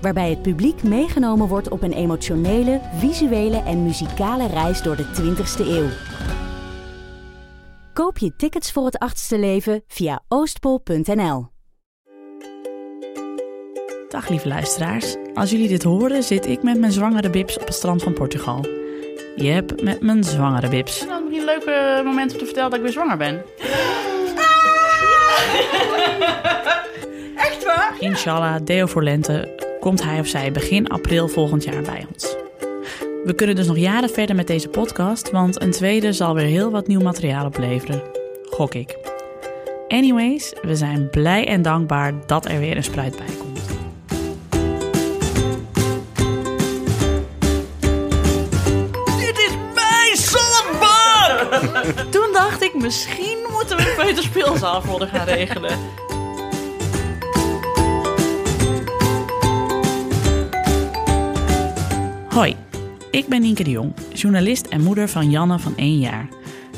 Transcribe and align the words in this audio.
Waarbij 0.00 0.30
het 0.30 0.42
publiek 0.42 0.82
meegenomen 0.82 1.48
wordt 1.48 1.68
op 1.68 1.82
een 1.82 1.92
emotionele, 1.92 2.80
visuele 2.94 3.62
en 3.62 3.82
muzikale 3.82 4.46
reis 4.46 4.82
door 4.82 4.96
de 4.96 5.04
20ste 5.04 5.66
eeuw. 5.66 5.88
Koop 7.92 8.18
je 8.18 8.36
tickets 8.36 8.72
voor 8.72 8.84
het 8.84 8.98
achtste 8.98 9.38
leven 9.38 9.82
via 9.86 10.22
oostpol.nl. 10.28 11.46
Dag 14.08 14.28
lieve 14.28 14.48
luisteraars. 14.48 15.16
Als 15.34 15.50
jullie 15.50 15.68
dit 15.68 15.82
horen, 15.82 16.22
zit 16.22 16.46
ik 16.46 16.62
met 16.62 16.78
mijn 16.78 16.92
zwangere 16.92 17.30
bips 17.30 17.58
op 17.58 17.66
het 17.66 17.74
strand 17.74 18.02
van 18.02 18.12
Portugal. 18.12 18.64
Je 19.36 19.50
hebt 19.50 19.82
met 19.82 20.00
mijn 20.00 20.24
zwangere 20.24 20.68
bips. 20.68 21.04
Nou, 21.06 21.24
misschien 21.24 21.48
een 21.48 21.54
leuk 21.54 21.64
eh, 21.64 22.04
moment 22.04 22.32
om 22.32 22.38
te 22.38 22.44
vertellen 22.44 22.70
dat 22.70 22.78
ik 22.78 22.84
weer 22.84 22.94
zwanger 22.94 23.16
ben. 23.16 23.42
Echt 27.46 27.64
waar? 27.64 27.94
Inshallah, 27.98 28.60
deo 28.64 28.86
voor 28.86 29.02
lente, 29.02 29.68
komt 29.80 30.02
hij 30.02 30.20
of 30.20 30.26
zij 30.26 30.52
begin 30.52 30.88
april 30.88 31.28
volgend 31.28 31.64
jaar 31.64 31.82
bij 31.82 32.06
ons. 32.12 32.36
We 33.24 33.34
kunnen 33.34 33.56
dus 33.56 33.66
nog 33.66 33.78
jaren 33.78 34.10
verder 34.10 34.36
met 34.36 34.46
deze 34.46 34.68
podcast, 34.68 35.30
want 35.30 35.62
een 35.62 35.70
tweede 35.70 36.12
zal 36.12 36.34
weer 36.34 36.46
heel 36.46 36.70
wat 36.70 36.86
nieuw 36.86 37.00
materiaal 37.00 37.46
opleveren. 37.46 38.02
Gok 38.50 38.74
ik. 38.74 38.96
Anyways, 39.88 40.52
we 40.62 40.76
zijn 40.76 41.10
blij 41.10 41.46
en 41.46 41.62
dankbaar 41.62 42.12
dat 42.26 42.48
er 42.48 42.58
weer 42.58 42.76
een 42.76 42.84
spruit 42.84 43.16
bij 43.16 43.36
komt. 43.38 43.60
Dit 49.18 49.38
is 49.38 49.56
mijn! 49.74 50.00
Toen 52.10 52.32
dacht 52.32 52.62
ik, 52.62 52.74
misschien 52.74 53.38
moeten 53.50 53.76
we 53.76 53.88
een 53.88 54.04
peuterspeelzaal 54.04 54.82
voor 54.82 55.00
gaan 55.00 55.26
regelen. 55.26 55.78
Hoi, 62.40 62.56
ik 63.10 63.26
ben 63.26 63.40
Nienke 63.40 63.64
de 63.64 63.70
Jong, 63.70 63.92
journalist 64.12 64.66
en 64.66 64.82
moeder 64.82 65.08
van 65.08 65.30
Janne 65.30 65.58
van 65.58 65.76
1 65.76 65.98
jaar. 65.98 66.28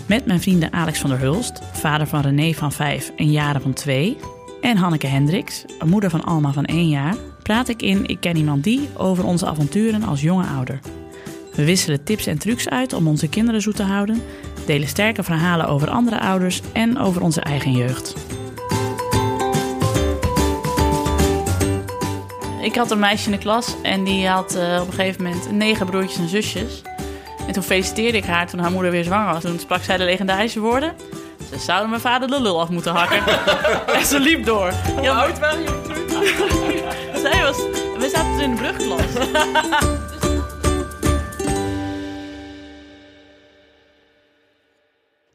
Met 0.06 0.26
mijn 0.26 0.40
vrienden 0.40 0.72
Alex 0.72 0.98
van 0.98 1.10
der 1.10 1.18
Hulst, 1.18 1.60
vader 1.72 2.06
van 2.06 2.20
René 2.20 2.52
van 2.52 2.72
5 2.72 3.12
en 3.16 3.30
Jaren 3.30 3.60
van 3.60 3.72
2... 3.72 4.16
en 4.60 4.76
Hanneke 4.76 5.06
Hendricks, 5.06 5.64
moeder 5.84 6.10
van 6.10 6.24
Alma 6.24 6.52
van 6.52 6.64
1 6.64 6.88
jaar... 6.88 7.16
praat 7.42 7.68
ik 7.68 7.82
in 7.82 8.06
Ik 8.06 8.20
ken 8.20 8.36
iemand 8.36 8.64
die 8.64 8.88
over 8.96 9.24
onze 9.24 9.46
avonturen 9.46 10.02
als 10.02 10.20
jonge 10.20 10.46
ouder. 10.46 10.78
We 11.54 11.64
wisselen 11.64 12.04
tips 12.04 12.26
en 12.26 12.38
trucs 12.38 12.68
uit 12.68 12.92
om 12.92 13.06
onze 13.08 13.28
kinderen 13.28 13.60
zoet 13.60 13.76
te 13.76 13.82
houden... 13.82 14.22
delen 14.66 14.88
sterke 14.88 15.22
verhalen 15.22 15.66
over 15.66 15.90
andere 15.90 16.20
ouders 16.20 16.60
en 16.72 16.98
over 16.98 17.22
onze 17.22 17.40
eigen 17.40 17.72
jeugd. 17.72 18.14
Ik 22.62 22.74
had 22.74 22.90
een 22.90 22.98
meisje 22.98 23.24
in 23.24 23.32
de 23.32 23.38
klas 23.38 23.74
en 23.82 24.04
die 24.04 24.28
had 24.28 24.54
eh, 24.54 24.78
op 24.80 24.86
een 24.86 24.92
gegeven 24.92 25.22
moment 25.22 25.50
negen 25.50 25.86
broertjes 25.86 26.18
en 26.18 26.28
zusjes. 26.28 26.82
En 27.46 27.52
toen 27.52 27.62
feliciteerde 27.62 28.18
ik 28.18 28.24
haar 28.24 28.46
toen 28.46 28.60
haar 28.60 28.70
moeder 28.70 28.90
weer 28.90 29.04
zwanger 29.04 29.32
was. 29.32 29.42
Toen 29.42 29.58
sprak 29.58 29.82
zij 29.82 29.96
de 29.96 30.04
legendarische 30.04 30.60
woorden. 30.60 30.94
Ze 31.50 31.58
zouden 31.58 31.88
mijn 31.90 32.00
vader 32.00 32.28
de 32.28 32.40
lul 32.40 32.60
af 32.60 32.68
moeten 32.68 32.92
hakken. 32.92 33.22
en 33.98 34.04
ze 34.04 34.20
liep 34.20 34.44
door. 34.44 34.72
Ja, 35.02 35.12
oud 35.12 35.38
waren 35.38 35.62
jullie 35.62 35.82
toen? 35.82 36.08
zij 37.30 37.42
was... 37.42 37.56
We 37.98 38.08
zaten 38.12 38.32
toen 38.32 38.40
in 38.40 38.54
de 38.54 38.56
brugklas. 38.56 39.26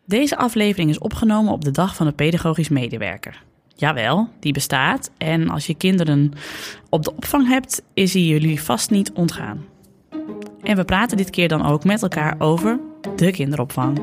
Deze 0.06 0.38
aflevering 0.38 0.90
is 0.90 1.00
opgenomen 1.00 1.54
op 1.54 1.64
de 1.64 1.72
dag 1.72 1.96
van 1.96 2.06
de 2.06 2.14
pedagogisch 2.14 2.70
medewerker. 2.70 3.44
Jawel, 3.80 4.30
die 4.40 4.54
bestaat. 4.54 5.12
En 5.18 5.50
als 5.50 5.68
je 5.68 5.76
kinderen 5.76 6.32
op 6.90 7.04
de 7.04 7.16
opvang 7.16 7.48
hebt, 7.48 7.82
is 7.94 8.12
die 8.12 8.28
jullie 8.28 8.62
vast 8.62 8.90
niet 8.90 9.12
ontgaan. 9.12 9.66
En 10.64 10.76
we 10.76 10.86
praten 10.86 11.18
dit 11.18 11.30
keer 11.30 11.48
dan 11.48 11.66
ook 11.66 11.84
met 11.84 12.02
elkaar 12.02 12.36
over 12.40 12.80
de 13.16 13.32
kinderopvang. 13.32 14.00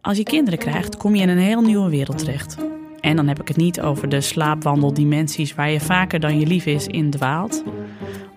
Als 0.00 0.16
je 0.16 0.22
kinderen 0.22 0.58
krijgt, 0.58 0.96
kom 0.96 1.14
je 1.14 1.22
in 1.22 1.28
een 1.28 1.38
heel 1.38 1.62
nieuwe 1.62 1.90
wereld 1.90 2.18
terecht. 2.18 2.56
En 3.00 3.16
dan 3.16 3.28
heb 3.28 3.40
ik 3.40 3.48
het 3.48 3.56
niet 3.56 3.80
over 3.80 4.08
de 4.08 4.20
slaapwandeldimensies 4.20 5.54
waar 5.54 5.70
je 5.70 5.80
vaker 5.80 6.20
dan 6.20 6.40
je 6.40 6.46
lief 6.46 6.66
is 6.66 6.86
in 6.86 7.10
dwaalt. 7.10 7.64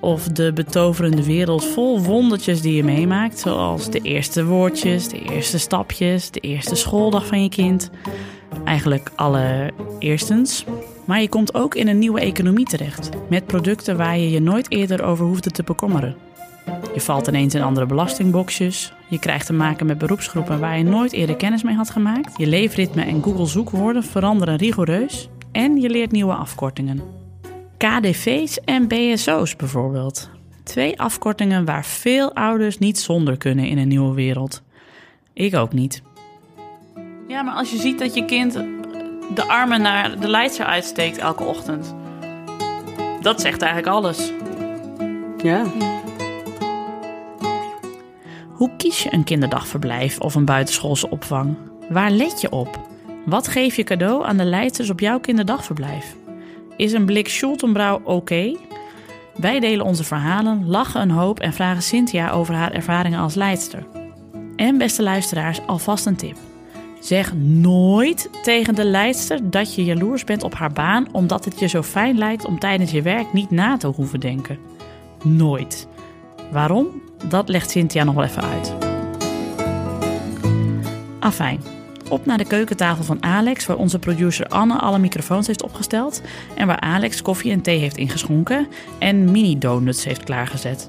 Of 0.01 0.23
de 0.23 0.53
betoverende 0.53 1.23
wereld 1.23 1.65
vol 1.65 2.01
wondertjes 2.01 2.61
die 2.61 2.75
je 2.75 2.83
meemaakt, 2.83 3.39
zoals 3.39 3.89
de 3.89 3.99
eerste 3.99 4.45
woordjes, 4.45 5.07
de 5.07 5.21
eerste 5.21 5.59
stapjes, 5.59 6.31
de 6.31 6.39
eerste 6.39 6.75
schooldag 6.75 7.25
van 7.25 7.43
je 7.43 7.49
kind. 7.49 7.89
Eigenlijk 8.65 9.11
alle 9.15 9.71
eerstens. 9.99 10.65
Maar 11.05 11.21
je 11.21 11.29
komt 11.29 11.53
ook 11.53 11.75
in 11.75 11.87
een 11.87 11.99
nieuwe 11.99 12.19
economie 12.19 12.65
terecht, 12.65 13.09
met 13.29 13.45
producten 13.45 13.97
waar 13.97 14.17
je 14.17 14.29
je 14.29 14.41
nooit 14.41 14.71
eerder 14.71 15.03
over 15.03 15.25
hoefde 15.25 15.51
te 15.51 15.63
bekommeren. 15.63 16.15
Je 16.93 17.01
valt 17.01 17.27
ineens 17.27 17.55
in 17.55 17.61
andere 17.61 17.85
belastingboxjes. 17.85 18.93
Je 19.09 19.19
krijgt 19.19 19.45
te 19.45 19.53
maken 19.53 19.85
met 19.85 19.97
beroepsgroepen 19.97 20.59
waar 20.59 20.77
je 20.77 20.83
nooit 20.83 21.11
eerder 21.11 21.35
kennis 21.35 21.63
mee 21.63 21.75
had 21.75 21.89
gemaakt. 21.89 22.37
Je 22.37 22.47
leefritme 22.47 23.03
en 23.03 23.23
Google 23.23 23.45
zoekwoorden 23.45 24.03
veranderen 24.03 24.55
rigoureus. 24.55 25.29
En 25.51 25.81
je 25.81 25.89
leert 25.89 26.11
nieuwe 26.11 26.33
afkortingen. 26.33 27.20
KDV's 27.81 28.59
en 28.59 28.87
BSO's 28.87 29.55
bijvoorbeeld. 29.55 30.29
Twee 30.63 30.99
afkortingen 30.99 31.65
waar 31.65 31.85
veel 31.85 32.33
ouders 32.33 32.77
niet 32.77 32.99
zonder 32.99 33.37
kunnen 33.37 33.65
in 33.65 33.77
een 33.77 33.87
nieuwe 33.87 34.13
wereld. 34.13 34.61
Ik 35.33 35.55
ook 35.55 35.73
niet. 35.73 36.01
Ja, 37.27 37.41
maar 37.41 37.53
als 37.53 37.71
je 37.71 37.77
ziet 37.77 37.99
dat 37.99 38.13
je 38.13 38.25
kind 38.25 38.53
de 39.35 39.47
armen 39.47 39.81
naar 39.81 40.19
de 40.19 40.27
leidster 40.27 40.65
uitsteekt 40.65 41.17
elke 41.17 41.43
ochtend. 41.43 41.95
Dat 43.21 43.41
zegt 43.41 43.61
eigenlijk 43.61 43.93
alles. 43.93 44.31
Ja. 45.37 45.65
Hoe 48.49 48.71
kies 48.77 49.03
je 49.03 49.13
een 49.13 49.23
kinderdagverblijf 49.23 50.19
of 50.19 50.35
een 50.35 50.45
buitenschoolse 50.45 51.09
opvang? 51.09 51.55
Waar 51.89 52.11
let 52.11 52.41
je 52.41 52.51
op? 52.51 52.79
Wat 53.25 53.47
geef 53.47 53.75
je 53.75 53.83
cadeau 53.83 54.25
aan 54.25 54.37
de 54.37 54.45
leidsters 54.45 54.89
op 54.89 54.99
jouw 54.99 55.19
kinderdagverblijf? 55.19 56.15
Is 56.81 56.93
een 56.93 57.05
blik 57.05 57.29
Schultenbrouw 57.29 58.01
oké? 58.03 58.57
Wij 59.35 59.59
delen 59.59 59.85
onze 59.85 60.03
verhalen, 60.03 60.67
lachen 60.67 61.01
een 61.01 61.11
hoop 61.11 61.39
en 61.39 61.53
vragen 61.53 61.83
Cynthia 61.83 62.31
over 62.31 62.53
haar 62.53 62.71
ervaringen 62.71 63.19
als 63.19 63.35
leidster. 63.35 63.85
En 64.55 64.77
beste 64.77 65.03
luisteraars, 65.03 65.59
alvast 65.65 66.05
een 66.05 66.15
tip. 66.15 66.37
Zeg 66.99 67.33
nooit 67.35 68.29
tegen 68.43 68.75
de 68.75 68.85
leidster 68.85 69.49
dat 69.49 69.75
je 69.75 69.83
jaloers 69.83 70.23
bent 70.23 70.43
op 70.43 70.53
haar 70.53 70.71
baan 70.71 71.07
omdat 71.11 71.45
het 71.45 71.59
je 71.59 71.67
zo 71.67 71.81
fijn 71.81 72.17
lijkt 72.17 72.45
om 72.45 72.59
tijdens 72.59 72.91
je 72.91 73.01
werk 73.01 73.33
niet 73.33 73.51
na 73.51 73.77
te 73.77 73.87
hoeven 73.87 74.19
denken. 74.19 74.59
Nooit. 75.23 75.87
Waarom? 76.51 77.01
Dat 77.27 77.49
legt 77.49 77.69
Cynthia 77.69 78.03
nog 78.03 78.15
wel 78.15 78.23
even 78.23 78.43
uit. 78.43 78.75
Afijn. 81.19 81.80
Op 82.11 82.25
naar 82.25 82.37
de 82.37 82.45
keukentafel 82.45 83.03
van 83.03 83.23
Alex, 83.23 83.65
waar 83.65 83.77
onze 83.77 83.99
producer 83.99 84.47
Anne 84.47 84.77
alle 84.77 84.99
microfoons 84.99 85.47
heeft 85.47 85.63
opgesteld. 85.63 86.21
En 86.55 86.67
waar 86.67 86.79
Alex 86.79 87.21
koffie 87.21 87.51
en 87.51 87.61
thee 87.61 87.79
heeft 87.79 87.97
ingeschonken 87.97 88.67
en 88.99 89.31
mini-donuts 89.31 90.03
heeft 90.03 90.23
klaargezet. 90.23 90.87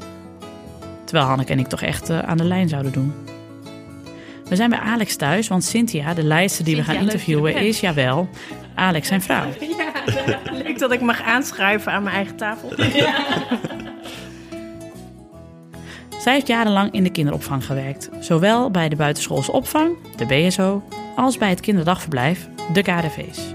Terwijl 1.04 1.26
Hanneke 1.26 1.52
en 1.52 1.58
ik 1.58 1.66
toch 1.66 1.82
echt 1.82 2.10
uh, 2.10 2.18
aan 2.18 2.36
de 2.36 2.44
lijn 2.44 2.68
zouden 2.68 2.92
doen. 2.92 3.12
We 4.48 4.56
zijn 4.56 4.70
bij 4.70 4.78
Alex 4.78 5.16
thuis, 5.16 5.48
want 5.48 5.64
Cynthia, 5.64 6.14
de 6.14 6.22
lijster 6.22 6.64
die 6.64 6.74
Cynthia, 6.74 6.92
we 6.92 6.98
gaan 6.98 7.06
er 7.06 7.12
interviewen, 7.12 7.56
is 7.56 7.80
jawel 7.80 8.28
Alex 8.74 9.08
zijn 9.08 9.22
vrouw. 9.22 9.46
Ja, 10.26 10.38
leuk 10.52 10.78
dat 10.78 10.92
ik 10.92 11.00
mag 11.00 11.22
aanschuiven 11.22 11.92
aan 11.92 12.02
mijn 12.02 12.16
eigen 12.16 12.36
tafel. 12.36 12.72
Zij 16.18 16.32
heeft 16.32 16.46
jarenlang 16.46 16.92
in 16.92 17.02
de 17.02 17.10
kinderopvang 17.10 17.66
gewerkt. 17.66 18.10
Zowel 18.20 18.70
bij 18.70 18.88
de 18.88 18.96
buitenschoolse 18.96 19.52
opvang, 19.52 19.96
de 20.16 20.26
BSO, 20.26 20.82
als 21.16 21.38
bij 21.38 21.48
het 21.48 21.60
kinderdagverblijf, 21.60 22.48
de 22.72 22.82
KDV's. 22.82 23.54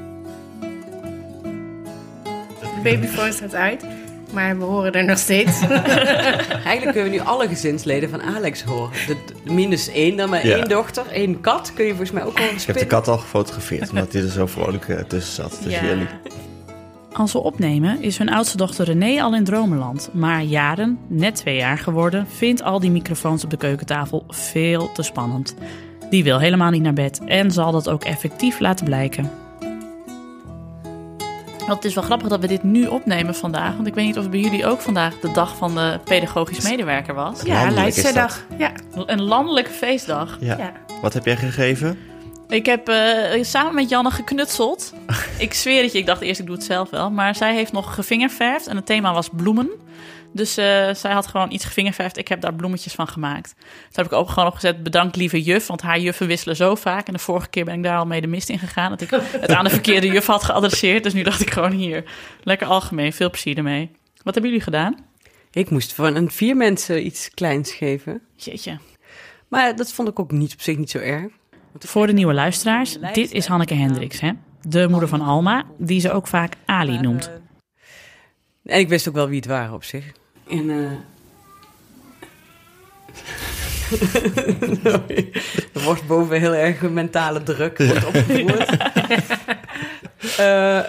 De 2.59 2.80
babyfoon 2.83 3.31
staat 3.33 3.56
uit, 3.56 3.86
maar 4.33 4.57
we 4.57 4.63
horen 4.63 4.92
er 4.94 5.06
nog 5.06 5.18
steeds. 5.18 5.62
Eigenlijk 5.68 6.81
kunnen 6.92 7.04
we 7.04 7.09
nu 7.09 7.19
alle 7.19 7.48
gezinsleden 7.48 8.09
van 8.09 8.21
Alex 8.21 8.63
horen. 8.63 8.92
De, 9.07 9.51
minus 9.51 9.88
één, 9.89 10.18
dan 10.18 10.30
maar 10.30 10.48
Ja. 10.48 10.56
één 10.56 10.68
dochter, 10.69 11.04
één 11.12 11.42
kat. 11.42 11.71
Kun 11.74 11.83
je 11.86 11.89
volgens 11.89 12.12
mij 12.12 12.24
ook 12.24 12.38
horen 12.39 12.54
Ik 12.56 12.62
heb 12.65 12.77
de 12.77 12.86
kat 12.86 13.07
al 13.07 13.18
gefotografeerd, 13.18 13.89
omdat 13.89 14.13
hij 14.13 14.21
er 14.21 14.30
zo 14.30 14.45
vrolijk 14.45 14.88
eh, 14.88 15.00
tussen 15.00 15.33
zat. 15.33 15.62
Tussen 15.63 15.83
Ja. 15.83 15.89
jullie. 15.89 16.07
Als 17.13 17.33
we 17.33 17.39
opnemen 17.39 18.01
is 18.01 18.18
hun 18.18 18.30
oudste 18.30 18.57
dochter 18.57 18.86
René 18.86 19.21
al 19.21 19.36
in 19.36 19.44
dromenland. 19.44 20.09
Maar 20.13 20.44
Jaren, 20.44 21.00
net 21.07 21.36
twee 21.36 21.56
jaar 21.56 21.77
geworden, 21.77 22.27
vindt 22.36 22.63
al 22.63 22.80
die 22.80 22.92
microfoons 22.92 23.44
op 23.44 23.50
de 23.50 23.57
keukentafel 23.57 24.24
veel 24.30 24.92
te 24.92 25.04
spannend. 25.04 25.56
Die 26.09 26.24
wil 26.24 26.39
helemaal 26.39 26.69
niet 26.69 26.81
naar 26.81 26.94
bed 26.94 27.21
en 27.25 27.51
zal 27.51 27.71
dat 27.71 27.89
ook 27.89 28.04
effectief 28.04 28.59
laten 28.59 28.86
blijken. 28.86 29.31
Want 31.57 31.80
het 31.80 31.86
is 31.86 31.94
wel 31.94 32.04
grappig 32.04 32.27
dat 32.27 32.39
we 32.39 32.48
dit 32.48 32.63
nu 32.63 32.86
opnemen 32.86 33.36
vandaag. 33.36 33.75
Want 33.75 33.88
ik 33.88 33.94
weet 33.95 34.06
niet 34.06 34.15
of 34.15 34.21
het 34.21 34.31
bij 34.31 34.39
jullie 34.39 34.65
ook 34.65 34.81
vandaag 34.81 35.19
de 35.19 35.31
dag 35.31 35.56
van 35.56 35.75
de 35.75 36.00
pedagogisch 36.04 36.63
medewerker 36.63 37.13
was. 37.13 37.42
Ja, 37.42 37.71
Leidsterdag. 37.71 38.45
Ja, 38.57 38.71
Een 39.06 39.21
landelijke 39.21 39.71
feestdag. 39.71 40.38
Ja. 40.39 40.57
ja. 40.57 40.71
Wat 41.01 41.13
heb 41.13 41.25
jij 41.25 41.36
gegeven? 41.36 41.98
Ik 42.48 42.65
heb 42.65 42.88
eh, 42.88 43.44
samen 43.44 43.75
met 43.75 43.89
Janne 43.89 44.12
geknutseld. 44.12 44.94
ik 45.38 45.54
zweer 45.54 45.83
het 45.83 45.92
je, 45.92 45.98
ik 45.98 46.06
dacht 46.06 46.21
eerst 46.21 46.39
ik 46.39 46.45
doe 46.45 46.56
het 46.56 46.63
zelf 46.63 46.89
wel. 46.89 47.12
Maar 47.12 47.36
zij 47.36 47.54
heeft 47.54 47.71
nog 47.71 47.95
gevingerverfd 47.95 48.68
en 48.68 48.75
het 48.75 48.86
thema 48.86 49.13
was 49.13 49.30
bloemen. 49.36 49.69
Dus 50.33 50.57
eh, 50.57 50.94
zij 50.94 51.12
had 51.12 51.27
gewoon 51.27 51.51
iets 51.51 51.65
gevingerverfd. 51.65 52.18
Ik 52.18 52.27
heb 52.27 52.41
daar 52.41 52.53
bloemetjes 52.53 52.94
van 52.94 53.07
gemaakt. 53.07 53.56
Toen 53.57 53.68
heb 53.91 54.06
ik 54.06 54.13
ook 54.13 54.29
gewoon 54.29 54.47
opgezet, 54.47 54.83
bedankt 54.83 55.15
lieve 55.15 55.41
juf. 55.41 55.68
Want 55.68 55.81
haar 55.81 56.00
juffen 56.00 56.27
wisselen 56.27 56.56
zo 56.56 56.75
vaak. 56.75 57.07
En 57.07 57.13
de 57.13 57.19
vorige 57.19 57.50
keer 57.50 57.65
ben 57.65 57.74
ik 57.74 57.83
daar 57.83 57.97
al 57.97 58.06
mee 58.06 58.21
de 58.21 58.27
mist 58.27 58.50
in 58.50 58.59
gegaan. 58.59 58.89
Dat 58.89 59.01
ik 59.01 59.09
het 59.09 59.51
aan 59.51 59.63
de 59.63 59.69
verkeerde 59.69 60.07
juf 60.07 60.25
had 60.25 60.44
geadresseerd. 60.44 61.03
Dus 61.03 61.13
nu 61.13 61.24
dacht 61.24 61.41
ik 61.41 61.51
gewoon 61.51 61.71
hier. 61.71 62.03
Lekker 62.44 62.68
algemeen, 62.68 63.13
veel 63.13 63.29
plezier 63.29 63.57
ermee. 63.57 63.91
Wat 64.24 64.33
hebben 64.33 64.51
jullie 64.51 64.65
gedaan? 64.65 64.95
Ik 65.51 65.69
moest 65.69 65.94
van 65.94 66.15
een 66.15 66.31
vier 66.31 66.56
mensen 66.56 67.06
iets 67.06 67.30
kleins 67.33 67.71
geven. 67.71 68.21
Jeetje. 68.35 68.77
Maar 69.47 69.75
dat 69.75 69.94
vond 69.94 70.07
ik 70.07 70.19
ook 70.19 70.31
niet 70.31 70.53
op 70.53 70.62
zich 70.62 70.77
niet 70.77 70.89
zo 70.89 70.97
erg. 70.97 71.25
Voor 71.80 72.07
de 72.07 72.13
nieuwe 72.13 72.33
luisteraars, 72.33 72.97
dit 73.13 73.31
is 73.31 73.45
Hanneke 73.45 73.73
Hendricks, 73.73 74.19
hè? 74.19 74.31
de 74.69 74.88
moeder 74.89 75.09
van 75.09 75.21
Alma, 75.21 75.65
die 75.77 76.00
ze 76.00 76.12
ook 76.12 76.27
vaak 76.27 76.56
Ali 76.65 77.00
noemt. 77.00 77.31
En 78.68 78.80
ik 78.80 78.90
wist 78.90 79.08
ook 79.08 79.14
wel 79.14 79.28
wie 79.28 79.38
het 79.38 79.46
waren 79.46 79.74
op 79.74 79.84
zich. 79.84 80.06
En, 80.50 80.69
eh, 80.69 80.92
er 85.74 85.84
wordt 85.84 86.08
boven 86.08 86.40
heel 86.40 86.54
erg 86.54 86.81
een 86.81 86.94
mentale 86.94 87.44
druk 87.44 87.78
wordt 87.78 88.06
opgevoerd. 88.06 88.69
Eh, 90.38 90.80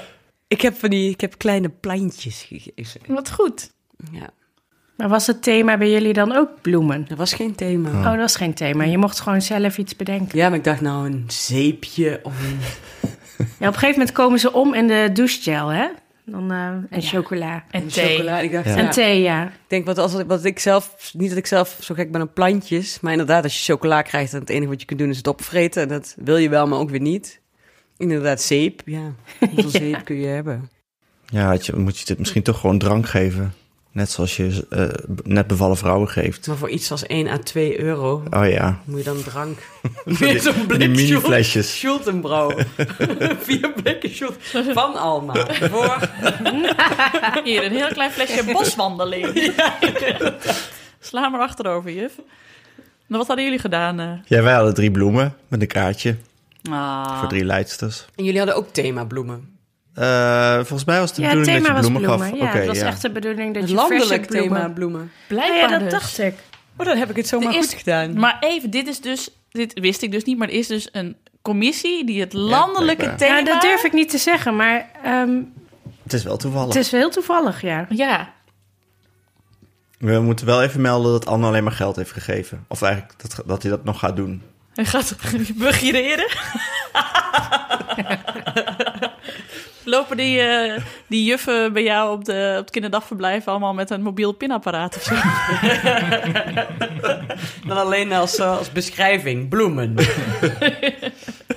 ik, 0.49 0.61
heb 0.61 0.79
van 0.79 0.91
die, 0.91 1.11
ik 1.11 1.21
heb 1.21 1.39
kleine 1.39 1.69
plantjes 1.69 2.43
gegeven. 2.43 3.01
Wat 3.07 3.31
goed. 3.31 3.71
Ja, 4.13 4.31
Maar 4.97 5.09
was 5.09 5.27
het 5.27 5.43
thema 5.43 5.79
bij 5.79 5.91
jullie 5.91 6.13
dan 6.13 6.33
ook 6.33 6.49
bloemen? 6.63 7.05
dat 7.09 7.19
was 7.19 7.33
geen 7.33 7.55
thema. 7.55 7.89
Oh, 7.89 8.05
dat 8.05 8.17
was 8.17 8.37
geen 8.37 8.55
thema. 8.55 8.85
Je 8.85 8.99
mocht 8.99 9.21
gewoon 9.21 9.43
zelf 9.43 9.79
iets 9.79 9.97
bedenken. 9.97 10.39
Ja, 10.39 10.49
maar 10.49 10.59
ik 10.59 10.65
dacht 10.65 10.81
nou 10.81 11.07
een 11.07 11.25
zeepje 11.27 12.21
of 12.23 12.33
een... 12.43 12.59
Ja, 13.39 13.45
op 13.47 13.61
een 13.61 13.73
gegeven 13.73 13.91
moment 13.91 14.13
komen 14.13 14.39
ze 14.39 14.53
om 14.53 14.75
in 14.75 14.87
de 14.87 15.11
douchegel, 15.13 15.69
hè? 15.69 15.87
Dan, 16.31 16.51
eh, 16.51 16.97
en 16.97 17.03
chocola. 17.03 17.65
En 17.71 17.89
thee. 17.89 18.17
chocola. 18.17 18.41
Ik 18.41 18.53
dacht, 18.53 18.65
Ja. 18.67 18.71
ja. 18.77 18.79
En 18.79 18.91
thee, 18.91 19.23
ja. 19.23 19.47
Ik 19.47 19.53
denk 19.67 19.87
wat, 19.87 19.99
als, 19.99 20.23
wat 20.23 20.45
ik 20.45 20.59
zelf, 20.59 21.11
niet 21.17 21.29
dat 21.29 21.39
ik 21.39 21.47
zelf 21.47 21.79
zo 21.81 21.95
gek 21.95 22.13
ben 22.13 22.23
op 22.23 22.35
plantjes, 22.35 23.01
maar 23.01 23.13
inderdaad, 23.13 23.43
als 23.45 23.59
je 23.67 23.73
chocola 23.73 24.03
krijgt, 24.03 24.31
dan 24.33 24.41
het 24.41 24.51
enige 24.51 24.69
wat 24.71 24.81
je 24.81 24.87
kunt 24.87 24.99
doen 24.99 25.09
is 25.11 25.17
het 25.17 25.27
opvreten. 25.27 25.83
En 25.83 25.89
dat 25.89 26.15
wil 26.19 26.37
je 26.37 26.49
wel, 26.49 26.67
maar 26.67 26.79
ook 26.79 26.91
weer 26.91 27.01
niet. 27.01 27.41
Inderdaad, 27.97 28.41
zeep, 28.41 28.83
ja. 28.85 29.13
Hoeveel 29.51 29.71
zeep 29.83 30.05
kun 30.05 30.17
je 30.21 30.27
hebben? 30.27 30.71
Ja, 31.27 31.47
had 31.47 31.67
je, 31.67 31.77
moet 31.77 31.99
je 31.99 32.05
dit 32.05 32.19
misschien 32.19 32.43
toch 32.43 32.61
gewoon 32.61 32.79
drank 32.79 33.07
geven? 33.09 33.55
Net 33.93 34.11
zoals 34.11 34.37
je 34.37 34.67
eh, 34.70 34.88
net 35.25 35.46
bevallen 35.46 35.76
vrouwen 35.76 36.08
geeft. 36.08 36.46
Maar 36.46 36.56
voor 36.56 36.69
iets 36.69 36.90
als 36.90 37.06
1 37.06 37.29
à 37.29 37.38
2 37.38 37.81
euro 37.81 38.23
Oh 38.31 38.49
ja, 38.49 38.79
moet 38.85 38.99
je 38.99 39.05
dan 39.05 39.23
drank. 39.23 39.58
Zo'n 40.43 40.67
blik 40.67 40.79
die 40.81 40.88
mini 40.88 41.17
flesjes. 41.20 41.79
Schultenbrouw. 41.79 42.50
Vier 43.46 43.73
blikken 43.82 44.14
Schult 44.14 44.37
van 44.73 44.94
Alma. 44.96 45.35
Voor 45.70 45.99
Hier, 47.44 47.64
een 47.64 47.73
heel 47.73 47.88
klein 47.88 48.11
flesje 48.11 48.44
boswandeling. 48.52 49.52
Sla 51.00 51.29
maar 51.29 51.41
achterover, 51.41 51.91
juf. 51.93 52.12
Nou, 53.06 53.19
wat 53.19 53.26
hadden 53.26 53.44
jullie 53.44 53.61
gedaan? 53.61 54.00
eh? 54.00 54.11
Ja, 54.25 54.43
wij 54.43 54.55
hadden 54.55 54.75
drie 54.75 54.91
bloemen 54.91 55.34
met 55.49 55.61
een 55.61 55.67
kaartje 55.67 56.17
Ah. 56.70 57.19
voor 57.19 57.29
drie 57.29 57.44
leidsters. 57.44 58.06
En 58.17 58.25
jullie 58.25 58.38
hadden 58.38 58.56
ook 58.56 58.73
themabloemen. 58.73 59.57
Eh, 59.99 60.55
volgens 60.55 60.85
mij 60.85 60.99
was 61.00 61.12
de 61.15 61.23
Ja, 61.23 61.29
het 61.29 61.39
bedoeling 61.39 61.65
thema 61.65 61.75
dat 61.81 61.87
je 61.87 61.93
was 61.93 62.00
bloemen, 62.00 62.19
bloemen. 62.29 62.29
gaf. 62.29 62.39
Ja, 62.39 62.47
Oké, 62.49 62.59
het 62.59 62.67
was 62.67 62.79
ja. 62.79 62.87
echt 62.87 63.03
de 63.03 63.11
bedoeling 63.11 63.53
dat 63.53 63.62
Het 63.62 63.71
je 63.71 63.77
landelijk 63.77 64.05
verse 64.25 64.27
bloemen... 64.29 64.59
thema 64.59 64.69
bloemen. 64.75 65.12
Blijkbaar 65.27 65.59
Ja, 65.59 65.67
dat 65.69 65.81
dus. 65.81 65.91
dacht 65.91 66.19
ik. 66.19 66.35
Oh, 66.77 66.87
dan 66.87 66.97
heb 66.97 67.11
ik 67.11 67.17
het 67.17 67.29
zomaar 67.29 67.55
is- 67.55 67.67
goed 67.67 67.75
gedaan. 67.79 68.19
Maar 68.19 68.37
even, 68.41 68.71
dit 68.71 68.87
is 68.89 69.00
dus... 69.00 69.29
Dit 69.50 69.79
wist 69.81 70.03
ik 70.03 70.12
dus 70.12 70.25
niet, 70.25 70.39
maar 70.39 70.49
er 70.49 70.55
is 70.55 70.67
dus 70.67 70.89
een 70.93 71.17
commissie 71.43 72.05
die 72.05 72.21
het 72.21 72.33
landelijke 72.33 73.15
thema... 73.15 73.37
Ja, 73.39 73.45
dat 73.45 73.61
durf 73.61 73.85
ik 73.85 73.93
niet 73.93 74.11
te 74.11 74.19
zeggen, 74.19 74.56
maar 74.56 74.91
ehm, 75.03 75.41
Het 76.03 76.12
is 76.12 76.23
wel 76.23 76.37
toevallig. 76.37 76.75
het 76.75 76.85
is 76.85 76.91
wel 76.91 77.01
heel 77.01 77.11
toevallig, 77.11 77.61
ja. 77.62 77.87
Ja, 77.89 78.33
We 79.99 80.21
moeten 80.21 80.47
wel 80.47 80.62
even 80.62 80.81
melden 80.81 81.12
dat 81.12 81.27
Anne 81.27 81.47
alleen 81.47 81.62
maar 81.65 81.73
geld 81.73 81.97
heeft 81.97 82.12
gegeven. 82.12 82.65
Of 82.69 82.83
eigenlijk 82.83 83.15
dat, 83.23 83.43
dat 83.47 83.62
hij 83.62 83.71
dat 83.71 83.85
nog 83.85 83.99
gaat 83.99 84.17
doen. 84.17 84.43
hij 84.75 84.85
gaat 84.85 85.17
begireren. 85.56 86.29
Lopen 89.88 90.17
die, 90.17 90.40
eh, 90.40 90.82
die 91.06 91.25
juffen 91.25 91.73
bij 91.73 91.82
jou 91.82 92.12
op, 92.12 92.25
de, 92.25 92.49
op 92.52 92.61
het 92.61 92.70
kinderdagverblijf 92.70 93.49
allemaal 93.49 93.75
met 93.75 93.90
een 93.90 94.02
mobiel 94.02 94.32
pinapparaat 94.32 94.96
of 94.96 95.02
zo? 95.02 95.14
Dan 97.69 97.76
alleen 97.76 98.12
als, 98.12 98.37
eh, 98.37 98.58
als 98.58 98.73
beschrijving. 98.73 99.49
Bloemen. 99.49 99.94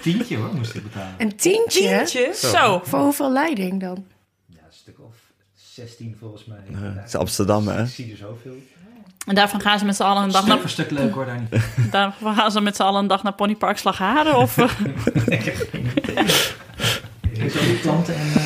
Tientje 0.01 0.37
hoor, 0.37 0.53
moest 0.53 0.75
ik 0.75 0.83
betalen. 0.83 1.13
Een 1.17 1.35
tientje? 1.35 1.79
Tientje. 1.79 2.31
Zo. 2.33 2.81
Voor 2.83 2.99
hoeveel 2.99 3.31
leiding 3.31 3.81
dan? 3.81 4.05
Ja, 4.45 4.57
een 4.67 4.73
stuk 4.73 4.99
of 4.99 5.13
16 5.53 6.15
volgens 6.19 6.45
mij. 6.45 6.57
Eh, 6.73 6.79
het 6.81 7.07
is 7.07 7.15
Amsterdam, 7.15 7.67
hè? 7.67 7.83
Ik 7.83 7.89
zie 7.89 8.11
er 8.11 8.17
zoveel. 8.17 8.55
En 9.25 9.35
daarvan 9.35 9.61
gaan 9.61 9.79
ze 9.79 9.85
met 9.85 9.95
z'n 9.95 10.03
allen 10.03 10.23
een 10.23 10.31
dag 10.31 10.41
Stuk 10.41 10.49
naar, 10.53 10.59
voor 10.61 10.69
stuk 10.69 10.91
leuk 10.91 11.13
hoor, 11.13 11.25
daar 11.25 11.39
niet. 11.39 11.61
daarvan 11.91 12.35
gaan 12.35 12.51
ze 12.51 12.61
met 12.61 12.75
z'n 12.75 12.81
allen 12.81 13.01
een 13.01 13.07
dag 13.07 13.23
naar 13.23 13.33
Ponypark 13.33 13.77
Slagharen? 13.77 14.37
Of, 14.37 14.57
eh, 14.57 14.69
Ik 17.31 17.53
heb 17.53 17.63
die 17.63 17.79
klanten 17.79 18.00
en... 18.13 18.31
eh, 18.35 18.45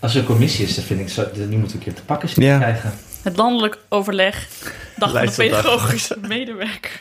als 0.00 0.14
er 0.14 0.20
een 0.20 0.26
commissie 0.26 0.64
is, 0.66 0.74
dan 0.74 0.84
vind 0.84 1.00
ik 1.00 1.08
zo, 1.08 1.22
dat 1.22 1.36
nu 1.36 1.56
moeten 1.56 1.60
we 1.68 1.72
een 1.72 1.78
keer 1.78 1.94
te 1.94 2.02
pakken 2.02 2.28
zien 2.28 2.44
Ja. 2.44 2.58
krijgen. 2.58 2.92
het 3.22 3.36
landelijk 3.36 3.78
overleg, 3.88 4.48
dag 4.96 5.12
van 5.12 5.26
de 5.26 5.32
pedagogische 5.36 6.16
medewerker. 6.28 7.00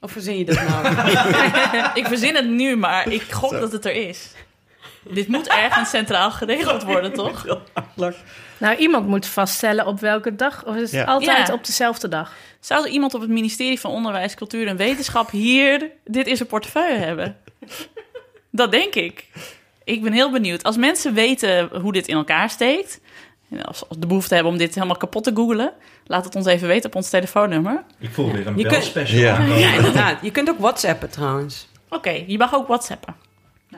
Of 0.00 0.12
verzin 0.12 0.38
je 0.38 0.44
dat 0.44 0.54
nou? 0.68 0.86
Ik 2.00 2.06
verzin 2.06 2.34
het 2.34 2.48
nu, 2.48 2.76
maar 2.76 3.08
ik 3.12 3.22
gok 3.32 3.50
dat 3.50 3.72
het 3.72 3.84
er 3.84 4.08
is. 4.08 4.30
Dit 5.10 5.28
moet 5.28 5.48
ergens 5.48 5.90
centraal 5.90 6.30
geregeld 6.30 6.82
worden, 6.82 7.12
toch? 7.22 7.46
Nou, 8.58 8.76
iemand 8.76 9.06
moet 9.06 9.26
vaststellen 9.26 9.86
op 9.86 10.00
welke 10.00 10.34
dag. 10.36 10.64
Of 10.64 10.74
is 10.74 10.80
het 10.80 10.90
Ja. 10.90 11.04
altijd 11.04 11.48
Ja. 11.48 11.54
op 11.54 11.66
dezelfde 11.66 12.08
dag? 12.08 12.32
Zou 12.60 12.84
er 12.84 12.90
iemand 12.90 13.14
op 13.14 13.20
het 13.20 13.30
ministerie 13.30 13.80
van 13.80 13.90
Onderwijs, 13.90 14.34
Cultuur 14.34 14.66
en 14.66 14.76
Wetenschap 14.76 15.30
hier 15.30 15.90
dit 16.04 16.26
in 16.26 16.36
zijn 16.36 16.48
portefeuille 16.48 16.98
hebben? 16.98 17.36
Dat 18.50 18.70
denk 18.70 18.94
ik. 18.94 19.24
Ik 19.86 20.02
ben 20.02 20.12
heel 20.12 20.30
benieuwd. 20.30 20.62
Als 20.62 20.76
mensen 20.76 21.14
weten 21.14 21.68
hoe 21.80 21.92
dit 21.92 22.06
in 22.08 22.16
elkaar 22.16 22.50
steekt, 22.50 23.00
en 23.50 23.64
als 23.64 23.78
ze 23.78 23.84
de 23.98 24.06
behoefte 24.06 24.34
hebben 24.34 24.52
om 24.52 24.58
dit 24.58 24.74
helemaal 24.74 24.96
kapot 24.96 25.24
te 25.24 25.30
googlen, 25.34 25.72
laat 26.06 26.24
het 26.24 26.34
ons 26.36 26.46
even 26.46 26.68
weten 26.68 26.90
op 26.90 26.96
ons 26.96 27.10
telefoonnummer. 27.10 27.82
Ik 27.98 28.10
voel 28.12 28.32
weer 28.32 28.46
een 28.46 28.56
Je 28.56 28.62
kunt- 28.62 28.68
belspecial 28.74 29.20
Ja. 29.20 29.42
Ja, 29.56 29.74
inderdaad. 29.74 30.18
Je 30.22 30.30
kunt 30.30 30.48
ook 30.50 30.58
whatsappen 30.58 31.10
trouwens. 31.10 31.68
Oké, 31.88 32.22
je 32.26 32.38
mag 32.38 32.54
ook 32.54 32.66
whatsappen. 32.66 33.14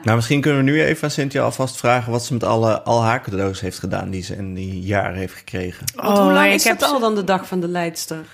Nou, 0.03 0.15
misschien 0.15 0.41
kunnen 0.41 0.65
we 0.65 0.71
nu 0.71 0.83
even 0.83 1.03
aan 1.03 1.11
Cynthia 1.11 1.43
alvast 1.43 1.77
vragen... 1.77 2.11
wat 2.11 2.25
ze 2.25 2.33
met 2.33 2.43
alle, 2.43 2.81
al 2.81 3.03
haar 3.03 3.21
cadeaus 3.21 3.61
heeft 3.61 3.79
gedaan 3.79 4.09
die 4.09 4.23
ze 4.23 4.35
in 4.35 4.53
die 4.53 4.81
jaren 4.81 5.17
heeft 5.17 5.33
gekregen. 5.33 5.85
Want 5.95 6.17
hoe 6.17 6.31
lang 6.31 6.47
ik 6.47 6.53
is 6.53 6.63
heb 6.63 6.79
dat 6.79 6.91
al 6.91 6.99
dan 6.99 7.15
de 7.15 7.23
dag 7.23 7.47
van 7.47 7.59
de 7.59 7.67
leidster? 7.67 8.25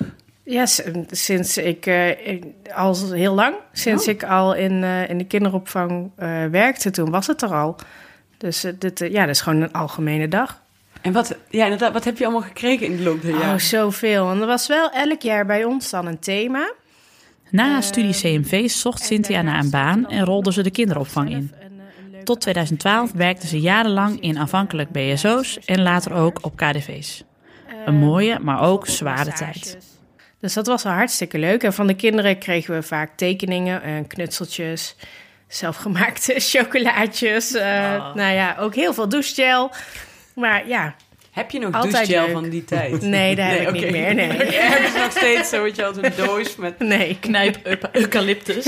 Ja, 0.45 0.65
s- 0.65 0.81
sinds 1.09 1.57
ik, 1.57 1.85
eh, 1.85 2.27
ik- 2.27 2.43
al 2.75 3.11
heel 3.11 3.33
lang, 3.33 3.55
sinds 3.71 4.03
Oh. 4.07 4.13
ik 4.13 4.23
al 4.23 4.53
in, 4.55 4.83
eh, 4.83 5.09
in 5.09 5.17
de 5.17 5.23
kinderopvang 5.25 6.11
eh, 6.15 6.45
werkte, 6.45 6.91
toen 6.91 7.09
was 7.11 7.27
het 7.27 7.41
er 7.41 7.53
al. 7.53 7.75
Dus 8.37 8.63
eh, 8.63 8.71
dit, 8.79 9.01
eh, 9.01 9.11
ja, 9.11 9.21
dat 9.21 9.35
is 9.35 9.41
gewoon 9.41 9.61
een 9.61 9.71
algemene 9.73 10.27
dag. 10.27 10.61
En 11.01 11.11
wat, 11.11 11.35
ja, 11.49 11.63
inderdaad, 11.63 11.93
wat 11.93 12.03
heb 12.03 12.17
je 12.17 12.23
allemaal 12.23 12.41
gekregen 12.47 12.85
in 12.85 12.97
de 12.97 13.03
loop 13.03 13.21
der 13.21 13.33
Oh, 13.33 13.39
jaren? 13.41 13.61
zoveel. 13.61 14.29
En 14.31 14.41
er 14.41 14.47
was 14.47 14.67
wel 14.67 14.89
elk 14.91 15.21
jaar 15.21 15.45
bij 15.45 15.63
ons 15.63 15.89
dan 15.89 16.05
een 16.05 16.19
thema. 16.19 16.71
Na 17.51 17.71
haar 17.71 17.83
studie 17.83 18.13
CMV 18.13 18.69
zocht 18.69 19.01
Cynthia 19.03 19.41
naar 19.41 19.59
een 19.59 19.69
baan 19.69 20.09
en 20.09 20.25
rolde 20.25 20.53
ze 20.53 20.63
de 20.63 20.71
kinderopvang 20.71 21.29
in. 21.29 21.51
Tot 22.23 22.41
2012 22.41 23.11
werkte 23.11 23.47
ze 23.47 23.59
jarenlang 23.59 24.21
in 24.21 24.37
aanvankelijk 24.37 24.91
BSO's 24.91 25.59
en 25.65 25.81
later 25.81 26.13
ook 26.13 26.37
op 26.41 26.55
KDV's. 26.55 27.23
Een 27.85 27.95
mooie, 27.95 28.39
maar 28.39 28.61
ook 28.61 28.87
zware 28.87 29.31
tijd. 29.33 29.77
Dus 30.45 30.53
dat 30.53 30.67
was 30.67 30.83
wel 30.83 30.93
hartstikke 30.93 31.37
leuk. 31.37 31.63
En 31.63 31.73
van 31.73 31.87
de 31.87 31.95
kinderen 31.95 32.37
kregen 32.37 32.73
we 32.75 32.81
vaak 32.83 33.17
tekeningen 33.17 33.81
en 33.81 34.07
knutseltjes, 34.07 34.95
zelfgemaakte 35.47 36.33
chocolaatjes. 36.51 37.53
eh, 37.53 38.13
Nou 38.15 38.33
ja, 38.33 38.55
ook 38.59 38.75
heel 38.75 38.93
veel 38.93 39.09
douchegel. 39.09 39.71
Maar 40.35 40.67
ja, 40.67 40.95
Heb 41.31 41.51
je 41.51 41.59
nog 41.59 41.73
Altijd 41.73 41.93
douchegel 41.93 42.23
leuk. 42.25 42.33
van 42.33 42.49
die 42.49 42.63
tijd? 42.65 43.01
nee, 43.17 43.35
dat 43.35 43.45
heb 43.45 43.67
ik 43.67 43.71
niet 43.71 43.91
meer. 43.91 44.15
Nee, 44.15 44.29
ze 44.91 44.99
nog 45.01 45.11
steeds 45.11 45.49
zo, 45.49 45.65
je, 45.65 45.85
als 45.85 45.97
een 45.97 46.11
doos 46.15 46.55
met... 46.55 46.79
nee, 46.79 47.17
Knijp 47.19 47.79
eucalyptus. 47.91 48.65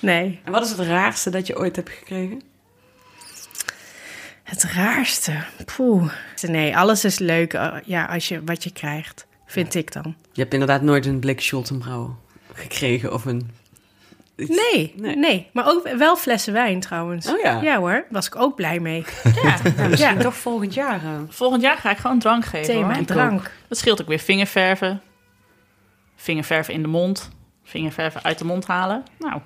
nee. 0.00 0.40
En 0.44 0.52
wat 0.52 0.64
is 0.64 0.70
het 0.70 0.80
raarste 0.80 1.30
dat 1.30 1.46
je 1.46 1.58
ooit 1.58 1.76
hebt 1.76 1.90
gekregen? 1.90 2.42
Het 4.42 4.62
raarste. 4.64 5.32
Poeh. 5.76 6.12
Nee, 6.42 6.76
alles 6.76 7.04
is 7.04 7.18
leuk 7.18 7.54
uh, 7.54 7.74
ja, 7.84 8.04
als 8.04 8.28
je, 8.28 8.44
wat 8.44 8.64
je 8.64 8.72
krijgt, 8.72 9.26
vind 9.50 9.74
ik 9.74 9.92
dan. 9.92 10.14
Je 10.32 10.40
hebt 10.40 10.52
inderdaad 10.52 10.82
nooit 10.82 11.06
een 11.06 11.18
blik 11.18 11.40
Schultenbrouw 11.40 12.16
gekregen 12.52 13.12
of 13.12 13.24
een... 13.24 13.50
Nee, 14.36 14.94
nee, 14.96 15.16
nee, 15.16 15.48
maar 15.52 15.68
ook 15.68 15.88
wel 15.96 16.16
flessen 16.16 16.52
wijn 16.52 16.80
trouwens. 16.80 17.28
Oh 17.32 17.40
ja? 17.40 17.60
Ja 17.62 17.78
hoor, 17.78 18.04
was 18.10 18.26
ik 18.26 18.36
ook 18.36 18.54
blij 18.56 18.80
mee. 18.80 19.04
Ja, 19.42 19.56
ja 19.76 19.88
misschien 19.88 20.18
toch 20.18 20.34
volgend 20.36 20.74
jaar. 20.74 21.02
Uh... 21.04 21.10
Volgend 21.28 21.62
jaar 21.62 21.76
ga 21.76 21.90
ik 21.90 21.96
gewoon 21.96 22.18
drank 22.18 22.44
geven 22.44 22.74
Thema 22.74 22.94
hoor. 22.94 23.04
drank. 23.04 23.50
Dat 23.68 23.78
scheelt 23.78 24.00
ook 24.00 24.08
weer 24.08 24.18
vingerverven. 24.18 25.00
Vingerverven 26.16 26.74
in 26.74 26.82
de 26.82 26.88
mond. 26.88 27.30
Vingerverven 27.64 28.22
uit 28.22 28.38
de 28.38 28.44
mond 28.44 28.66
halen. 28.66 29.02
Nou, 29.18 29.40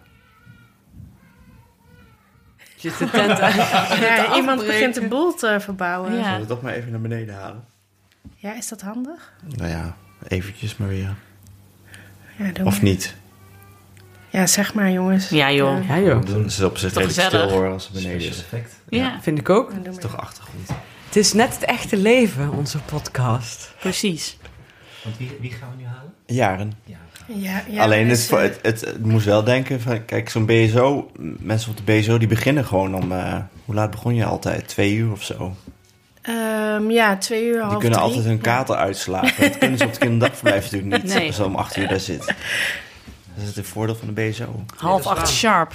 Zit 2.77 2.99
de 2.99 3.11
tent 3.11 3.41
uit. 3.41 3.55
Ja, 4.01 4.37
iemand 4.37 4.67
begint 4.67 4.95
de 4.95 5.09
boel 5.09 5.35
te 5.35 5.57
verbouwen. 5.61 6.13
Ja. 6.13 6.19
Ja. 6.19 6.25
Zullen 6.25 6.41
we 6.41 6.47
toch 6.47 6.63
maar 6.63 6.73
even 6.73 6.91
naar 6.91 7.01
beneden 7.01 7.35
halen? 7.35 7.65
Is 8.41 8.69
dat 8.69 8.81
handig? 8.81 9.33
Nou 9.57 9.71
ja, 9.71 9.97
eventjes 10.29 10.77
maar 10.77 10.89
weer. 10.89 11.15
Ja, 12.39 12.51
doe 12.53 12.65
Of 12.67 12.73
maar. 12.75 12.83
niet? 12.91 13.15
Ja, 14.31 14.47
zeg 14.47 14.75
maar 14.75 14.91
jongens. 14.91 15.29
Ja, 15.29 15.53
joh. 15.53 15.87
Ja 15.89 15.99
joh, 15.99 16.25
Dan 16.27 16.45
is 16.45 16.57
het 16.57 16.67
op 16.67 16.77
zich 16.79 16.93
Toch 16.93 17.03
redelijk 17.03 17.29
stil 17.29 17.49
hoor 17.51 17.69
als 17.73 17.85
ze 17.85 17.93
beneden 17.93 18.29
is. 18.29 18.39
effect. 18.41 18.75
ja, 18.89 19.19
vind 19.23 19.39
ik 19.39 19.51
ook. 19.51 19.73
Het 19.73 19.87
is 19.87 19.97
toch 19.99 20.17
achtergrond. 20.17 20.69
Het 21.07 21.17
is 21.17 21.33
net 21.33 21.55
het 21.55 21.65
echte 21.65 21.97
leven, 21.97 22.53
onze 22.53 22.79
podcast. 22.79 23.73
precies. 23.81 24.37
Want 25.05 25.17
wie, 25.17 25.37
wie 25.41 25.51
gaan 25.53 25.69
we 25.77 25.83
nu 25.83 25.87
halen? 25.89 26.13
Jaren. 26.27 26.73
Ja, 26.85 26.97
Ja, 27.27 27.63
ja, 27.69 27.83
Alleen 27.83 28.09
het, 28.09 28.17
dus, 28.19 28.29
eh, 28.31 28.41
het, 28.41 28.59
het, 28.63 28.81
het 28.81 29.05
moest 29.07 29.25
wel 29.27 29.45
denken 29.45 29.81
van, 29.81 30.05
kijk, 30.05 30.29
zo'n 30.29 30.47
BSO, 30.47 31.11
mensen 31.39 31.71
op 31.71 31.77
de 31.77 31.83
BSO 31.83 32.19
die 32.19 32.29
beginnen 32.29 32.65
gewoon 32.65 32.95
om, 32.95 33.13
eh, 33.13 33.37
hoe 33.65 33.75
laat 33.75 33.91
begon 33.91 34.15
je 34.15 34.25
altijd? 34.25 34.69
Twee 34.69 34.95
uur 34.95 35.13
of 35.13 35.23
zo. 35.23 35.57
Ehm, 36.25 36.91
ja, 36.91 37.17
twee 37.17 37.45
uur, 37.47 37.59
half 37.61 37.71
Die 37.71 37.79
kunnen 37.81 37.99
drie. 37.99 38.11
altijd 38.11 38.25
hun 38.29 38.41
kater 38.41 38.77
uitslapen. 38.77 39.33
Dat 39.41 39.59
kunnen 39.59 39.79
ze 39.79 39.85
op 39.85 39.91
het 39.91 39.99
kinderdagverblijf 39.99 40.63
natuurlijk 40.73 41.03
niet, 41.03 41.15
Nee. 41.15 41.27
als 41.27 41.37
ze 41.37 41.45
om 41.45 41.55
acht 41.57 41.77
uur 41.77 41.89
daar 41.89 42.01
zit. 42.01 42.27
Dat 43.37 43.45
is 43.49 43.57
het 43.57 43.67
voordeel 43.67 43.95
van 43.97 44.15
de 44.15 44.29
BSO. 44.29 44.65
Half 44.77 45.07
acht 45.07 45.29
sharp. 45.29 45.73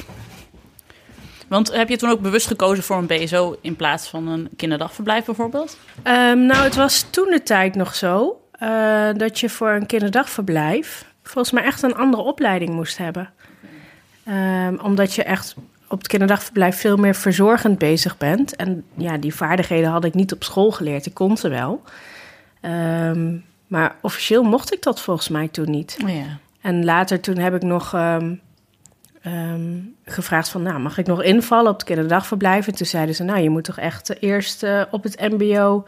Want 1.48 1.72
heb 1.74 1.90
je 1.90 1.98
toen 1.98 2.10
ook 2.10 2.20
bewust 2.20 2.48
gekozen 2.48 2.84
voor 2.84 2.98
een 2.98 3.06
BSO 3.08 3.56
in 3.62 3.76
plaats 3.76 4.08
van 4.08 4.28
een 4.28 4.50
kinderdagverblijf 4.56 5.26
bijvoorbeeld? 5.26 5.78
Ehm, 6.04 6.46
nou, 6.46 6.64
het 6.64 6.76
was 6.76 7.06
toen 7.10 7.30
de 7.30 7.44
tijd 7.44 7.76
nog 7.76 7.96
zo 7.96 8.42
eh, 8.52 9.08
dat 9.18 9.40
je 9.40 9.50
voor 9.50 9.70
een 9.70 9.86
kinderdagverblijf 9.86 11.06
volgens 11.24 11.52
mij 11.54 11.64
echt 11.64 11.82
een 11.84 11.96
andere 11.96 12.24
opleiding 12.24 12.70
moest 12.74 12.98
hebben. 12.98 13.30
Ehm, 14.26 14.76
omdat 14.84 15.14
je 15.16 15.24
echt 15.24 15.56
op 15.90 15.98
het 15.98 16.08
kinderdagverblijf 16.08 16.80
veel 16.80 16.98
meer 16.98 17.16
verzorgend 17.16 17.78
bezig 17.78 18.18
bent. 18.18 18.56
En 18.56 18.84
ja, 18.94 19.18
die 19.18 19.36
vaardigheden 19.36 19.90
had 19.90 20.06
ik 20.06 20.14
niet 20.14 20.34
op 20.34 20.44
school 20.44 20.72
geleerd. 20.72 21.06
Ik 21.06 21.14
kon 21.14 21.38
ze 21.38 21.50
wel. 21.50 21.82
Ehm, 22.62 23.38
maar 23.68 23.96
officieel 24.02 24.44
mocht 24.44 24.74
ik 24.74 24.84
dat 24.84 25.02
volgens 25.02 25.30
mij 25.30 25.48
toen 25.48 25.72
niet. 25.72 25.98
Oh 26.04 26.10
ja. 26.10 26.38
En 26.62 26.86
later 26.86 27.20
toen 27.20 27.38
heb 27.38 27.56
ik 27.56 27.62
nog 27.62 27.94
ehm, 27.94 28.36
ehm, 29.22 29.78
gevraagd 30.04 30.50
van... 30.50 30.62
nou, 30.62 30.80
mag 30.80 30.98
ik 30.98 31.06
nog 31.06 31.24
invallen 31.24 31.72
op 31.72 31.78
het 31.78 31.88
kinderdagverblijf? 31.88 32.68
En 32.68 32.76
toen 32.76 32.86
zeiden 32.88 33.16
ze, 33.16 33.24
nou, 33.24 33.40
je 33.40 33.50
moet 33.50 33.64
toch 33.64 33.78
echt 33.78 34.22
eerst 34.22 34.64
eh, 34.64 34.82
op 34.92 35.04
het 35.04 35.20
mbo... 35.20 35.86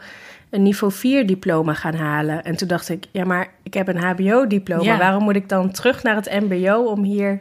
een 0.50 0.62
niveau 0.62 0.92
4 0.92 1.26
diploma 1.26 1.74
gaan 1.74 1.94
halen. 1.94 2.44
En 2.44 2.56
toen 2.56 2.68
dacht 2.68 2.88
ik, 2.88 3.04
ja, 3.10 3.24
maar 3.24 3.48
ik 3.62 3.74
heb 3.74 3.88
een 3.88 4.02
hbo-diploma. 4.02 4.82
Ja. 4.82 4.98
Waarom 4.98 5.22
moet 5.22 5.36
ik 5.36 5.48
dan 5.48 5.70
terug 5.70 6.02
naar 6.02 6.14
het 6.14 6.40
mbo 6.40 6.82
om 6.82 7.02
hier 7.02 7.40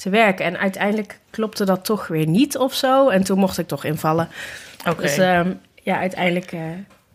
te 0.00 0.10
werken? 0.10 0.44
En 0.44 0.58
uiteindelijk 0.58 1.18
klopte 1.30 1.64
dat 1.64 1.84
toch 1.84 2.06
weer 2.06 2.26
niet 2.26 2.56
of 2.58 2.74
zo. 2.74 3.08
En 3.08 3.22
toen 3.24 3.38
mocht 3.38 3.58
ik 3.58 3.66
toch 3.68 3.84
invallen. 3.84 4.28
Oké. 4.88 5.02
Dus 5.02 5.18
ehm, 5.18 5.52
ja, 5.82 5.98
uiteindelijk... 5.98 6.52
eh, 6.52 6.60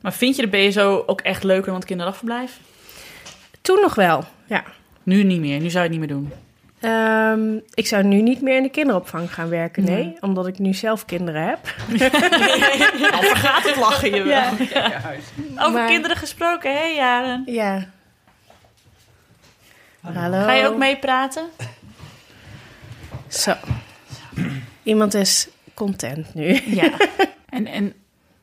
Maar 0.01 0.13
vind 0.13 0.35
je 0.35 0.47
de 0.47 0.57
BSO 0.67 1.03
ook 1.05 1.21
echt 1.21 1.43
leuker 1.43 1.65
dan 1.65 1.75
het 1.75 1.85
kinderdagverblijf? 1.85 2.59
toen 3.61 3.81
nog 3.81 3.95
wel, 3.95 4.23
ja. 4.45 4.63
Nu 5.03 5.23
niet 5.23 5.39
meer. 5.39 5.59
Nu 5.59 5.69
zou 5.69 5.83
je 5.83 5.89
het 5.89 5.99
niet 5.99 6.09
meer 6.09 6.17
doen. 6.17 6.31
Ehm, 6.79 7.55
ik 7.73 7.87
zou 7.87 8.03
nu 8.03 8.21
niet 8.21 8.41
meer 8.41 8.57
in 8.57 8.63
de 8.63 8.69
kinderopvang 8.69 9.33
gaan 9.33 9.49
werken, 9.49 9.83
nee. 9.83 10.03
Nee. 10.03 10.17
Omdat 10.21 10.47
ik 10.47 10.59
nu 10.59 10.73
zelf 10.73 11.05
kinderen 11.05 11.41
heb. 11.47 11.59
Al 13.15 13.21
vergaat 13.23 13.63
het 13.63 13.75
lachen 13.75 14.09
je 14.15 14.23
wel. 14.23 14.33
Ja. 14.81 15.01
Over 15.57 15.71
Maar- 15.71 15.87
kinderen 15.87 16.17
gesproken, 16.17 16.73
hè 16.73 16.83
Jaren? 16.83 17.43
Ja. 17.45 17.85
Hallo. 20.01 20.43
Ga 20.43 20.53
je 20.53 20.67
ook 20.67 20.77
meepraten? 20.77 21.43
Zo. 23.27 23.53
Iemand 24.83 25.13
is 25.13 25.47
content 25.73 26.33
nu. 26.33 26.61
Ja. 26.65 26.91
En, 27.49 27.67
en 27.67 27.93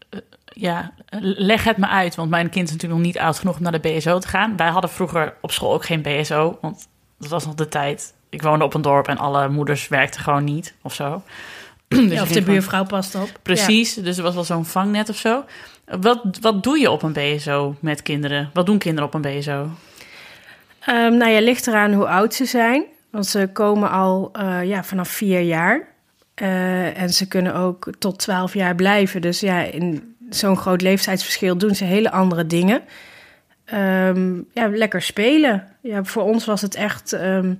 eh, 0.08 0.18
ja, 0.44 0.92
leg 1.20 1.64
het 1.64 1.76
me 1.76 1.86
uit, 1.86 2.14
want 2.14 2.30
mijn 2.30 2.50
kind 2.50 2.66
is 2.66 2.72
natuurlijk 2.72 3.00
nog 3.00 3.12
niet 3.12 3.22
oud 3.22 3.38
genoeg 3.38 3.56
om 3.56 3.62
naar 3.62 3.80
de 3.80 3.88
BSO 3.88 4.18
te 4.18 4.28
gaan. 4.28 4.56
Wij 4.56 4.68
hadden 4.68 4.90
vroeger 4.90 5.34
op 5.40 5.52
school 5.52 5.72
ook 5.72 5.84
geen 5.84 6.02
BSO, 6.02 6.58
want 6.60 6.88
dat 7.18 7.30
was 7.30 7.46
nog 7.46 7.54
de 7.54 7.68
tijd. 7.68 8.14
Ik 8.28 8.42
woonde 8.42 8.64
op 8.64 8.74
een 8.74 8.82
dorp 8.82 9.08
en 9.08 9.18
alle 9.18 9.48
moeders 9.48 9.88
werkten 9.88 10.20
gewoon 10.20 10.44
niet 10.44 10.74
of 10.82 10.94
zo. 10.94 11.22
Dus 11.88 12.00
Ja, 12.00 12.12
je 12.12 12.20
of 12.20 12.28
de 12.28 12.42
buurvrouw 12.42 12.84
past 12.84 13.14
op. 13.14 13.30
Precies, 13.42 13.94
dus 13.94 14.16
er 14.16 14.22
was 14.22 14.34
wel 14.34 14.44
zo'n 14.44 14.64
vangnet 14.64 15.08
of 15.08 15.16
zo. 15.16 15.44
Wat, 15.84 16.38
wat 16.40 16.62
doe 16.62 16.78
je 16.78 16.90
op 16.90 17.02
een 17.02 17.12
BSO 17.12 17.76
met 17.80 18.02
kinderen? 18.02 18.50
Wat 18.52 18.66
doen 18.66 18.78
kinderen 18.78 19.08
op 19.08 19.14
een 19.14 19.20
BSO? 19.20 19.50
Ja. 19.50 19.68
Ehm, 20.80 21.16
nou 21.16 21.30
ja, 21.30 21.40
ligt 21.40 21.66
eraan 21.66 21.92
hoe 21.92 22.08
oud 22.08 22.34
ze 22.34 22.44
zijn. 22.44 22.84
Want 23.12 23.26
ze 23.26 23.48
komen 23.52 23.90
al 23.90 24.30
eh, 24.32 24.64
ja, 24.64 24.84
vanaf 24.84 25.08
vier 25.08 25.40
jaar. 25.40 25.88
Eh, 26.34 27.00
en 27.00 27.10
ze 27.10 27.28
kunnen 27.28 27.54
ook 27.54 27.92
tot 27.98 28.18
twaalf 28.18 28.54
jaar 28.54 28.74
blijven. 28.74 29.20
Dus 29.20 29.40
ja, 29.40 29.62
in 29.62 30.14
zo'n 30.30 30.56
groot 30.56 30.82
leeftijdsverschil 30.82 31.58
doen 31.58 31.74
ze 31.74 31.84
hele 31.84 32.10
andere 32.10 32.46
dingen. 32.46 32.82
Ehm, 33.64 34.34
ja, 34.52 34.68
lekker 34.68 35.02
spelen. 35.02 35.68
Ja, 35.80 36.04
voor 36.04 36.22
ons 36.22 36.44
was 36.44 36.60
het 36.60 36.74
echt 36.74 37.12
ehm, 37.12 37.54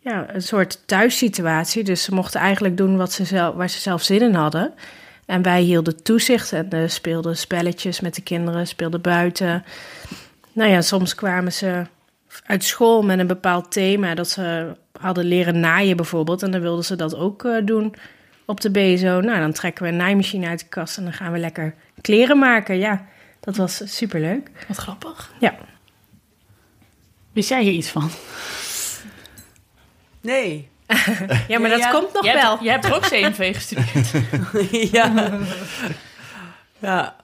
ja, 0.00 0.34
een 0.34 0.42
soort 0.42 0.82
thuissituatie. 0.86 1.84
Dus 1.84 2.02
ze 2.02 2.14
mochten 2.14 2.40
eigenlijk 2.40 2.76
doen 2.76 2.96
wat 2.96 3.12
ze 3.12 3.24
zelf, 3.24 3.54
waar 3.54 3.70
ze 3.70 3.80
zelf 3.80 4.02
zin 4.02 4.22
in 4.22 4.34
hadden. 4.34 4.74
En 5.26 5.42
wij 5.42 5.60
hielden 5.60 6.02
toezicht 6.02 6.52
en 6.52 6.70
eh, 6.70 6.88
speelden 6.88 7.36
spelletjes 7.36 8.00
met 8.00 8.14
de 8.14 8.22
kinderen, 8.22 8.66
speelden 8.66 9.00
buiten. 9.00 9.64
Nou 10.52 10.70
ja, 10.70 10.80
soms 10.80 11.14
kwamen 11.14 11.52
ze 11.52 11.86
uit 12.46 12.64
school 12.64 13.02
met 13.02 13.18
een 13.18 13.26
bepaald 13.26 13.72
thema 13.72 14.14
dat 14.14 14.28
ze 14.28 14.72
hadden 15.00 15.24
leren 15.24 15.60
naaien 15.60 15.96
bijvoorbeeld. 15.96 16.42
En 16.42 16.50
dan 16.50 16.60
wilden 16.60 16.84
ze 16.84 16.96
dat 16.96 17.16
ook 17.16 17.44
eh, 17.44 17.56
doen 17.64 17.94
op 18.46 18.60
de 18.60 18.70
BSO. 18.70 19.20
Nou, 19.20 19.40
dan 19.40 19.52
trekken 19.52 19.82
we 19.84 19.88
een 19.90 19.96
naaimachine 19.96 20.46
uit 20.48 20.58
de 20.60 20.66
kast 20.68 20.96
en 20.96 21.02
dan 21.04 21.12
gaan 21.12 21.32
we 21.32 21.38
lekker 21.38 21.74
kleren 22.00 22.38
maken. 22.38 22.78
Ja, 22.78 23.04
dat 23.40 23.56
was 23.56 23.82
superleuk. 23.96 24.50
Wat 24.68 24.76
grappig. 24.76 25.32
Ja. 25.40 25.54
Wist 27.32 27.48
jij 27.48 27.62
hier 27.62 27.72
iets 27.72 27.88
van? 27.88 28.10
Nee. 30.20 30.68
Ja, 31.48 31.58
maar 31.58 31.70
dat 31.70 31.78
Ja, 31.78 31.90
komt 31.90 32.12
nog 32.12 32.24
hebt- 32.26 32.42
wel. 32.42 32.62
jij 32.62 32.72
hebt 32.72 32.92
ook 32.92 33.02
CNV 33.02 33.54
gestudeerd. 33.54 34.10
ja. 34.96 35.38
ja. 36.78 37.16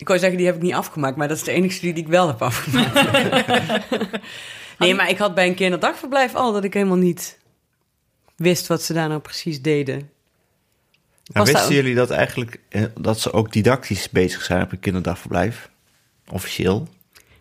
Ik 0.00 0.08
wou 0.08 0.18
zeggen, 0.18 0.38
die 0.38 0.46
heb 0.46 0.56
ik 0.56 0.62
niet 0.62 0.72
afgemaakt, 0.72 1.16
maar 1.16 1.28
dat 1.28 1.36
is 1.36 1.42
de 1.42 1.50
enige 1.50 1.74
studie 1.74 1.94
die 1.94 2.04
ik 2.04 2.08
wel 2.08 2.26
heb 2.26 2.42
afgemaakt. 2.42 3.10
nee, 4.78 4.94
maar 4.94 5.08
ik 5.08 5.18
had 5.18 5.34
bij 5.34 5.46
een 5.46 5.54
kinderdagverblijf 5.54 6.34
al 6.34 6.52
dat 6.52 6.64
ik 6.64 6.74
helemaal 6.74 6.96
niet 6.96 7.38
wist 8.36 8.66
wat 8.66 8.82
ze 8.82 8.92
daar 8.92 9.08
nou 9.08 9.20
precies 9.20 9.62
deden. 9.62 10.10
Nou, 11.24 11.46
wisten 11.46 11.74
jullie 11.74 11.94
dat 11.94 12.10
eigenlijk, 12.10 12.60
eh, 12.68 12.84
dat 13.00 13.20
ze 13.20 13.32
ook 13.32 13.52
didactisch 13.52 14.10
bezig 14.10 14.42
zijn 14.42 14.62
op 14.62 14.72
een 14.72 14.80
kinderdagverblijf? 14.80 15.70
Officieel? 16.28 16.88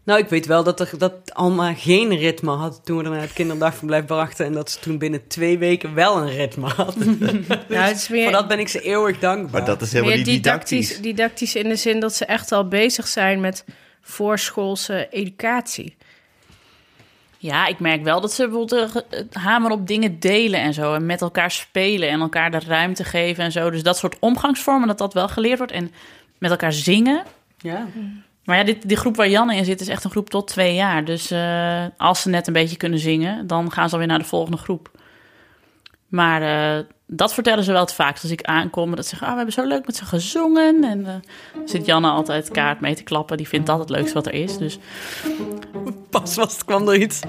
Nou, 0.09 0.21
ik 0.21 0.29
weet 0.29 0.45
wel 0.45 0.63
dat 0.63 0.79
er 0.79 0.91
dat 0.97 1.13
Alma 1.33 1.73
geen 1.73 2.17
ritme 2.17 2.51
had 2.51 2.81
toen 2.83 2.97
we 2.97 3.03
haar 3.03 3.11
naar 3.11 3.21
het 3.21 3.33
kinderdagverblijf 3.33 4.05
brachten. 4.05 4.45
En 4.45 4.53
dat 4.53 4.71
ze 4.71 4.79
toen 4.79 4.97
binnen 4.97 5.27
twee 5.27 5.57
weken 5.57 5.93
wel 5.93 6.17
een 6.17 6.29
ritme 6.29 6.67
had. 6.67 6.95
Nou, 7.05 7.63
het 7.69 7.95
is 7.95 8.07
Voor 8.07 8.31
dat 8.31 8.47
ben 8.47 8.59
ik 8.59 8.67
ze 8.67 8.81
eeuwig 8.81 9.19
dankbaar. 9.19 9.51
Maar 9.51 9.65
dat 9.65 9.81
is 9.81 9.91
helemaal 9.91 10.15
meer 10.15 10.25
niet 10.25 10.35
didactisch, 10.35 10.87
didactisch. 10.87 11.01
didactisch 11.01 11.55
in 11.55 11.69
de 11.69 11.75
zin 11.75 11.99
dat 11.99 12.15
ze 12.15 12.25
echt 12.25 12.51
al 12.51 12.67
bezig 12.67 13.07
zijn 13.07 13.39
met 13.39 13.65
voorschoolse 14.01 15.07
educatie. 15.09 15.95
Ja, 17.37 17.67
ik 17.67 17.79
merk 17.79 18.03
wel 18.03 18.21
dat 18.21 18.33
ze 18.33 18.47
bijvoorbeeld 18.47 18.93
eh, 18.93 19.01
het 19.19 19.33
hamer 19.33 19.71
op 19.71 19.87
dingen 19.87 20.19
delen 20.19 20.59
en 20.59 20.73
zo. 20.73 20.93
En 20.93 21.05
met 21.05 21.21
elkaar 21.21 21.51
spelen 21.51 22.09
en 22.09 22.19
elkaar 22.19 22.51
de 22.51 22.59
ruimte 22.67 23.03
geven 23.03 23.43
en 23.43 23.51
zo. 23.51 23.69
Dus 23.69 23.83
dat 23.83 23.97
soort 23.97 24.17
omgangsvormen, 24.19 24.87
dat 24.87 24.97
dat 24.97 25.13
wel 25.13 25.27
geleerd 25.27 25.57
wordt. 25.57 25.73
En 25.73 25.91
met 26.37 26.51
elkaar 26.51 26.73
zingen. 26.73 27.23
Ja. 27.57 27.87
Maar 28.49 28.57
ja, 28.57 28.63
dit, 28.63 28.87
die 28.87 28.97
groep 28.97 29.15
waar 29.15 29.29
Janne 29.29 29.55
in 29.55 29.65
zit 29.65 29.81
is 29.81 29.87
echt 29.87 30.03
een 30.03 30.11
groep 30.11 30.29
tot 30.29 30.47
twee 30.47 30.75
jaar. 30.75 31.05
Dus 31.05 31.31
eh, 31.31 31.85
als 31.97 32.21
ze 32.21 32.29
net 32.29 32.47
een 32.47 32.53
beetje 32.53 32.77
kunnen 32.77 32.99
zingen, 32.99 33.47
dan 33.47 33.71
gaan 33.71 33.87
ze 33.87 33.93
alweer 33.93 34.07
naar 34.09 34.19
de 34.19 34.25
volgende 34.25 34.57
groep. 34.57 34.91
Maar 36.07 36.41
eh, 36.41 36.85
dat 37.07 37.33
vertellen 37.33 37.63
ze 37.63 37.71
wel 37.71 37.81
het 37.81 37.93
vaakst 37.93 38.23
als 38.23 38.31
ik 38.31 38.41
aankom. 38.41 38.95
Dat 38.95 39.03
ze 39.03 39.09
zeggen, 39.09 39.27
ah, 39.27 39.33
we 39.33 39.37
hebben 39.37 39.63
zo 39.63 39.67
leuk 39.67 39.85
met 39.85 39.95
ze 39.95 40.05
gezongen. 40.05 40.83
En 40.83 41.05
eh, 41.05 41.13
zit 41.65 41.85
Janne 41.85 42.09
altijd 42.09 42.51
kaart 42.51 42.79
mee 42.79 42.95
te 42.95 43.03
klappen. 43.03 43.37
Die 43.37 43.47
vindt 43.47 43.67
dat 43.67 43.79
het 43.79 43.89
leukste 43.89 44.13
wat 44.13 44.25
er 44.25 44.33
is. 44.33 44.57
Dus 44.57 44.77
Pas 46.09 46.35
was 46.35 46.53
het 46.53 46.65
kwam 46.65 46.87
er 46.87 47.01
iets. 47.01 47.21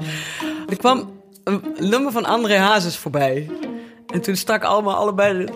Er 0.69 0.77
kwam 0.77 1.23
een 1.45 1.63
nummer 1.79 2.13
van 2.13 2.25
André 2.25 2.57
Hazes 2.57 2.97
voorbij. 2.97 3.51
En 4.13 4.21
toen 4.21 4.37
stak 4.37 4.65
allemaal 4.65 4.95
allebei 4.95 5.45
de, 5.45 5.53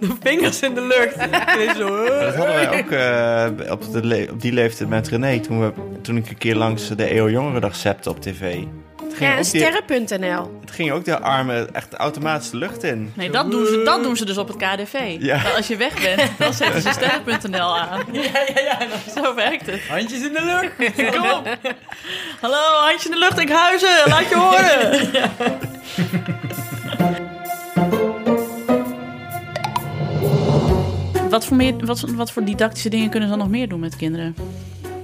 de 0.00 0.10
vingers 0.20 0.62
in 0.62 0.74
de 0.74 0.80
lucht. 0.80 1.16
En 1.16 1.76
zo, 1.76 1.88
Maar 1.90 2.24
Dat 2.24 2.34
hadden 2.34 2.54
wij 2.54 2.68
ook 2.80 2.90
eh, 2.90 3.70
op, 3.72 3.92
de 3.92 4.28
op 4.30 4.40
die 4.40 4.52
leeftijd 4.52 4.88
met 4.88 5.08
René. 5.08 5.40
Toen, 5.40 5.60
we, 5.60 5.72
toen 6.02 6.16
ik 6.16 6.28
een 6.28 6.38
keer 6.38 6.54
langs 6.56 6.88
de 6.88 7.04
EO 7.04 7.30
Jongerendag 7.30 7.76
zepte 7.76 8.10
op 8.10 8.20
tv. 8.20 8.40
Het 9.08 9.14
ging, 9.20 9.30
Ja, 9.30 9.36
en 9.36 9.44
sterren.nl. 9.44 10.58
het 10.60 10.70
ging 10.70 10.92
ook 10.92 11.04
de 11.04 11.18
armen 11.20 11.74
echt 11.74 11.94
automatisch 11.94 12.50
de 12.50 12.56
lucht 12.56 12.82
in. 12.82 13.12
Nee, 13.14 13.30
dat 13.30 13.50
doen, 13.50 13.66
ze, 13.66 13.82
dat 13.84 14.02
doen 14.02 14.16
ze 14.16 14.24
dus 14.24 14.38
op 14.38 14.48
het 14.48 14.56
KDV. 14.56 15.16
Ja. 15.18 15.40
Als 15.56 15.66
je 15.66 15.76
weg 15.76 16.02
bent, 16.02 16.30
dan 16.38 16.52
zetten 16.52 16.82
ze 16.82 16.90
sterren.nl 16.92 17.78
aan. 17.78 18.00
Ja, 18.12 18.20
ja, 18.54 18.60
ja. 18.62 18.78
Zo 19.22 19.34
werkt 19.34 19.66
het. 19.66 19.80
Handjes 19.88 20.20
in 20.26 20.32
de 20.32 20.44
lucht. 20.44 20.92
Kom 21.16 21.30
op. 21.30 21.56
Hallo, 22.40 22.56
handje 22.86 23.08
in 23.08 23.14
de 23.14 23.20
lucht, 23.20 23.38
ik 23.38 23.50
huizen. 23.50 24.02
Laat 24.06 24.28
je 24.28 24.36
horen. 24.36 25.10
Wat 31.32 31.44
voor, 31.44 31.56
meer, 31.56 31.86
wat, 31.86 32.00
wat 32.00 32.32
voor 32.32 32.44
didactische 32.44 32.88
dingen 32.88 33.10
kunnen 33.10 33.28
ze 33.28 33.34
dan 33.34 33.44
nog 33.44 33.54
meer 33.54 33.68
doen 33.68 33.80
met 33.80 33.96
kinderen? 33.96 34.34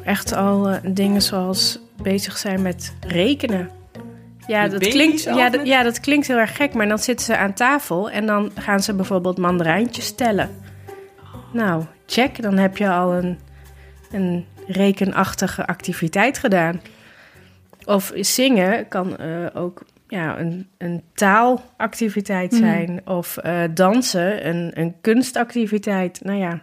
Echt 0.05 0.33
al 0.33 0.69
eh, 0.69 0.77
dingen 0.93 1.23
zoals 1.23 1.79
bezig 2.03 2.39
zijn 2.39 2.63
met 2.63 2.95
rekenen. 3.01 3.71
Ja 4.47 4.69
dat, 4.69 4.89
klinkt, 4.89 5.23
ja, 5.23 5.51
dat, 5.51 5.67
ja, 5.67 5.83
dat 5.83 6.01
klinkt 6.01 6.27
heel 6.27 6.37
erg 6.37 6.57
gek, 6.57 6.75
maar 6.75 6.89
dan 6.89 6.99
zitten 6.99 7.27
ze 7.27 7.37
aan 7.37 7.53
tafel 7.53 8.11
en 8.11 8.27
dan 8.27 8.51
gaan 8.55 8.81
ze 8.81 8.95
bijvoorbeeld 8.95 9.39
mandarijntjes 9.39 10.15
tellen. 10.15 10.51
Nou, 11.53 11.85
check, 12.07 12.43
dan 12.43 12.57
heb 12.57 12.77
je 12.77 12.91
al 12.91 13.15
een, 13.15 13.39
een 14.11 14.47
rekenachtige 14.67 15.67
activiteit 15.67 16.39
gedaan. 16.39 16.81
Of 17.85 18.13
zingen 18.15 18.89
kan 18.89 19.17
eh, 19.17 19.47
ook 19.55 19.83
ja, 20.09 20.39
een, 20.39 20.69
een 20.79 21.03
taalactiviteit 21.15 22.51
Mhm. 22.53 22.61
zijn. 22.61 23.01
Of 23.05 23.37
eh, 23.37 23.63
dansen, 23.71 24.49
een, 24.49 24.71
een 24.75 24.95
kunstactiviteit. 25.01 26.21
Nou 26.23 26.39
ja, 26.39 26.61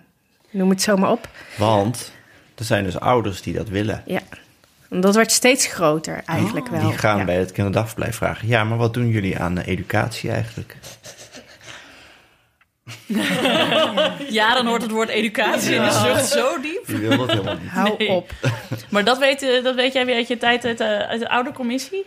noem 0.49 0.69
het 0.69 0.81
zomaar 0.81 1.11
op. 1.11 1.27
Want 1.57 2.11
er 2.55 2.65
zijn 2.65 2.83
dus 2.83 2.99
ouders 2.99 3.41
die 3.41 3.53
dat 3.53 3.69
willen. 3.69 4.03
Ja, 4.05 4.19
En 4.89 5.01
dat 5.01 5.15
wordt 5.15 5.31
steeds 5.31 5.65
groter 5.65 6.21
eigenlijk 6.25 6.67
wel. 6.67 6.79
Die 6.89 6.97
gaan 6.97 7.17
ja. 7.17 7.23
bij 7.25 7.35
het 7.37 7.51
kinderdagverblijf 7.51 8.15
vragen... 8.15 8.47
ja, 8.47 8.63
maar 8.63 8.77
wat 8.77 8.93
doen 8.93 9.07
jullie 9.07 9.39
aan 9.39 9.57
eh, 9.57 9.67
educatie 9.67 10.31
eigenlijk? 10.31 10.75
Ja, 14.29 14.53
dan 14.53 14.65
hoort 14.65 14.81
het 14.81 14.91
woord 14.91 15.09
educatie 15.09 15.75
in 15.75 15.81
de 15.83 15.91
zucht 15.91 16.25
zo 16.27 16.61
diep. 16.61 16.83
Die 16.85 16.97
wil 16.97 17.17
dat 17.17 17.29
helemaal 17.29 17.57
niet. 17.57 17.69
Hou 17.69 17.95
Nee. 17.97 18.07
op. 18.09 18.31
Maar 18.89 19.03
dat 19.03 19.17
weet, 19.17 19.41
eh, 19.41 19.63
dat 19.63 19.75
weet 19.75 19.93
jij 19.93 20.05
weer 20.05 20.15
uit 20.15 20.27
je 20.27 20.37
tijd 20.37 20.65
uit 20.65 20.77
de, 20.77 21.07
uit 21.07 21.19
de 21.19 21.29
oude 21.29 21.51
commissie? 21.51 22.05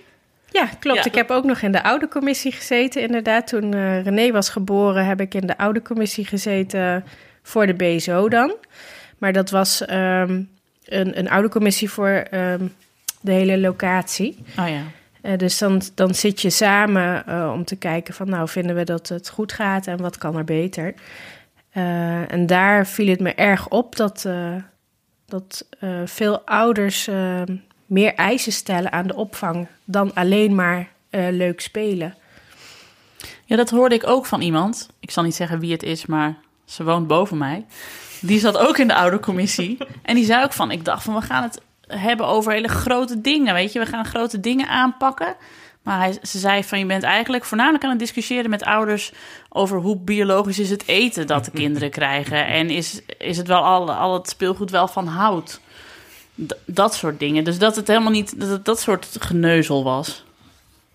Ja, 0.50 0.68
klopt. 0.78 0.98
Ja, 0.98 1.04
ik 1.04 1.14
heb 1.14 1.30
ook 1.30 1.44
nog 1.44 1.60
in 1.60 1.72
de 1.72 1.82
oude 1.82 2.08
commissie 2.08 2.52
gezeten. 2.52 3.02
Inderdaad, 3.02 3.46
toen 3.46 3.74
eh, 3.74 4.02
René 4.02 4.30
was 4.30 4.48
geboren, 4.48 5.06
heb 5.06 5.20
ik 5.20 5.34
in 5.34 5.46
de 5.46 5.58
oude 5.58 5.82
commissie 5.82 6.24
gezeten 6.24 7.04
voor 7.42 7.66
de 7.66 7.74
BSO 7.74 8.28
dan. 8.28 8.54
Maar 9.18 9.32
dat 9.32 9.50
was 9.50 9.84
ehm, 9.86 10.42
een, 10.84 11.18
een 11.18 11.30
oude 11.30 11.48
commissie 11.48 11.90
voor 11.90 12.08
ehm, 12.08 12.66
de 13.20 13.32
hele 13.32 13.58
locatie. 13.58 14.44
Oh 14.58 14.68
ja. 14.68 14.82
Eh, 15.20 15.38
dus 15.38 15.58
dan, 15.58 15.82
dan 15.94 16.14
zit 16.14 16.40
je 16.42 16.50
samen 16.50 17.26
eh, 17.26 17.50
om 17.54 17.64
te 17.64 17.76
kijken 17.76 18.14
van, 18.14 18.28
nou, 18.28 18.48
vinden 18.48 18.76
we 18.76 18.84
dat 18.84 19.08
het 19.08 19.28
goed 19.28 19.52
gaat 19.52 19.86
en 19.86 20.00
wat 20.00 20.18
kan 20.18 20.36
er 20.36 20.44
beter? 20.44 20.94
En 22.28 22.46
daar 22.46 22.86
viel 22.86 23.06
het 23.06 23.20
me 23.20 23.34
erg 23.34 23.68
op 23.68 23.96
dat, 23.96 24.28
dat 25.26 25.66
veel 26.04 26.40
ouders 26.40 27.08
eh, 27.08 27.42
meer 27.88 28.14
eisen 28.14 28.52
stellen 28.52 28.92
aan 28.92 29.06
de 29.06 29.16
opvang 29.16 29.66
dan 29.84 30.14
alleen 30.14 30.54
maar 30.54 30.88
eh, 31.10 31.26
leuk 31.30 31.60
spelen. 31.60 32.14
Ja, 33.44 33.56
dat 33.56 33.70
hoorde 33.70 33.94
ik 33.94 34.06
ook 34.06 34.26
van 34.26 34.40
iemand. 34.40 34.88
Ik 35.00 35.10
zal 35.10 35.22
niet 35.22 35.34
zeggen 35.34 35.58
wie 35.58 35.72
het 35.72 35.82
is, 35.82 36.06
maar 36.06 36.34
ze 36.64 36.84
woont 36.84 37.06
boven 37.06 37.38
mij. 37.38 37.66
Die 38.20 38.38
zat 38.38 38.58
ook 38.58 38.78
in 38.78 38.88
de 38.88 38.94
oude 38.94 39.20
commissie. 39.20 39.78
En 40.02 40.14
die 40.14 40.24
zei 40.24 40.44
ook 40.44 40.52
van, 40.52 40.70
ik 40.70 40.84
dacht 40.84 41.02
van, 41.02 41.14
we 41.14 41.20
gaan 41.20 41.42
het 41.42 41.60
hebben 41.86 42.26
over 42.26 42.52
hele 42.52 42.68
grote 42.68 43.20
dingen, 43.20 43.54
weet 43.54 43.72
je. 43.72 43.78
We 43.78 43.86
gaan 43.86 44.04
grote 44.04 44.40
dingen 44.40 44.68
aanpakken. 44.68 45.36
Maar 45.82 45.98
hij, 45.98 46.18
ze 46.22 46.38
zei 46.38 46.64
van, 46.64 46.78
je 46.78 46.86
bent 46.86 47.02
eigenlijk 47.02 47.44
voornamelijk 47.44 47.84
aan 47.84 47.90
het 47.90 47.98
discussiëren 47.98 48.50
met 48.50 48.64
ouders... 48.64 49.12
over 49.48 49.78
hoe 49.78 49.96
biologisch 49.96 50.58
is 50.58 50.70
het 50.70 50.86
eten 50.86 51.26
dat 51.26 51.44
de 51.44 51.50
kinderen 51.50 51.90
krijgen. 51.90 52.46
En 52.46 52.70
is, 52.70 53.00
is 53.18 53.36
het 53.36 53.46
wel 53.46 53.64
al, 53.64 53.92
al 53.92 54.14
het 54.14 54.28
speelgoed 54.28 54.70
wel 54.70 54.88
van 54.88 55.06
hout. 55.06 55.60
Dat 56.64 56.94
soort 56.94 57.18
dingen. 57.18 57.44
Dus 57.44 57.58
dat 57.58 57.76
het 57.76 57.88
helemaal 57.88 58.12
niet, 58.12 58.40
dat 58.40 58.48
het 58.48 58.64
dat 58.64 58.80
soort 58.80 59.16
geneuzel 59.18 59.84
was. 59.84 60.24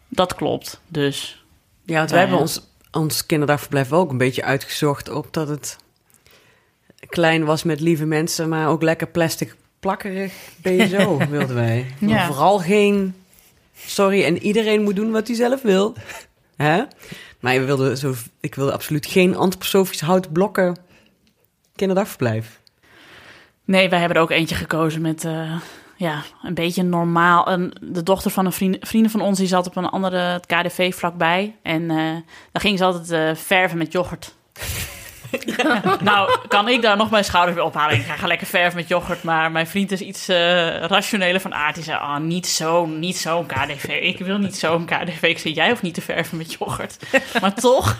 Dat 0.08 0.36
klopt, 0.36 0.80
dus... 0.88 1.44
Ja, 1.86 1.98
want 1.98 2.10
wij 2.12 2.20
hebben 2.20 2.38
ons, 2.38 2.62
ons 2.92 3.26
kinderdagverblijf 3.26 3.92
ook 3.92 4.12
een 4.12 4.18
beetje 4.18 4.44
uitgezocht 4.44 5.10
op 5.10 5.34
dat 5.34 5.48
het 5.48 5.78
klein 7.08 7.46
was 7.46 7.64
met 7.64 7.80
lieve 7.80 8.06
mensen, 8.06 8.50
maar 8.50 8.68
ook 8.68 8.82
lekker 8.82 9.08
plastic 9.08 9.56
plakkerig 9.80 10.34
BSO 10.62 11.18
wilden 11.30 11.56
wij. 11.56 11.86
Maar 12.00 12.10
Ja. 12.10 12.26
Vooral 12.26 12.60
geen 12.60 13.16
sorry 13.76 14.24
en 14.24 14.38
iedereen 14.38 14.84
moet 14.84 14.96
doen 14.96 15.12
wat 15.12 15.28
hij 15.28 15.36
zelf 15.36 15.62
wil. 15.62 15.94
Hè? 16.56 16.84
Maar 17.40 17.60
we 17.60 17.66
wilden 17.66 17.98
zo, 17.98 18.14
ik 18.40 18.56
wilde 18.56 18.72
absoluut 18.72 19.06
geen 19.06 19.36
antroposofisch 19.36 20.02
houtblokken 20.02 20.78
kinderdagverblijf. 21.76 22.60
Nee, 23.65 23.89
wij 23.89 23.99
hebben 23.99 24.17
er 24.17 24.23
ook 24.23 24.32
eentje 24.32 24.56
gekozen 24.56 25.02
met 25.02 25.26
eh, 25.26 25.56
ja, 25.95 26.23
een 26.43 26.54
beetje 26.54 26.84
normaal. 26.84 27.49
Een, 27.49 27.73
de 27.82 28.04
dochter 28.04 28.32
van 28.32 28.45
een 28.45 28.52
vriend, 28.52 28.78
vrienden 28.80 29.12
van 29.12 29.21
ons 29.21 29.38
die 29.38 29.47
zat 29.47 29.67
op 29.67 29.76
een 29.76 29.89
andere 29.89 30.17
het 30.17 30.45
KDV 30.45 30.95
vlakbij. 30.95 31.56
En 31.62 31.89
eh 31.89 31.97
dan 32.52 32.62
ging 32.62 32.78
ze 32.78 32.84
altijd 32.84 33.12
eh, 33.12 33.43
verven 33.43 33.78
met 33.78 33.91
yoghurt. 33.91 34.36
nou, 36.02 36.38
kan 36.47 36.67
ik 36.67 36.82
daar 36.82 36.97
nog 36.97 37.10
mijn 37.10 37.23
schouders 37.23 37.56
weer 37.56 37.65
ophalen? 37.65 37.95
Ik 37.95 38.06
ga 38.06 38.28
lekker 38.28 38.47
verven 38.47 38.76
met 38.76 38.88
yoghurt. 38.88 39.23
Maar 39.23 39.52
mijn 39.52 39.67
vriend 39.67 39.91
is 39.91 40.02
iets 40.02 40.28
eh 40.28 40.38
rationeler 40.86 41.41
van 41.41 41.54
aard. 41.54 41.76
Die 41.76 41.84
zei, 41.84 41.97
ah, 41.97 42.19
niet 42.19 42.47
zo, 42.47 42.86
niet 42.86 43.17
zo'n 43.17 43.45
KDV. 43.45 43.99
Ik 44.02 44.19
wil 44.19 44.38
niet 44.38 44.56
zo'n 44.56 44.86
KDV. 44.86 45.21
Ik 45.21 45.39
zei, 45.39 45.54
jij 45.54 45.69
hoeft 45.69 45.82
niet 45.82 45.93
te 45.93 46.02
verven 46.02 46.38
met 46.38 46.54
yoghurt. 46.54 46.97
Maar 47.41 47.54
toch, 47.54 47.97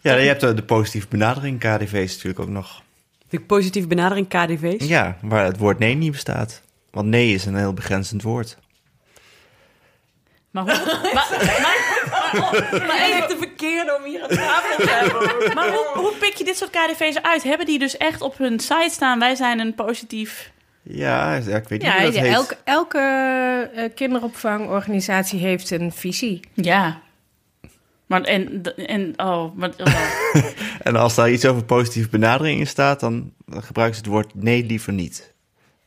Ja, 0.00 0.14
je 0.14 0.26
hebt 0.26 0.40
de, 0.40 0.54
de 0.54 0.62
positieve 0.62 1.06
benadering 1.08 1.58
KDV's 1.58 2.12
natuurlijk 2.12 2.40
ook 2.40 2.48
nog. 2.48 2.82
De 3.28 3.40
positieve 3.40 3.88
benadering 3.88 4.28
KDV's. 4.28 4.86
Ja, 4.86 5.16
waar 5.22 5.44
het 5.44 5.58
woord 5.58 5.78
nee 5.78 5.94
niet 5.94 6.12
bestaat. 6.12 6.62
Want 6.90 7.08
nee 7.08 7.34
is 7.34 7.44
een 7.44 7.56
heel 7.56 7.72
begrenzend 7.72 8.22
woord. 8.22 8.56
Maar 10.50 10.62
hoe, 10.62 10.72
maar, 11.14 11.26
maar, 11.62 12.86
maar 12.86 13.00
even 13.02 13.28
de 13.28 13.36
verkeerde 13.38 13.96
om 13.98 14.04
hier 14.10 14.22
aan 14.22 14.28
tafel 14.28 14.76
te 14.84 14.90
hebben. 14.90 15.54
Maar 15.54 15.68
hoe, 15.70 15.86
hoe 16.02 16.12
pik 16.18 16.34
je 16.34 16.44
dit 16.44 16.56
soort 16.56 16.70
KDV's 16.70 17.22
uit? 17.22 17.42
Hebben 17.42 17.66
die 17.66 17.78
dus 17.78 17.96
echt 17.96 18.20
op 18.20 18.38
hun 18.38 18.60
site 18.60 18.88
staan? 18.90 19.18
Wij 19.18 19.34
zijn 19.34 19.58
een 19.58 19.74
positief. 19.74 20.50
Ja, 20.82 21.34
ja, 21.34 21.56
ik 21.56 21.68
weet 21.68 21.70
niet 21.70 21.82
Ja, 21.82 21.92
hoe 21.94 22.02
dat 22.04 22.14
ja, 22.14 22.22
heet. 22.22 22.32
elke, 22.32 22.56
elke 22.64 22.98
eh, 23.74 23.84
kinderopvangorganisatie 23.94 25.40
heeft 25.40 25.70
een 25.70 25.92
visie. 25.92 26.40
Ja. 26.54 27.00
Maar 28.08 28.22
en, 28.22 28.62
en 28.76 29.12
oh, 29.16 29.54
maar, 29.54 29.70
oh. 29.78 30.34
En 30.82 30.96
als 30.96 31.14
daar 31.14 31.30
iets 31.30 31.44
over 31.44 31.64
positieve 31.64 32.08
benadering 32.08 32.60
in 32.60 32.66
staat, 32.66 33.00
dan, 33.00 33.32
dan 33.46 33.62
gebruiken 33.62 33.96
ze 33.96 34.02
het 34.02 34.12
woord 34.12 34.34
nee 34.34 34.64
liever 34.64 34.92
niet. 34.92 35.32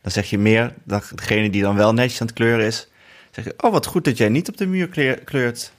Dan 0.02 0.12
zeg 0.12 0.30
je 0.30 0.38
meer, 0.38 0.74
dat 0.84 1.12
degene 1.14 1.50
die 1.50 1.62
dan 1.62 1.76
wel 1.76 1.94
netjes 1.94 2.20
aan 2.20 2.26
het 2.26 2.36
kleuren 2.36 2.66
is, 2.66 2.88
zeg 3.30 3.44
je, 3.44 3.54
oh 3.56 3.72
wat 3.72 3.86
goed 3.86 4.04
dat 4.04 4.16
jij 4.16 4.28
niet 4.28 4.48
op 4.48 4.56
de 4.56 4.66
muur 4.66 4.88
kleur- 4.88 5.18
kleurt. 5.24 5.72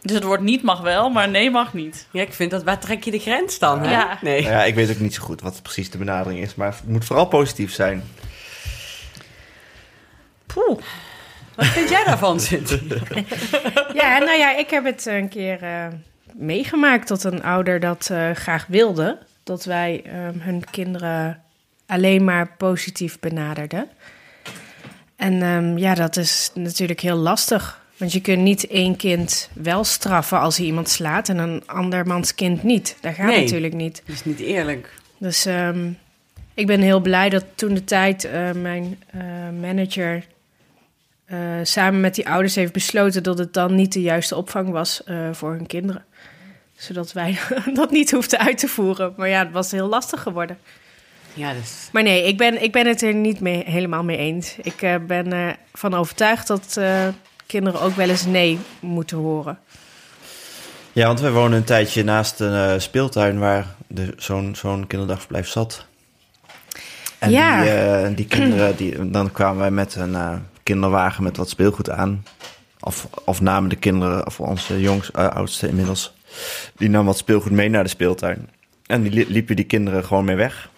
Dus 0.00 0.14
het 0.14 0.24
woord 0.24 0.40
niet 0.40 0.62
mag 0.62 0.80
wel, 0.80 1.10
maar 1.10 1.28
nee 1.28 1.50
mag 1.50 1.74
niet. 1.74 2.06
Ja, 2.10 2.22
ik 2.22 2.32
vind 2.32 2.50
dat, 2.50 2.62
waar 2.62 2.80
trek 2.80 3.04
je 3.04 3.10
de 3.10 3.18
grens 3.18 3.58
dan? 3.58 3.80
Hè? 3.80 3.90
Ja. 3.90 4.18
Nee. 4.22 4.42
Nou 4.42 4.54
ja, 4.54 4.64
ik 4.64 4.74
weet 4.74 4.90
ook 4.90 4.98
niet 4.98 5.14
zo 5.14 5.22
goed 5.22 5.40
wat 5.40 5.62
precies 5.62 5.90
de 5.90 5.98
benadering 5.98 6.40
is, 6.40 6.54
maar 6.54 6.72
het 6.72 6.88
moet 6.88 7.04
vooral 7.04 7.26
positief 7.26 7.72
zijn. 7.72 8.04
Poeh. 10.46 10.78
Wat 11.56 11.66
vind 11.66 11.88
jij 11.88 12.04
daarvan, 12.04 12.40
Sint? 12.46 12.68
Ja, 13.94 14.18
nou 14.18 14.38
ja, 14.38 14.56
ik 14.56 14.70
heb 14.70 14.84
het 14.84 15.06
een 15.06 15.28
keer 15.28 15.62
eh, 15.62 15.86
meegemaakt 16.34 17.08
dat 17.08 17.24
een 17.24 17.42
ouder 17.42 17.80
dat 17.80 18.08
eh, 18.10 18.30
graag 18.30 18.66
wilde. 18.68 19.18
Dat 19.42 19.64
wij 19.64 20.02
eh, 20.04 20.12
hun 20.38 20.64
kinderen 20.70 21.42
alleen 21.86 22.24
maar 22.24 22.48
positief 22.56 23.18
benaderden. 23.20 23.88
En 25.16 25.42
ehm, 25.42 25.78
ja, 25.78 25.94
dat 25.94 26.16
is 26.16 26.50
natuurlijk 26.54 27.00
heel 27.00 27.16
lastig. 27.16 27.84
Want 27.96 28.12
je 28.12 28.20
kunt 28.20 28.42
niet 28.42 28.66
één 28.66 28.96
kind 28.96 29.50
wel 29.52 29.84
straffen 29.84 30.40
als 30.40 30.56
hij 30.56 30.66
iemand 30.66 30.88
slaat 30.88 31.28
en 31.28 31.38
een 31.38 31.62
andermans 31.66 32.34
kind 32.34 32.62
niet. 32.62 32.96
Dat 33.00 33.14
gaat 33.14 33.26
Nee. 33.26 33.42
natuurlijk 33.42 33.74
niet. 33.74 34.02
Dat 34.06 34.14
is 34.14 34.24
niet 34.24 34.40
eerlijk. 34.40 34.92
Dus 35.18 35.46
ehm, 35.46 35.88
ik 36.54 36.66
ben 36.66 36.80
heel 36.80 37.00
blij 37.00 37.28
dat 37.28 37.44
toen 37.54 37.74
de 37.74 37.84
tijd 37.84 38.24
eh, 38.24 38.50
mijn 38.52 38.98
manager 39.60 40.24
eh, 41.26 41.38
samen 41.62 42.00
met 42.00 42.14
die 42.14 42.28
ouders 42.28 42.54
heeft 42.54 42.72
besloten 42.72 43.22
dat 43.22 43.38
het 43.38 43.52
dan 43.54 43.74
niet 43.74 43.92
de 43.92 44.00
juiste 44.02 44.36
opvang 44.36 44.70
was 44.70 45.04
eh, 45.04 45.16
voor 45.32 45.50
hun 45.52 45.66
kinderen. 45.66 46.04
Zodat 46.76 47.12
wij 47.12 47.38
dat 47.74 47.90
niet 47.90 48.10
hoefden 48.10 48.38
uit 48.38 48.58
te 48.58 48.68
voeren. 48.68 49.14
Maar 49.16 49.28
ja, 49.28 49.38
het 49.44 49.52
was 49.52 49.70
heel 49.70 49.88
lastig 49.88 50.22
geworden. 50.22 50.58
Ja, 51.34 51.52
dus... 51.52 51.88
Maar 51.92 52.02
nee, 52.02 52.22
ik 52.26 52.36
ben, 52.36 52.62
ik 52.62 52.72
ben 52.72 52.86
het 52.86 53.02
er 53.02 53.14
niet 53.14 53.40
mee, 53.40 53.62
helemaal 53.66 54.04
mee 54.04 54.16
eens. 54.16 54.56
Ik 54.62 54.82
eh, 54.82 54.94
ben 55.06 55.32
ervan 55.72 55.94
overtuigd 55.94 56.46
dat 56.46 56.76
eh, 56.76 57.08
kinderen 57.46 57.80
ook 57.80 57.94
wel 57.96 58.08
eens 58.08 58.26
nee 58.26 58.58
moeten 58.80 59.16
horen. 59.16 59.58
Ja, 60.92 61.06
want 61.06 61.20
wij 61.20 61.30
wonen 61.30 61.58
een 61.58 61.64
tijdje 61.64 62.04
naast 62.04 62.40
een 62.40 62.70
eh, 62.72 62.78
speeltuin 62.78 63.38
waar 63.38 63.66
de- 63.86 64.14
zo'n 64.16 64.54
zo'n 64.54 64.86
kinderdagverblijf 64.86 65.48
zat. 65.48 65.86
En 67.18 67.30
Ja. 67.30 67.60
die, 67.62 67.70
eh, 67.70 68.16
die 68.16 68.26
kinderen, 68.26 68.76
die, 68.76 69.10
dan 69.10 69.32
kwamen 69.32 69.58
wij 69.58 69.70
met 69.70 69.94
een 69.94 70.14
eh, 70.14 70.34
kinderwagen 70.66 71.22
met 71.22 71.36
wat 71.36 71.48
speelgoed 71.48 71.90
aan. 71.90 72.24
Of, 72.80 73.08
of 73.24 73.40
namen 73.40 73.68
de 73.70 73.76
kinderen, 73.76 74.26
of 74.26 74.40
onze 74.40 74.80
jongs, 74.80 75.10
eh, 75.10 75.28
oudste 75.28 75.68
inmiddels, 75.68 76.14
die 76.76 76.88
nam 76.88 77.06
wat 77.06 77.16
speelgoed 77.18 77.52
mee 77.52 77.68
naar 77.68 77.82
de 77.82 77.88
speeltuin. 77.88 78.48
En 78.86 79.02
die 79.02 79.12
li- 79.12 79.26
liepen 79.28 79.56
die 79.56 79.64
kinderen 79.64 80.04
gewoon 80.04 80.24
mee 80.24 80.36
weg. 80.36 80.68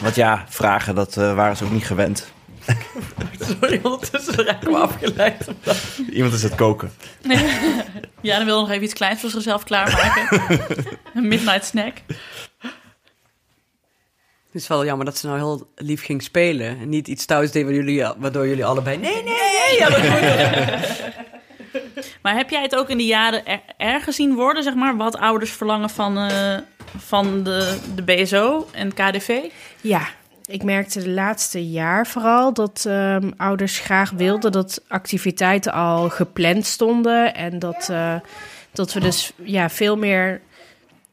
Want 0.00 0.14
ja, 0.14 0.44
vragen, 0.48 0.94
dat 0.94 1.16
eh, 1.16 1.34
waren 1.34 1.56
ze 1.56 1.64
ook 1.64 1.70
niet 1.70 1.86
gewend. 1.86 2.32
Sorry, 3.60 3.80
ondertussen 3.82 4.44
raak 4.44 4.62
ik 4.62 4.70
me 4.70 4.76
afgeleid. 4.76 5.46
Iemand 6.12 6.34
is 6.34 6.42
het 6.42 6.54
koken. 6.54 6.92
Ja, 8.20 8.36
dan 8.36 8.46
wil 8.46 8.60
nog 8.60 8.70
even 8.70 8.82
iets 8.82 8.92
kleins 8.94 9.20
voor 9.20 9.30
zichzelf 9.30 9.64
klaarmaken. 9.64 10.40
Een 11.14 11.28
midnight 11.28 11.64
snack. 11.64 11.92
Het 14.56 14.64
is 14.64 14.70
wel 14.70 14.84
jammer 14.84 15.06
dat 15.06 15.18
ze 15.18 15.26
nou 15.26 15.38
heel 15.38 15.70
lief 15.74 16.04
ging 16.04 16.22
spelen. 16.22 16.78
En 16.78 16.88
niet 16.88 17.08
iets 17.08 17.24
thuis 17.24 17.50
deed 17.50 17.68
jullie, 17.68 18.06
waardoor 18.16 18.48
jullie 18.48 18.64
allebei... 18.64 18.96
Nee, 18.96 19.22
nee. 19.22 19.78
Ja, 19.78 19.88
Maar 22.22 22.34
heb 22.34 22.50
jij 22.50 22.62
het 22.62 22.76
ook 22.76 22.88
in 22.88 22.96
de 22.96 23.06
jaren 23.06 23.46
er, 23.46 23.60
erger 23.76 24.12
zien 24.12 24.34
worden, 24.34 24.62
zeg 24.62 24.74
maar, 24.74 24.96
wat 24.96 25.18
ouders 25.18 25.50
verlangen 25.50 25.90
van, 25.90 26.18
eh, 26.18 26.56
van 26.98 27.42
de, 27.42 27.78
de 27.94 28.02
BSO 28.02 28.68
en 28.72 28.94
KDV? 28.94 29.38
Ja, 29.80 30.08
ik 30.44 30.62
merkte 30.62 31.02
de 31.02 31.10
laatste 31.10 31.70
jaar 31.70 32.06
vooral 32.06 32.52
dat 32.52 32.84
ehm, 32.88 33.30
ouders 33.36 33.78
graag 33.78 34.10
wilden 34.10 34.52
dat 34.52 34.82
activiteiten 34.88 35.72
al 35.72 36.08
gepland 36.08 36.66
stonden. 36.66 37.34
En 37.34 37.58
dat, 37.58 37.88
eh, 37.88 38.14
dat 38.72 38.92
we 38.92 39.00
dus 39.00 39.32
ja, 39.42 39.70
veel 39.70 39.96
meer. 39.96 40.40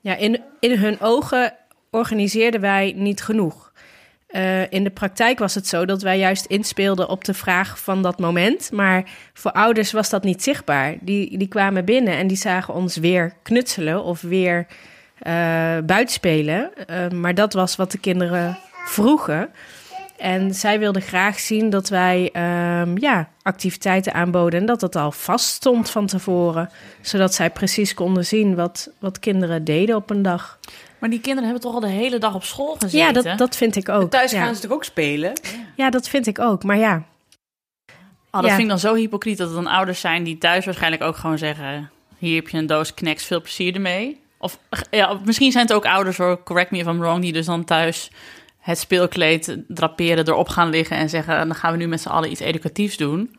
Ja, 0.01 0.15
in, 0.15 0.41
in 0.60 0.77
hun 0.77 1.01
ogen 1.01 1.53
organiseerden 1.93 2.62
wij 2.62 2.93
niet 2.95 3.21
genoeg. 3.21 3.71
Eh, 4.27 4.71
in 4.71 4.84
de 4.84 4.89
praktijk 4.89 5.39
was 5.39 5.56
het 5.56 5.67
zo 5.67 5.86
dat 5.86 6.01
wij 6.01 6.17
juist 6.17 6.45
inspeelden 6.45 7.10
op 7.10 7.23
de 7.23 7.34
vraag 7.34 7.79
van 7.79 8.01
dat 8.01 8.19
moment. 8.19 8.71
Maar 8.71 9.03
voor 9.34 9.51
ouders 9.51 9.91
was 9.91 10.10
dat 10.10 10.23
niet 10.23 10.43
zichtbaar. 10.43 10.95
Die, 11.01 11.38
die 11.38 11.47
kwamen 11.47 11.86
binnen 11.86 12.13
en 12.13 12.27
die 12.27 12.38
zagen 12.38 12.73
ons 12.73 12.97
weer 12.97 13.34
knutselen 13.43 14.03
of 14.03 14.21
weer 14.21 14.67
eh 15.19 15.77
buitenspelen. 15.86 16.88
Eh, 16.88 17.10
maar 17.10 17.36
dat 17.36 17.53
was 17.53 17.75
wat 17.75 17.91
de 17.91 17.97
kinderen 17.97 18.58
vroegen. 18.86 19.49
En 20.17 20.53
zij 20.53 20.79
wilden 20.79 21.01
graag 21.01 21.39
zien 21.39 21.69
dat 21.69 21.89
wij 21.89 22.29
ehm, 22.32 22.97
ja, 22.97 23.29
activiteiten 23.41 24.13
aanboden 24.13 24.60
en 24.60 24.65
dat 24.65 24.82
het 24.82 24.95
al 24.95 25.12
vast 25.12 25.45
stond 25.45 25.89
van 25.89 26.06
tevoren. 26.06 26.69
Zodat 27.01 27.34
zij 27.34 27.49
precies 27.49 27.93
konden 27.93 28.25
zien 28.25 28.56
wat, 28.56 28.89
wat 28.99 29.19
kinderen 29.19 29.63
deden 29.63 29.95
op 29.95 30.10
een 30.10 30.21
dag. 30.21 30.60
Maar 31.03 31.11
die 31.11 31.21
kinderen 31.21 31.49
hebben 31.49 31.61
toch 31.61 31.73
al 31.73 31.89
de 31.89 31.95
hele 31.95 32.17
dag 32.17 32.35
op 32.35 32.43
school 32.43 32.75
gezeten? 32.79 32.99
Ja, 32.99 33.11
dat, 33.11 33.37
dat 33.37 33.55
vind 33.55 33.75
ik 33.75 33.89
ook. 33.89 34.11
Thuis 34.11 34.31
ja. 34.31 34.43
gaan 34.43 34.55
ze 34.55 34.61
toch 34.61 34.71
ook 34.71 34.83
spelen? 34.83 35.33
ja, 35.75 35.89
dat 35.89 36.09
vind 36.09 36.27
ik 36.27 36.39
ook. 36.39 36.63
Maar 36.63 36.77
ja, 36.77 37.03
Oh, 38.31 38.41
dat 38.41 38.43
Ja. 38.43 38.49
vind 38.49 38.61
ik 38.61 38.67
dan 38.67 38.79
zo 38.79 38.95
hypocriet 38.95 39.37
dat 39.37 39.47
het 39.47 39.55
dan 39.55 39.67
ouders 39.67 39.99
zijn 39.99 40.23
die 40.23 40.37
thuis 40.37 40.65
waarschijnlijk 40.65 41.03
ook 41.03 41.15
gewoon 41.15 41.37
zeggen... 41.37 41.91
hier 42.17 42.35
heb 42.35 42.49
je 42.49 42.57
een 42.57 42.65
doos 42.65 42.93
knacks, 42.93 43.25
veel 43.25 43.41
plezier 43.41 43.73
ermee. 43.75 44.21
Of 44.37 44.59
ja, 44.91 45.19
misschien 45.25 45.51
zijn 45.51 45.65
het 45.65 45.73
ook 45.75 45.85
ouders, 45.85 46.17
hoor, 46.17 46.43
correct 46.43 46.71
me 46.71 46.77
if 46.77 46.85
I'm 46.87 46.99
wrong... 46.99 47.21
die 47.21 47.33
dus 47.33 47.45
dan 47.45 47.63
thuis 47.63 48.11
het 48.59 48.77
speelkleed 48.77 49.57
draperen, 49.67 50.27
erop 50.27 50.47
gaan 50.47 50.69
liggen... 50.69 50.97
en 50.97 51.09
zeggen, 51.09 51.47
dan 51.47 51.55
gaan 51.55 51.71
we 51.71 51.77
nu 51.77 51.87
met 51.87 52.01
z'n 52.01 52.09
allen 52.09 52.31
iets 52.31 52.41
educatiefs 52.41 52.97
doen. 52.97 53.35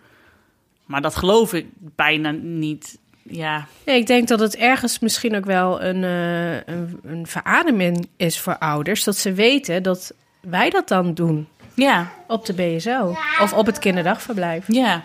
Maar 0.86 1.02
dat 1.02 1.16
geloof 1.16 1.52
ik 1.52 1.66
bijna 1.78 2.30
niet. 2.30 2.98
Ja, 3.28 3.66
Nee, 3.86 3.96
ik 3.98 4.06
denk 4.06 4.28
dat 4.28 4.40
het 4.40 4.56
ergens 4.56 4.98
misschien 4.98 5.36
ook 5.36 5.44
wel 5.44 5.82
een, 5.82 6.04
eh, 6.04 6.74
een, 6.74 7.00
een 7.04 7.26
verademing 7.26 8.08
is 8.16 8.40
voor 8.40 8.58
ouders. 8.58 9.04
Dat 9.04 9.16
ze 9.16 9.32
weten 9.32 9.82
dat 9.82 10.12
wij 10.40 10.70
dat 10.70 10.88
dan 10.88 11.14
doen 11.14 11.48
ja, 11.74 12.12
op 12.26 12.46
de 12.46 12.52
BSO 12.54 13.16
of 13.40 13.52
op 13.52 13.66
het 13.66 13.78
kinderdagverblijf. 13.78 14.64
ja. 14.68 15.02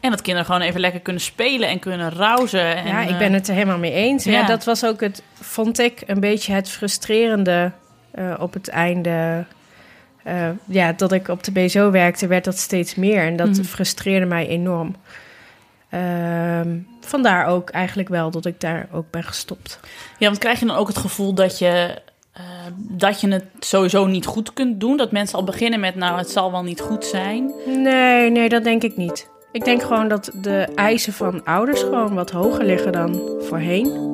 En 0.00 0.10
dat 0.10 0.22
kinderen 0.22 0.46
gewoon 0.46 0.66
even 0.68 0.80
lekker 0.80 1.00
kunnen 1.00 1.22
spelen 1.22 1.68
en 1.68 1.78
kunnen 1.78 2.10
rousen. 2.10 2.76
En, 2.76 2.86
ja, 2.86 3.00
ik 3.02 3.10
eh, 3.10 3.18
ben 3.18 3.32
het 3.32 3.48
er 3.48 3.54
helemaal 3.54 3.78
mee 3.78 3.92
eens. 3.92 4.24
Ja. 4.24 4.32
ja. 4.32 4.46
dat 4.46 4.64
was 4.64 4.84
ook 4.84 5.00
het, 5.00 5.22
vond 5.40 5.78
ik, 5.78 6.02
een 6.06 6.20
beetje 6.20 6.52
het 6.52 6.68
frustrerende 6.68 7.72
eh, 8.10 8.34
op 8.38 8.52
het 8.54 8.68
einde. 8.68 9.44
Ja, 10.64 10.92
dat 10.92 11.12
ik 11.12 11.28
op 11.28 11.44
de 11.44 11.52
BSO 11.52 11.90
werkte, 11.90 12.26
werd 12.26 12.44
dat 12.44 12.58
steeds 12.58 12.94
meer. 12.94 13.22
En 13.26 13.36
dat 13.36 13.48
Mhm. 13.48 13.62
frustreerde 13.62 14.26
mij 14.26 14.46
enorm. 14.48 14.94
Ehm, 15.88 16.78
vandaar 17.00 17.46
ook 17.46 17.70
eigenlijk 17.70 18.08
wel 18.08 18.30
dat 18.30 18.44
ik 18.44 18.60
daar 18.60 18.88
ook 18.92 19.10
ben 19.10 19.22
gestopt. 19.22 19.80
Ja, 20.18 20.26
want 20.26 20.38
krijg 20.38 20.60
je 20.60 20.66
dan 20.66 20.76
ook 20.76 20.88
het 20.88 20.98
gevoel 20.98 21.34
dat 21.34 21.58
je, 21.58 22.02
eh, 22.32 22.42
dat 22.76 23.20
je 23.20 23.28
het 23.28 23.44
sowieso 23.60 24.06
niet 24.06 24.26
goed 24.26 24.52
kunt 24.52 24.80
doen? 24.80 24.96
Dat 24.96 25.12
mensen 25.12 25.38
al 25.38 25.44
beginnen 25.44 25.80
met, 25.80 25.94
nou, 25.94 26.18
het 26.18 26.30
zal 26.30 26.50
wel 26.50 26.62
niet 26.62 26.80
goed 26.80 27.04
zijn. 27.04 27.52
Nee, 27.66 28.30
nee, 28.30 28.48
dat 28.48 28.64
denk 28.64 28.82
ik 28.82 28.96
niet. 28.96 29.30
Ik 29.52 29.64
denk 29.64 29.82
gewoon 29.82 30.08
dat 30.08 30.30
de 30.34 30.68
eisen 30.74 31.12
van 31.12 31.44
ouders 31.44 31.80
gewoon 31.80 32.14
wat 32.14 32.30
hoger 32.30 32.64
liggen 32.64 32.92
dan 32.92 33.20
voorheen. 33.40 34.07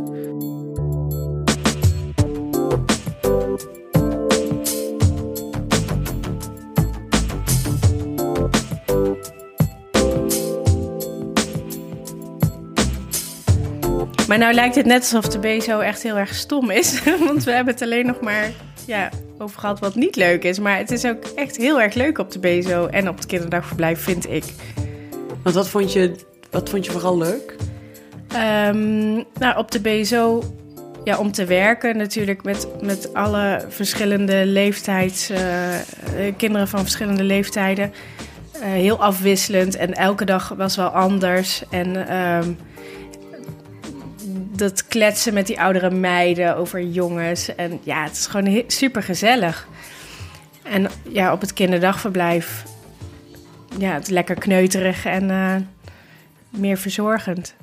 Maar 14.35 14.43
nou 14.43 14.55
lijkt 14.55 14.75
het 14.75 14.87
net 14.87 15.01
alsof 15.01 15.29
de 15.29 15.39
BSO 15.39 15.79
echt 15.79 16.03
heel 16.03 16.19
erg 16.19 16.35
stom 16.35 16.71
is. 16.71 17.03
Want 17.27 17.45
we 17.45 17.51
hebben 17.51 17.75
het 17.75 17.83
alleen 17.83 18.07
nog 18.07 18.21
maar 18.21 18.51
ja, 18.87 19.09
over 19.39 19.61
gehad 19.61 19.81
wat 19.81 19.95
niet 19.95 20.17
leuk 20.17 20.45
is. 20.45 20.59
Maar 20.59 20.77
het 20.77 20.91
is 20.91 21.05
ook 21.05 21.25
echt 21.35 21.57
heel 21.57 21.81
erg 21.81 21.95
leuk 21.95 22.19
op 22.19 22.31
de 22.31 22.39
BSO 22.39 22.87
en 22.87 23.09
op 23.09 23.17
het 23.17 23.27
kinderdagverblijf, 23.27 24.01
vind 24.01 24.31
ik. 24.31 24.45
Want 25.43 25.55
wat 25.55 25.69
vond 25.69 25.93
je, 25.93 26.15
wat 26.51 26.71
vond 26.71 26.85
je 26.85 26.91
vooral 26.91 27.19
leuk? 27.19 27.57
Ehm, 28.29 29.13
nou, 29.15 29.57
op 29.57 29.71
de 29.71 29.81
BSO, 29.81 30.43
ja, 31.05 31.19
om 31.19 31.33
te 31.33 31.45
werken 31.45 31.97
natuurlijk 31.97 32.43
met, 32.43 32.69
met 32.83 33.15
alle 33.15 33.65
verschillende 33.69 34.47
leeftijds... 34.47 35.31
eh, 35.31 35.75
eh, 35.75 35.85
kinderen 36.37 36.69
van 36.69 36.81
verschillende 36.81 37.25
leeftijden. 37.25 37.93
Eh, 38.53 38.61
heel 38.61 39.03
afwisselend 39.03 39.77
en 39.77 39.93
elke 39.93 40.25
dag 40.25 40.49
was 40.49 40.77
wel 40.77 40.89
anders. 40.89 41.63
En 41.71 42.09
ehm, 42.09 42.53
dat 44.57 44.87
kletsen 44.87 45.35
met 45.35 45.47
die 45.47 45.61
oudere 45.61 45.91
meiden 45.91 46.57
over 46.57 46.83
jongens. 46.83 47.55
En 47.55 47.81
ja, 47.83 48.03
het 48.03 48.13
is 48.13 48.27
gewoon 48.27 48.63
super 48.67 49.03
gezellig. 49.03 49.69
En 50.63 50.91
ja, 51.09 51.33
op 51.33 51.41
het 51.41 51.53
kinderdagverblijf... 51.53 52.63
Ja, 53.79 53.93
het 53.93 54.03
is 54.03 54.09
lekker 54.09 54.35
kneuterig 54.35 55.05
en 55.05 55.31
eh, 55.31 55.55
meer 56.51 56.79
verzorgend. 56.79 57.55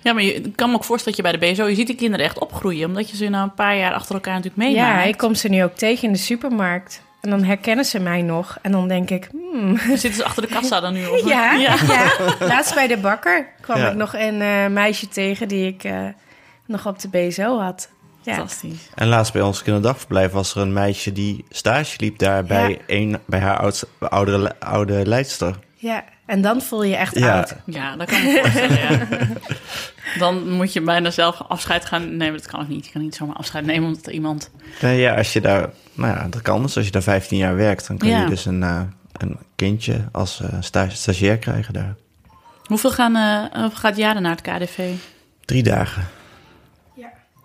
Ja, 0.00 0.12
maar 0.12 0.22
je 0.22 0.34
ik 0.34 0.56
kan 0.56 0.70
me 0.70 0.76
ook 0.76 0.84
voorstellen 0.84 1.16
dat 1.16 1.26
je 1.26 1.38
bij 1.38 1.48
de 1.48 1.54
BSO, 1.54 1.66
je 1.66 1.74
ziet 1.74 1.86
die 1.86 1.96
kinderen 1.96 2.26
echt 2.26 2.38
opgroeien. 2.38 2.88
Omdat 2.88 3.10
je 3.10 3.16
ze 3.16 3.28
nou 3.28 3.44
een 3.44 3.54
paar 3.54 3.76
jaar 3.76 3.92
achter 3.92 4.14
elkaar 4.14 4.34
natuurlijk 4.34 4.62
meemaakt. 4.62 5.02
Ja, 5.02 5.08
ik 5.08 5.16
kom 5.16 5.34
ze 5.34 5.48
nu 5.48 5.64
ook 5.64 5.76
tegen 5.76 6.06
in 6.06 6.12
de 6.12 6.18
supermarkt. 6.18 7.02
En 7.20 7.30
dan 7.30 7.44
herkennen 7.44 7.84
ze 7.84 8.00
mij 8.00 8.22
nog. 8.22 8.58
En 8.62 8.72
dan 8.72 8.88
denk 8.88 9.10
ik, 9.10 9.28
hmm. 9.30 9.78
Zitten 9.78 10.14
ze 10.14 10.24
achter 10.24 10.42
de 10.42 10.48
kassa 10.48 10.80
dan 10.80 10.92
nu? 10.92 11.06
Of 11.06 11.28
ja, 11.28 11.52
ja. 11.52 11.76
ja. 11.88 12.12
Laatst 12.40 12.74
bij 12.74 12.86
de 12.86 12.96
bakker 12.96 13.46
kwam 13.60 13.78
Ja. 13.78 13.88
ik 13.88 13.96
nog 13.96 14.14
een 14.14 14.40
eh, 14.42 14.66
meisje 14.66 15.08
tegen 15.08 15.48
die 15.48 15.66
ik 15.66 15.84
eh, 15.84 16.06
nog 16.68 16.86
op 16.86 16.98
de 17.00 17.08
BSO 17.08 17.58
had. 17.60 17.88
Ja, 18.22 18.34
Fantastisch. 18.34 18.88
En 18.94 19.06
laatst 19.08 19.32
bij 19.32 19.42
ons 19.42 19.62
kinderdagverblijf 19.62 20.32
was 20.32 20.54
er 20.54 20.60
een 20.62 20.72
meisje 20.72 21.12
die 21.12 21.44
stage 21.48 21.96
liep 22.00 22.18
daar 22.18 22.44
bij, 22.44 22.70
Ja. 22.70 22.76
een, 22.86 23.18
bij 23.26 23.40
haar 23.40 23.58
oudste, 23.58 23.86
oudere, 23.98 24.60
oude 24.60 25.06
leidster. 25.06 25.58
ja. 25.74 26.04
En 26.26 26.42
dan 26.42 26.62
voel 26.62 26.82
je 26.82 26.88
je 26.90 26.96
echt 26.96 27.18
Ja. 27.18 27.36
oud. 27.36 27.54
Ja, 27.66 27.96
dat 27.96 28.08
kan 28.08 28.20
ik 28.22 28.38
voorstellen, 28.40 28.78
ja. 28.78 29.06
Dan 30.18 30.50
moet 30.50 30.72
je 30.72 30.80
bijna 30.80 31.10
zelf 31.10 31.42
afscheid 31.48 31.84
gaan 31.84 32.16
nemen. 32.16 32.38
Dat 32.38 32.46
kan 32.46 32.60
ook 32.60 32.68
niet. 32.68 32.86
Je 32.86 32.92
kan 32.92 33.00
niet 33.02 33.14
zomaar 33.14 33.36
afscheid 33.36 33.64
nemen 33.66 33.88
omdat 33.88 34.06
iemand... 34.06 34.50
Nee, 34.80 35.00
ja, 35.00 35.16
als 35.16 35.32
je 35.32 35.40
daar, 35.40 35.70
nou 35.94 36.14
ja, 36.16 36.26
dat 36.28 36.42
kan 36.42 36.62
dus. 36.62 36.76
Als 36.76 36.84
je 36.86 36.90
daar 36.92 37.02
15 37.02 37.38
jaar 37.38 37.56
werkt, 37.56 37.86
dan 37.86 37.98
kan 37.98 38.08
Ja. 38.08 38.20
je 38.22 38.28
dus 38.28 38.44
een, 38.44 38.62
eh, 38.62 38.80
een 39.12 39.36
kindje 39.56 40.08
als 40.12 40.40
eh, 40.40 40.48
stage, 40.60 40.96
stagiair 40.96 41.38
krijgen 41.38 41.72
daar. 41.72 41.94
Hoeveel 42.64 42.90
gaan, 42.92 43.16
eh, 43.16 43.60
hoeveel 43.60 43.78
gaat 43.78 43.96
jaren 43.96 44.22
naar 44.22 44.36
het 44.36 44.40
KDV? 44.40 44.90
Drie 45.44 45.62
dagen. 45.62 46.02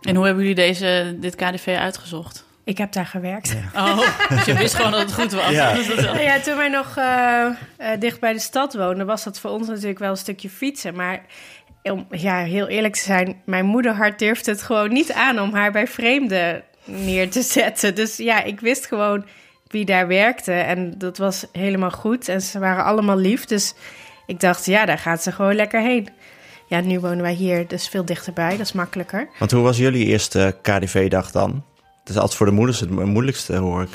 En 0.04 0.16
hoe 0.16 0.26
hebben 0.26 0.44
jullie 0.44 0.64
deze, 0.64 1.16
dit 1.20 1.36
KDV 1.36 1.76
uitgezocht? 1.80 2.46
Ik 2.66 2.78
heb 2.78 2.92
daar 2.92 3.06
gewerkt. 3.06 3.56
Oh, 3.76 4.30
dus 4.30 4.46
je 4.46 4.54
wist 4.54 4.76
gewoon 4.76 4.92
dat 4.92 5.02
het 5.02 5.14
goed 5.14 5.32
was. 5.32 5.50
Ja. 5.50 5.74
Dus 5.76 5.96
Nou 5.96 6.22
ja, 6.22 6.40
toen 6.40 6.58
wij 6.58 6.70
nog 6.70 6.98
eh, 6.98 7.46
eh, 7.78 8.00
dicht 8.00 8.20
bij 8.20 8.34
de 8.34 8.40
stad 8.40 8.74
woonden, 8.74 9.06
was 9.06 9.24
dat 9.24 9.40
voor 9.40 9.52
ons 9.52 9.68
natuurlijk 9.68 10.00
wel 10.00 10.10
een 10.10 10.18
stukje 10.18 10.50
fietsen. 10.50 10.96
Maar 10.96 11.22
om 11.84 12.08
ja, 12.10 12.38
heel 12.38 12.68
eerlijk 12.68 12.94
te 12.94 13.04
zijn, 13.04 13.42
mijn 13.46 13.66
moederhart 13.66 14.20
durfde 14.20 14.52
het 14.52 14.62
gewoon 14.62 14.94
niet 14.94 15.14
aan 15.14 15.40
om 15.40 15.54
haar 15.54 15.72
bij 15.72 15.88
vreemden 15.88 16.64
neer 16.86 17.30
te 17.30 17.42
zetten. 17.42 17.96
Dus 17.96 18.18
ja, 18.18 18.44
ik 18.44 18.60
wist 18.60 18.86
gewoon 18.86 19.26
wie 19.68 19.86
daar 19.86 20.08
werkte 20.08 20.52
en 20.52 20.98
dat 20.98 21.18
was 21.18 21.46
helemaal 21.52 21.92
goed. 21.92 22.28
En 22.28 22.42
ze 22.42 22.60
waren 22.60 22.84
allemaal 22.84 23.18
lief, 23.18 23.46
dus 23.46 23.74
ik 24.26 24.40
dacht, 24.40 24.66
ja, 24.66 24.86
daar 24.86 24.98
gaat 24.98 25.24
ze 25.24 25.32
gewoon 25.32 25.56
lekker 25.56 25.82
heen. 25.82 26.10
Ja, 26.68 26.80
nu 26.80 27.00
wonen 27.00 27.22
wij 27.22 27.34
hier, 27.34 27.68
dus 27.68 27.88
veel 27.88 28.06
dichterbij. 28.06 28.50
Dat 28.50 28.60
is 28.60 28.72
makkelijker. 28.72 29.30
Want 29.40 29.52
hoe 29.52 29.62
was 29.62 29.78
jullie 29.78 30.06
eerste 30.06 30.56
KDV-dag 30.62 31.32
dan? 31.32 31.64
Het 32.00 32.10
is 32.10 32.16
altijd 32.16 32.36
voor 32.36 32.46
de 32.46 32.52
moeders 32.52 32.80
het 32.80 32.90
moeilijkste, 32.90 33.56
hoor 33.56 33.82
ik. 33.82 33.90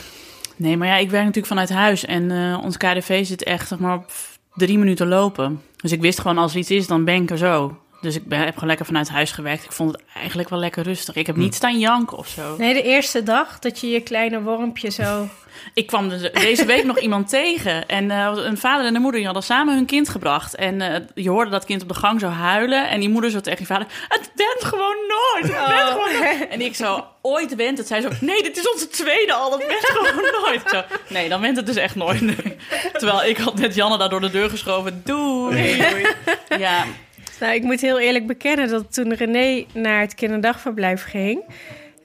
Nee, 0.56 0.76
maar 0.76 0.88
ja, 0.88 0.96
ik 0.96 1.10
werk 1.10 1.24
natuurlijk 1.24 1.46
vanuit 1.46 1.70
huis. 1.70 2.04
En 2.04 2.30
eh, 2.30 2.64
ons 2.64 2.76
KDV 2.76 3.26
zit 3.26 3.42
echt 3.42 3.68
zeg 3.68 3.78
maar, 3.78 3.94
op 3.94 4.10
drie 4.54 4.78
minuten 4.78 5.08
lopen. 5.08 5.62
Dus 5.76 5.92
ik 5.92 6.00
wist 6.00 6.20
gewoon, 6.20 6.38
als 6.38 6.52
er 6.52 6.58
iets 6.58 6.70
is, 6.70 6.86
dan 6.86 7.04
ben 7.04 7.22
ik 7.22 7.30
er 7.30 7.38
zo. 7.38 7.78
Dus 8.00 8.14
ik 8.16 8.24
ben, 8.26 8.38
heb 8.38 8.54
gewoon 8.54 8.68
lekker 8.68 8.86
vanuit 8.86 9.08
huis 9.08 9.32
gewerkt. 9.32 9.64
Ik 9.64 9.72
vond 9.72 9.92
het 9.92 10.02
eigenlijk 10.16 10.48
wel 10.48 10.58
lekker 10.58 10.82
rustig. 10.82 11.14
Ik 11.14 11.26
heb 11.26 11.36
niet 11.36 11.54
staan 11.54 11.78
janken 11.78 12.18
of 12.18 12.28
zo. 12.28 12.56
Nee, 12.58 12.74
de 12.74 12.82
eerste 12.82 13.22
dag 13.22 13.58
dat 13.58 13.80
je 13.80 13.90
je 13.90 14.00
kleine 14.00 14.40
wormpje 14.42 14.90
zo... 14.90 15.28
Ik 15.74 15.86
kwam 15.86 16.08
de- 16.08 16.30
deze 16.32 16.64
week 16.64 16.84
nog 16.84 16.98
iemand 16.98 17.28
tegen. 17.28 17.88
En 17.88 18.10
eh, 18.10 18.30
een 18.34 18.58
vader 18.58 18.86
en 18.86 18.94
een 18.94 19.00
moeder 19.00 19.18
die 19.20 19.24
hadden 19.28 19.44
samen 19.44 19.74
hun 19.74 19.86
kind 19.86 20.08
gebracht. 20.08 20.54
En 20.54 20.80
eh, 20.80 21.00
je 21.14 21.30
hoorde 21.30 21.50
dat 21.50 21.64
kind 21.64 21.82
op 21.82 21.88
de 21.88 21.94
gang 21.94 22.20
zo 22.20 22.28
huilen. 22.28 22.88
En 22.88 23.00
die 23.00 23.08
moeder 23.08 23.30
zo 23.30 23.40
tegen 23.40 23.58
die 23.58 23.66
vader... 23.66 23.86
Het 24.08 24.30
bent 24.34 24.64
gewoon 24.64 24.96
nooit. 25.08 25.54
Het 25.56 25.66
bent 25.66 25.88
gewoon 25.88 26.12
nooit. 26.22 26.48
En 26.48 26.60
ik 26.60 26.74
zo, 26.74 27.04
ooit 27.22 27.54
went 27.54 27.78
het. 27.78 27.86
Zij 27.86 28.00
zo, 28.00 28.08
nee, 28.20 28.42
dit 28.42 28.56
is 28.56 28.72
onze 28.72 28.88
tweede 28.88 29.32
al. 29.32 29.50
Het 29.58 29.66
bent 29.66 29.84
gewoon 29.86 30.30
nooit. 30.42 30.60
Ik 30.60 30.68
Zo, 30.68 30.82
nee, 31.08 31.28
dan 31.28 31.40
went 31.40 31.56
het 31.56 31.66
dus 31.66 31.76
echt 31.76 31.94
nooit. 31.94 32.20
Nee. 32.20 32.56
Terwijl 32.98 33.24
ik 33.24 33.36
had 33.38 33.58
net 33.58 33.74
Janne 33.74 33.98
daar 33.98 34.08
door 34.10 34.20
de 34.20 34.30
deur 34.30 34.50
geschoven. 34.50 35.02
Doei. 35.04 35.82
Ja, 36.58 36.84
Nou, 37.40 37.54
ik 37.54 37.62
moet 37.62 37.80
heel 37.80 37.98
eerlijk 37.98 38.26
bekennen 38.26 38.68
dat 38.68 38.94
toen 38.94 39.14
René 39.14 39.64
naar 39.72 40.00
het 40.00 40.14
kinderdagverblijf 40.14 41.04
ging... 41.04 41.44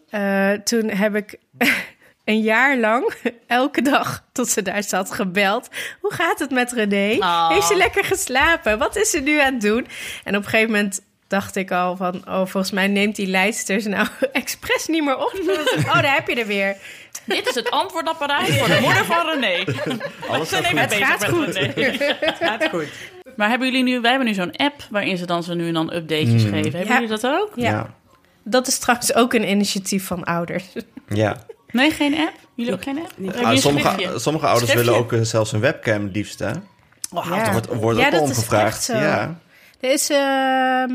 eh, 0.10 0.52
toen 0.52 0.89
heb 0.89 1.15
ik 1.15 1.36
een 2.26 2.41
jaar 2.41 2.78
lang, 2.78 3.13
elke 3.48 3.82
dag 3.82 4.24
tot 4.32 4.50
ze 4.50 4.62
daar 4.62 4.84
zat, 4.84 5.12
gebeld. 5.12 5.69
Hoe 6.02 6.13
gaat 6.13 6.39
het 6.39 6.52
met 6.52 6.72
René? 6.72 7.15
Oh. 7.19 7.50
Heeft 7.50 7.67
ze 7.67 7.76
lekker 7.76 8.04
geslapen? 8.04 8.78
Wat 8.78 8.96
is 8.96 9.10
ze 9.10 9.19
nu 9.19 9.39
aan 9.39 9.54
het 9.54 9.62
doen? 9.62 9.88
En 10.24 10.36
op 10.36 10.43
een 10.43 10.50
gegeven 10.50 10.72
moment 10.72 11.02
dacht 11.28 11.56
ik 11.56 11.72
al 11.72 11.96
van... 11.96 12.15
oh, 12.28 12.36
volgens 12.36 12.72
mij 12.72 12.88
neemt 12.88 13.15
die 13.15 13.28
leidsters 13.28 13.86
nou 13.86 14.08
expres 14.32 14.88
niet 14.88 15.04
meer 15.04 15.17
op. 15.17 15.34
Oh, 15.88 16.02
daar 16.02 16.13
heb 16.13 16.28
je 16.28 16.36
er 16.36 16.48
weer. 16.48 16.76
dit 17.26 17.48
is 17.48 17.56
het 17.56 17.72
antwoordapparaat 17.72 18.48
voor 18.48 18.67
de 18.67 18.80
moeder 18.82 19.06
van 19.06 19.30
René. 19.30 19.63
Alles 20.28 20.50
gaat 20.50 21.26
goed. 21.26 21.54
bezig 21.76 22.38
gaat 22.38 22.69
goed. 22.69 22.88
Maar 23.36 23.50
hebben 23.50 23.68
jullie 23.72 23.84
nu, 23.84 24.00
wij 24.02 24.10
hebben 24.10 24.28
nu 24.28 24.34
zo'n 24.34 24.56
app 24.56 24.88
waarin 24.90 25.18
ze 25.18 25.26
dan 25.26 25.44
zo 25.44 25.54
nu 25.54 25.68
en 25.68 25.74
dan 25.74 25.94
updatejes 25.94 26.42
Hmm. 26.44 26.52
geven. 26.52 26.72
Hebben 26.72 26.88
Ja. 26.88 26.94
jullie 26.94 27.08
dat 27.20 27.26
ook? 27.26 27.52
Ja. 27.56 27.70
Ja. 27.70 27.94
Dat 28.44 28.68
is 28.68 28.78
trouwens 28.78 29.14
ook 29.14 29.34
een 29.34 29.50
initiatief 29.50 30.06
van 30.06 30.24
ouders. 30.24 30.64
ja. 31.08 31.38
Nee, 31.72 31.92
geen 31.92 32.18
app? 32.18 32.34
Jullie 32.56 32.74
ook 32.74 32.84
geen 32.84 32.98
app? 33.00 33.36
Ah, 33.46 33.56
sommige, 33.58 34.14
sommige 34.20 34.46
ouders 34.48 34.70
Schriftje? 34.72 34.76
willen 34.92 34.96
ook 35.06 35.14
eh, 35.14 35.22
zelfs 35.22 35.52
een 35.52 35.60
webcam 35.60 36.08
liefst, 36.14 36.40
hè? 36.40 36.52
Oh, 37.12 37.26
Ja. 37.30 37.46
Er 37.46 37.52
wordt, 37.52 37.68
wordt 37.68 38.00
Ja, 38.00 38.06
ook 38.06 38.12
dat 38.12 38.20
al 38.20 38.26
om 38.26 38.32
is 38.32 38.38
gevraagd. 38.38 38.66
echt 38.74 38.84
zo. 38.84 38.94
Ja. 38.96 39.40
Er 39.80 39.92
is, 39.92 40.10
ehm, 40.10 40.92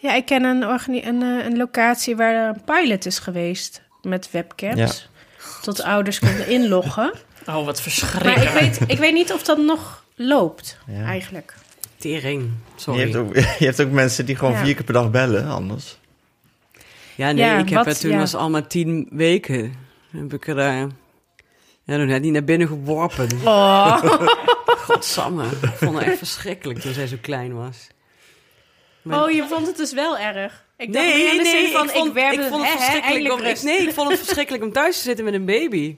ja, 0.00 0.14
ik 0.14 0.24
ken 0.26 0.44
een, 0.44 0.62
een, 1.06 1.22
eh, 1.22 1.44
een 1.44 1.56
locatie 1.56 2.16
waar 2.16 2.48
een 2.48 2.62
pilot 2.64 3.06
is 3.06 3.18
geweest 3.18 3.82
met 4.02 4.30
webcams. 4.30 5.08
Tot 5.62 5.82
ouders 5.82 6.18
konden 6.18 6.48
inloggen. 6.48 7.12
Oh, 7.46 7.54
wat 7.54 7.64
Maar 7.64 7.74
verschrikkelijk. 7.74 8.36
ik 8.42 8.50
weet, 8.50 8.80
ik 8.86 8.98
weet 8.98 9.12
niet 9.12 9.32
of 9.32 9.42
dat 9.42 9.58
nog 9.58 10.01
loopt, 10.14 10.78
Ja. 10.86 11.04
eigenlijk. 11.04 11.54
Tering. 11.96 12.42
Je, 12.42 12.80
Sorry. 12.80 13.00
hebt 13.00 13.16
ook, 13.16 13.34
je 13.58 13.64
hebt 13.64 13.80
ook 13.80 13.90
mensen 13.90 14.26
die 14.26 14.36
gewoon 14.36 14.52
Ja. 14.54 14.64
vier 14.64 14.74
keer 14.74 14.84
per 14.84 14.94
dag 14.94 15.10
bellen, 15.10 15.46
anders. 15.48 15.98
Ja, 17.14 17.32
nee, 17.32 17.44
Ja, 17.44 17.58
ik 17.58 17.68
heb 17.68 17.76
wat- 17.78 17.86
het 17.86 18.00
toen 18.00 18.10
ja. 18.10 18.18
was 18.18 18.34
allemaal 18.34 18.66
tien 18.66 19.08
weken. 19.10 19.74
Heb 20.10 20.32
ik 20.32 20.46
er 20.46 20.58
eh, 20.58 20.84
ja, 21.84 21.96
toen 21.96 22.06
net 22.06 22.22
niet 22.22 22.32
naar 22.32 22.44
binnen 22.44 22.68
geworpen. 22.68 23.28
Oh. 23.44 24.02
Godsamme. 24.86 25.44
Ik 25.44 25.68
vond 25.76 25.98
het 25.98 26.04
echt 26.06 26.18
verschrikkelijk 26.18 26.78
toen 26.80 26.92
zij 26.92 27.06
zo 27.06 27.16
klein 27.20 27.54
was. 27.56 27.86
Maar- 29.02 29.22
oh, 29.24 29.30
je 29.30 29.46
vond 29.48 29.66
het 29.66 29.76
dus 29.76 29.92
wel 29.92 30.18
erg. 30.18 30.64
Ik 30.76 30.92
dacht 30.92 31.06
nee, 31.06 31.36
nee, 31.36 31.46
zin 31.46 31.72
van, 31.72 31.84
ik 31.84 31.90
vond, 31.90 32.06
ik 32.06 32.12
werkte, 32.12 32.42
ik 32.42 32.48
vond 32.48 32.62
het 32.66 32.72
hè, 32.72 32.78
hè, 32.78 32.84
verschrikkelijk 32.90 33.34
om, 33.34 33.40
ik. 33.46 33.62
Nee, 33.62 33.78
ik 33.86 33.92
vond 33.92 34.08
het 34.10 34.18
verschrikkelijk 34.18 34.64
om 34.64 34.72
thuis 34.72 34.96
te 34.96 35.02
zitten 35.02 35.24
met 35.24 35.34
een 35.34 35.44
baby. 35.44 35.96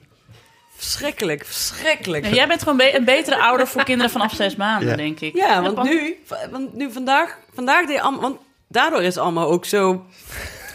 Verschrikkelijk, 0.75 1.45
verschrikkelijk. 1.45 2.25
Ja, 2.25 2.31
jij 2.33 2.47
bent 2.47 2.61
gewoon 2.63 2.77
be- 2.77 2.95
een 2.95 3.05
betere 3.05 3.37
ouder 3.37 3.67
voor 3.67 3.83
kinderen 3.83 4.11
vanaf 4.11 4.33
zes 4.33 4.55
maanden, 4.65 4.89
Ja. 4.89 4.95
denk 4.95 5.19
ik. 5.19 5.35
Ja, 5.35 5.61
want 5.61 5.83
nu, 5.83 6.17
want 6.51 6.73
nu 6.73 6.91
vandaag, 6.91 7.37
vandaag 7.53 7.85
deed 7.85 7.99
allemaal, 7.99 8.21
want 8.21 8.37
daardoor 8.67 9.03
is 9.03 9.17
allemaal 9.17 9.49
ook 9.49 9.65
zo. 9.65 10.05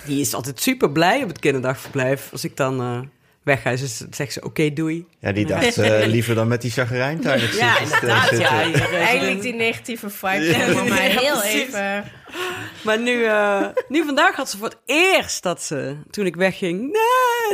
Die 0.06 0.20
is 0.20 0.34
altijd 0.34 0.60
super 0.60 0.90
blij 0.90 1.22
op 1.22 1.28
het 1.28 1.38
kinderdagverblijf. 1.38 2.28
Als 2.32 2.44
ik 2.44 2.56
dan 2.56 2.80
eh 2.80 2.98
weg 3.42 3.62
ga, 3.62 3.70
dus 3.70 4.04
zegt 4.10 4.32
ze: 4.32 4.44
Oké, 4.44 4.72
doei. 4.72 5.06
Ja, 5.18 5.32
die 5.32 5.46
dacht 5.46 5.78
eh, 5.78 6.06
liever 6.06 6.34
dan 6.34 6.48
met 6.48 6.62
die 6.62 6.70
chagrijntuin. 6.70 7.40
Ja, 7.56 7.78
inderdaad. 7.78 8.38
Ja, 8.38 8.64
hier, 8.64 8.74
eh, 8.82 9.06
Eindelijk 9.08 9.42
die 9.42 9.54
negatieve 9.54 10.10
vibe 10.10 10.44
Ja, 10.44 10.66
mama. 10.74 10.94
ja, 10.94 11.00
Heel 11.00 11.38
precies. 11.38 11.52
even. 11.52 12.04
Maar 12.84 12.98
nu, 12.98 13.24
eh, 13.24 13.66
nu 13.88 14.04
vandaag 14.04 14.36
had 14.36 14.50
ze 14.50 14.56
voor 14.58 14.68
het 14.68 14.78
eerst 14.86 15.42
dat 15.42 15.62
ze, 15.62 15.96
toen 16.10 16.26
ik 16.26 16.36
wegging, 16.36 16.98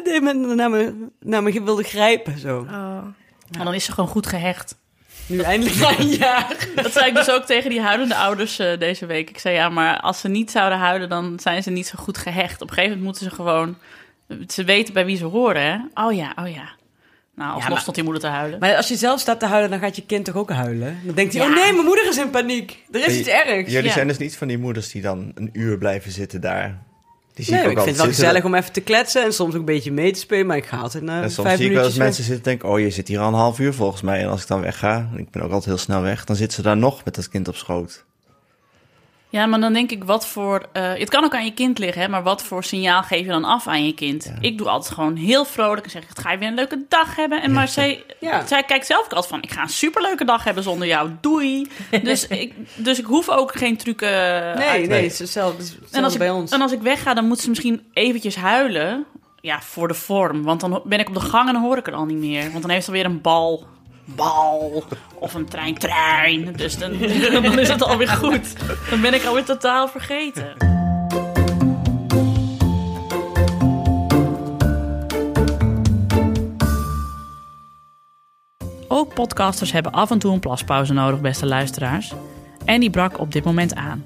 nee, 0.04 0.20
naar 0.54 0.70
me, 0.70 1.08
naar 1.20 1.42
me 1.42 1.62
wilde 1.64 1.82
grijpen. 1.82 2.38
Zo. 2.38 2.58
Oh. 2.58 3.02
Maar 3.56 3.64
dan 3.64 3.74
is 3.74 3.84
ze 3.84 3.92
gewoon 3.92 4.10
goed 4.10 4.26
gehecht. 4.26 4.76
Nu 5.26 5.40
eindelijk 5.40 5.76
na 5.78 5.98
een 5.98 6.08
jaar. 6.08 6.56
Dat 6.74 6.92
zei 6.92 7.06
ik 7.06 7.14
dus 7.14 7.30
ook 7.30 7.44
tegen 7.44 7.70
die 7.70 7.80
huilende 7.80 8.16
ouders 8.16 8.58
eh, 8.58 8.78
deze 8.78 9.06
week. 9.06 9.30
Ik 9.30 9.38
zei, 9.38 9.54
ja, 9.54 9.68
maar 9.68 10.00
als 10.00 10.20
ze 10.20 10.28
niet 10.28 10.50
zouden 10.50 10.78
huilen, 10.78 11.08
dan 11.08 11.38
zijn 11.42 11.62
ze 11.62 11.70
niet 11.70 11.86
zo 11.86 11.94
goed 11.98 12.18
gehecht. 12.18 12.62
Op 12.62 12.68
een 12.68 12.74
gegeven 12.74 12.98
moment 12.98 13.04
moeten 13.04 13.30
ze 13.30 13.36
gewoon... 13.36 13.78
Ze 14.48 14.64
weten 14.64 14.94
bij 14.94 15.04
wie 15.04 15.16
ze 15.16 15.24
horen, 15.24 15.62
hè? 15.62 16.04
Oh 16.06 16.12
ja, 16.12 16.32
oh 16.38 16.48
ja. 16.48 16.68
Nou, 17.34 17.52
alsnog 17.52 17.70
maar- 17.70 17.80
stond 17.80 17.96
die 17.96 18.04
moeder 18.04 18.22
te 18.22 18.28
huilen. 18.28 18.58
Maar 18.58 18.76
als 18.76 18.88
je 18.88 18.96
zelf 18.96 19.20
staat 19.20 19.40
te 19.40 19.46
huilen, 19.46 19.70
dan 19.70 19.78
gaat 19.78 19.96
je 19.96 20.06
kind 20.06 20.24
toch 20.24 20.34
ook 20.36 20.50
huilen? 20.50 20.98
Dan 21.04 21.14
denkt 21.14 21.32
hij, 21.34 21.42
Ja. 21.42 21.48
oh 21.48 21.54
nee, 21.54 21.72
mijn 21.72 21.84
moeder 21.84 22.08
is 22.08 22.18
in 22.18 22.30
paniek. 22.30 22.84
Er 22.90 23.06
is 23.06 23.18
iets 23.18 23.28
ergs. 23.28 23.70
Jullie 23.72 23.86
Ja. 23.88 23.92
zijn 23.92 24.08
dus 24.08 24.18
niet 24.18 24.36
van 24.36 24.48
die 24.48 24.58
moeders 24.58 24.90
die 24.90 25.02
dan 25.02 25.32
een 25.34 25.50
uur 25.52 25.78
blijven 25.78 26.12
zitten 26.12 26.40
daar. 26.40 26.82
Die 27.34 27.44
zie 27.44 27.54
Nee, 27.54 27.64
ik 27.64 27.70
ik 27.70 27.78
ook 27.78 27.84
vind 27.84 27.96
het 27.96 28.06
wel 28.06 28.14
gezellig 28.14 28.44
om 28.44 28.54
even 28.54 28.72
te 28.72 28.80
kletsen 28.80 29.24
en 29.24 29.32
soms 29.32 29.52
ook 29.54 29.58
een 29.58 29.64
beetje 29.64 29.92
mee 29.92 30.12
te 30.12 30.18
spelen. 30.20 30.46
Maar 30.46 30.56
ik 30.56 30.66
ga 30.66 30.76
altijd 30.76 31.02
na 31.04 31.22
En 31.22 31.30
soms 31.30 31.46
vijf 31.48 31.58
zie 31.58 31.66
ik 31.68 31.74
wel 31.74 31.84
eens 31.84 31.94
minuutjes 31.96 32.04
mensen 32.04 32.24
zitten 32.24 32.44
en 32.52 32.58
denken, 32.58 32.68
oh, 32.68 32.80
je 32.80 32.90
zit 32.90 33.08
hier 33.08 33.18
al 33.20 33.28
een 33.28 33.34
half 33.34 33.58
uur 33.58 33.74
volgens 33.74 34.02
mij. 34.02 34.20
En 34.22 34.28
als 34.28 34.42
ik 34.42 34.48
dan 34.48 34.60
wegga, 34.60 35.08
ik 35.16 35.30
ben 35.30 35.42
ook 35.42 35.48
altijd 35.50 35.64
heel 35.64 35.78
snel 35.78 36.00
weg, 36.02 36.24
dan 36.24 36.36
zitten 36.36 36.56
ze 36.56 36.62
daar 36.62 36.76
nog 36.76 37.04
met 37.04 37.14
dat 37.14 37.28
kind 37.28 37.48
op 37.48 37.56
schoot. 37.56 38.04
Ja, 39.28 39.46
maar 39.46 39.60
dan 39.60 39.72
denk 39.72 39.90
ik, 39.90 40.04
wat 40.04 40.26
voor... 40.26 40.62
eh, 40.72 40.92
het 40.94 41.08
kan 41.10 41.24
ook 41.24 41.34
aan 41.34 41.44
je 41.44 41.52
kind 41.54 41.78
liggen, 41.78 42.02
hè? 42.02 42.08
Maar 42.08 42.22
wat 42.22 42.42
voor 42.42 42.64
signaal 42.64 43.02
geef 43.02 43.20
je 43.20 43.26
dan 43.26 43.44
af 43.44 43.66
aan 43.66 43.86
je 43.86 43.92
kind? 43.94 44.24
Ja. 44.24 44.34
Ik 44.40 44.58
doe 44.58 44.68
altijd 44.68 44.94
gewoon 44.94 45.16
heel 45.16 45.44
vrolijk 45.44 45.84
en 45.84 45.90
zeg 45.90 46.02
ik, 46.02 46.08
ga 46.18 46.32
je 46.32 46.38
weer 46.38 46.48
een 46.48 46.54
leuke 46.54 46.84
dag 46.88 47.16
hebben? 47.16 47.42
En 47.42 47.52
maar 47.52 47.68
zij, 47.68 48.04
Ja. 48.20 48.46
zij 48.46 48.62
kijkt 48.62 48.86
zelf 48.86 49.04
ook 49.04 49.12
altijd 49.12 49.26
van, 49.32 49.42
ik 49.42 49.50
ga 49.50 49.62
een 49.62 49.68
superleuke 49.68 50.24
dag 50.24 50.44
hebben 50.44 50.62
zonder 50.62 50.86
jou. 50.88 51.10
Doei. 51.20 51.68
dus, 52.02 52.26
ik, 52.42 52.52
dus 52.74 52.98
ik 52.98 53.04
hoef 53.04 53.28
ook 53.28 53.54
geen 53.56 53.76
trucken. 53.76 54.08
Nee, 54.56 54.68
uit- 54.68 54.88
nee, 54.88 55.02
het 55.02 55.12
is 55.12 55.18
hetzelfde, 55.18 55.56
hetzelfde 55.62 55.96
En 55.96 56.04
als, 56.04 56.12
ik, 56.12 56.18
bij 56.18 56.30
ons. 56.30 56.50
en 56.52 56.60
als 56.60 56.72
ik 56.72 56.80
wegga, 56.82 57.14
dan 57.14 57.26
moet 57.26 57.38
ze 57.40 57.48
misschien 57.48 57.82
eventjes 57.92 58.36
huilen. 58.36 59.04
Ja, 59.40 59.60
voor 59.62 59.88
de 59.88 59.94
vorm. 59.94 60.42
Want 60.42 60.60
dan 60.60 60.80
ben 60.84 60.98
ik 61.00 61.08
op 61.08 61.14
de 61.14 61.20
gang 61.20 61.46
en 61.46 61.52
dan 61.54 61.62
hoor 61.62 61.76
ik 61.76 61.86
er 61.86 61.94
al 61.94 62.04
niet 62.04 62.16
meer. 62.18 62.50
Want 62.50 62.62
dan 62.62 62.70
heeft 62.70 62.84
ze 62.84 62.90
alweer 62.90 63.04
een 63.06 63.20
bal. 63.20 63.66
Bal. 64.06 64.84
Of 65.14 65.34
een 65.34 65.46
trein. 65.46 65.74
Trein. 65.74 66.52
Dus 66.56 66.78
dan, 66.78 66.98
dan 67.42 67.58
is 67.58 67.68
het 67.68 67.82
alweer 67.82 68.08
goed. 68.08 68.56
Dan 68.90 69.00
ben 69.00 69.14
ik 69.14 69.24
alweer 69.24 69.44
totaal 69.44 69.88
vergeten. 69.88 70.74
Ook 78.88 79.14
podcasters 79.14 79.72
hebben 79.72 79.92
af 79.92 80.10
en 80.10 80.18
toe 80.18 80.32
een 80.32 80.40
plaspauze 80.40 80.92
nodig, 80.92 81.20
beste 81.20 81.46
luisteraars. 81.46 82.12
En 82.64 82.80
die 82.80 82.90
brak 82.90 83.18
op 83.18 83.32
dit 83.32 83.44
moment 83.44 83.74
aan. 83.74 84.04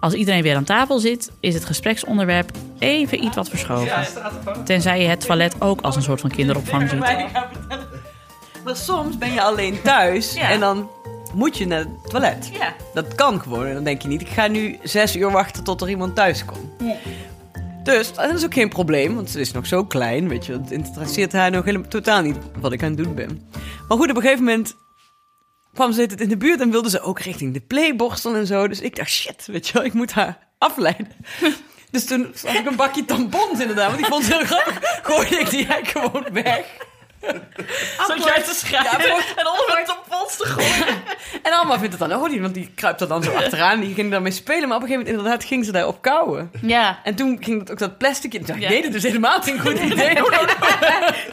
Als 0.00 0.14
iedereen 0.14 0.42
weer 0.42 0.56
aan 0.56 0.64
tafel 0.64 0.98
zit, 0.98 1.30
is 1.40 1.54
het 1.54 1.64
gespreksonderwerp 1.64 2.50
even 2.78 3.24
iets 3.24 3.36
wat 3.36 3.48
verschoven. 3.48 4.06
Tenzij 4.64 5.02
je 5.02 5.08
het 5.08 5.20
toilet 5.20 5.60
ook 5.60 5.80
als 5.80 5.96
een 5.96 6.02
soort 6.02 6.20
van 6.20 6.30
kinderopvang 6.30 6.88
ziet. 6.88 7.04
Maar 8.70 8.78
soms 8.78 9.18
ben 9.18 9.32
je 9.32 9.42
alleen 9.42 9.82
thuis 9.82 10.32
Ja. 10.34 10.50
en 10.50 10.60
dan 10.60 10.90
moet 11.34 11.58
je 11.58 11.66
naar 11.66 11.78
het 11.78 11.88
toilet. 12.10 12.50
Ja. 12.58 12.74
Dat 12.94 13.14
kan 13.14 13.40
gewoon. 13.40 13.66
En 13.66 13.74
dan 13.74 13.84
denk 13.84 14.02
je 14.02 14.08
niet, 14.08 14.20
ik 14.20 14.28
ga 14.28 14.46
nu 14.46 14.78
zes 14.82 15.16
uur 15.16 15.30
wachten 15.30 15.64
tot 15.64 15.80
er 15.80 15.88
iemand 15.88 16.14
thuis 16.14 16.44
komt. 16.44 16.70
Dus 17.82 18.12
dat 18.14 18.34
is 18.34 18.44
ook 18.44 18.54
geen 18.54 18.68
probleem, 18.68 19.14
want 19.14 19.30
ze 19.30 19.40
is 19.40 19.52
nog 19.52 19.66
zo 19.66 19.84
klein, 19.84 20.28
weet 20.28 20.46
je. 20.46 20.52
Het 20.52 20.70
interesseert 20.70 21.32
haar 21.32 21.50
nog 21.50 21.64
helemaal 21.64 21.88
totaal 21.88 22.22
niet 22.22 22.36
wat 22.60 22.72
ik 22.72 22.82
aan 22.82 22.88
het 22.94 23.04
doen 23.04 23.14
ben. 23.14 23.50
Maar 23.88 23.98
goed, 23.98 24.10
op 24.10 24.16
een 24.16 24.22
gegeven 24.22 24.44
moment 24.44 24.76
kwam 25.74 25.92
ze 25.92 26.00
het 26.00 26.20
in 26.20 26.28
de 26.28 26.36
buurt 26.36 26.60
en 26.60 26.70
wilde 26.70 26.90
ze 26.90 27.00
ook 27.00 27.20
richting 27.20 27.54
de 27.54 27.60
playborstel 27.60 28.34
en 28.34 28.46
zo. 28.46 28.68
Dus 28.68 28.80
ik 28.80 28.96
dacht, 28.96 29.10
shit, 29.10 29.46
weet 29.46 29.66
je 29.66 29.72
wel, 29.72 29.84
ik 29.84 29.92
moet 29.92 30.12
haar 30.12 30.38
afleiden. 30.58 31.08
Dus 31.90 32.04
toen 32.04 32.34
had 32.46 32.54
ik 32.54 32.66
een 32.66 32.76
bakje 32.76 33.04
tampons 33.04 33.60
inderdaad, 33.60 33.86
want 33.88 34.00
ik 34.00 34.06
vond 34.06 34.26
het 34.26 34.34
heel 34.34 34.44
grappig. 34.46 34.78
Gooide 35.08 35.38
ik 35.38 35.50
die 35.50 35.66
eigenlijk 35.66 35.88
gewoon 36.06 36.26
weg. 36.32 36.88
Zat 38.06 38.24
jij 38.24 38.42
te 38.42 38.54
schrijven 38.54 39.10
en 39.36 39.46
onder 39.46 39.78
het 39.78 39.90
op 39.90 40.10
te 40.36 40.46
gooien. 40.46 40.98
En 41.42 41.52
allemaal 41.52 41.78
vindt 41.78 41.98
het 41.98 42.08
dan 42.08 42.18
ook 42.18 42.28
niet, 42.28 42.40
want 42.40 42.54
die 42.54 42.70
kruipt 42.74 43.00
er 43.00 43.08
dan 43.08 43.22
zo 43.22 43.32
achteraan. 43.32 43.80
Die 43.80 43.94
ging 43.94 44.10
daarmee 44.10 44.32
spelen, 44.32 44.68
maar 44.68 44.76
op 44.76 44.82
een 44.82 44.88
gegeven 44.88 45.06
moment 45.06 45.24
inderdaad 45.24 45.48
ging 45.48 45.64
ze 45.64 45.72
daarop 45.72 46.02
kouwen. 46.02 46.50
Ja. 46.62 47.00
En 47.04 47.14
toen 47.14 47.38
ging 47.40 47.58
dat 47.58 47.70
ook 47.70 47.78
dat 47.78 47.98
plastic 47.98 48.34
in. 48.34 48.44
Ja. 48.46 48.68
nee, 48.68 48.82
dat 48.82 48.94
is 48.94 49.02
helemaal 49.02 49.42
geen 49.42 49.60
goed 49.60 49.78
idee. 49.92 50.18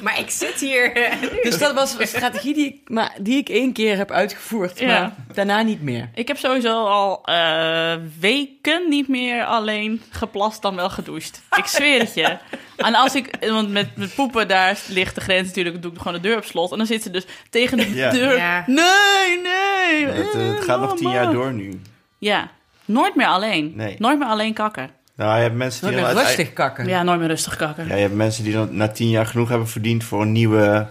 Maar 0.02 0.19
ik 0.19 0.30
zit 0.30 0.60
hier. 0.60 1.10
Dus 1.43 1.58
dat 1.58 1.73
was 1.73 2.00
een 2.00 2.08
strategie 2.08 2.54
die 2.54 2.65
ik, 2.65 2.89
maar, 2.89 3.15
die 3.19 3.38
ik 3.38 3.50
één 3.50 3.73
keer 3.73 3.97
heb 3.97 4.12
uitgevoerd. 4.12 4.80
Ja. 4.80 4.88
Maar 4.88 5.12
daarna 5.34 5.62
niet 5.62 5.82
meer. 5.82 6.10
Ik 6.13 6.28
heb 6.28 6.38
sowieso 6.38 6.86
al 6.86 7.26
eh, 7.26 7.95
weken 8.19 8.89
niet 8.89 9.08
meer 9.08 9.45
alleen 9.45 10.02
geplast 10.10 10.62
dan 10.62 10.76
wel 10.76 10.89
gedoucht. 10.89 11.41
Ik 11.56 11.65
zweer 11.65 12.00
het 12.00 12.13
je. 12.13 12.38
En 12.78 12.96
als 12.96 13.16
ik, 13.16 13.36
want 13.40 13.70
met, 13.70 13.96
met 13.96 14.16
poepen, 14.16 14.48
daar 14.48 14.78
ligt 14.88 15.16
de 15.16 15.22
grens 15.22 15.48
natuurlijk, 15.48 15.76
dan 15.76 15.84
doe 15.84 15.92
ik 15.94 15.98
gewoon 15.98 16.13
de 16.22 16.28
deur 16.28 16.38
op 16.38 16.44
slot. 16.44 16.72
En 16.72 16.78
dan 16.78 16.88
zit 16.88 17.04
ze 17.04 17.10
dus 17.12 17.26
tegen 17.50 17.78
de 17.78 17.94
Ja. 17.94 18.12
deur. 18.12 18.38
Ja. 18.38 18.63
Nee, 18.68 19.42
nee. 19.44 20.06
Het, 20.06 20.34
eh, 20.34 20.48
het 20.48 20.63
gaat 20.63 20.80
nog 20.80 20.98
tien 20.98 21.10
jaar 21.10 21.32
door 21.32 21.54
nu. 21.54 21.82
Ja, 22.18 22.50
nooit 22.86 23.16
meer 23.16 23.28
alleen. 23.28 23.74
Nee. 23.76 23.96
Nooit 24.00 24.20
meer 24.20 24.28
alleen 24.28 24.54
kakken. 24.54 24.90
Nou, 25.16 25.36
je 25.36 25.42
hebt 25.42 25.56
mensen 25.56 25.82
die 25.82 25.92
Nooit 25.92 26.06
dan 26.06 26.16
meer 26.16 26.26
rustig 26.26 26.54
kakken. 26.54 26.88
Ja, 26.88 27.04
nooit 27.04 27.20
meer 27.20 27.28
rustig 27.28 27.56
kakken. 27.56 27.88
Ja, 27.88 27.96
je 27.96 28.02
hebt 28.02 28.13
mensen 28.16 28.44
die 28.44 28.54
dan 28.54 28.76
na 28.76 28.88
tien 28.88 29.10
jaar 29.10 29.26
genoeg 29.26 29.50
hebben 29.50 29.68
verdiend 29.68 30.04
voor 30.04 30.22
een 30.22 30.32
nieuwe 30.32 30.88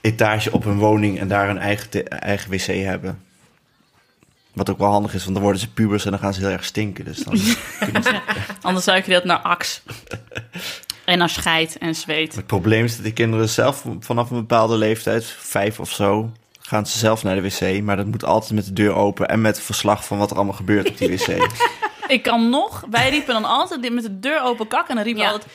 etage 0.00 0.52
op 0.52 0.64
hun 0.64 0.78
woning 0.78 1.18
en 1.20 1.28
daar 1.28 1.48
een 1.48 1.58
eigen, 1.58 2.08
eigen 2.08 2.50
wc 2.50 2.66
hebben. 2.66 3.24
Wat 4.52 4.70
ook 4.70 4.78
wel 4.78 4.90
handig 4.90 5.14
is, 5.14 5.22
want 5.22 5.34
dan 5.34 5.42
worden 5.42 5.60
ze 5.60 5.72
pubers 5.72 6.04
en 6.04 6.10
dan 6.10 6.20
gaan 6.20 6.34
ze 6.34 6.40
heel 6.40 6.50
erg 6.50 6.64
stinken. 6.64 7.04
Dus 7.04 7.18
dan 7.18 7.38
Anders 8.62 8.84
zou 8.84 9.02
je 9.04 9.12
dat 9.12 9.24
naar 9.24 9.38
aks. 9.38 9.82
En 11.06 11.18
naar 11.18 11.28
scheid 11.28 11.78
en 11.78 11.94
zweet. 11.94 12.34
Het 12.34 12.46
probleem 12.46 12.84
is 12.84 12.94
dat 12.94 13.04
die 13.04 13.12
kinderen 13.12 13.48
zelf 13.48 13.84
vanaf 14.00 14.30
een 14.30 14.36
bepaalde 14.36 14.76
leeftijd, 14.76 15.24
vijf 15.38 15.80
of 15.80 15.90
zo, 15.90 16.30
gaan 16.60 16.86
ze 16.86 16.98
zelf 16.98 17.22
naar 17.22 17.34
de 17.34 17.42
wc. 17.42 17.82
Maar 17.82 17.96
dat 17.96 18.06
moet 18.06 18.24
altijd 18.24 18.52
met 18.52 18.64
de 18.64 18.72
deur 18.72 18.94
open 18.94 19.28
en 19.28 19.40
met 19.40 19.60
verslag 19.60 20.04
van 20.04 20.18
wat 20.18 20.30
er 20.30 20.36
allemaal 20.36 20.54
gebeurt 20.54 20.88
op 20.88 20.98
die 20.98 21.08
wc. 21.08 21.26
Ik 22.08 22.22
kan 22.22 22.48
nog, 22.50 22.84
wij 22.90 23.10
riepen 23.10 23.34
dan 23.34 23.44
altijd 23.44 23.92
met 23.92 24.02
de 24.02 24.20
deur 24.20 24.42
open 24.42 24.68
kakken. 24.68 24.88
En 24.88 24.94
dan 24.94 25.04
riepen 25.04 25.22
we 25.22 25.28
Ja. 25.28 25.32
altijd, 25.34 25.52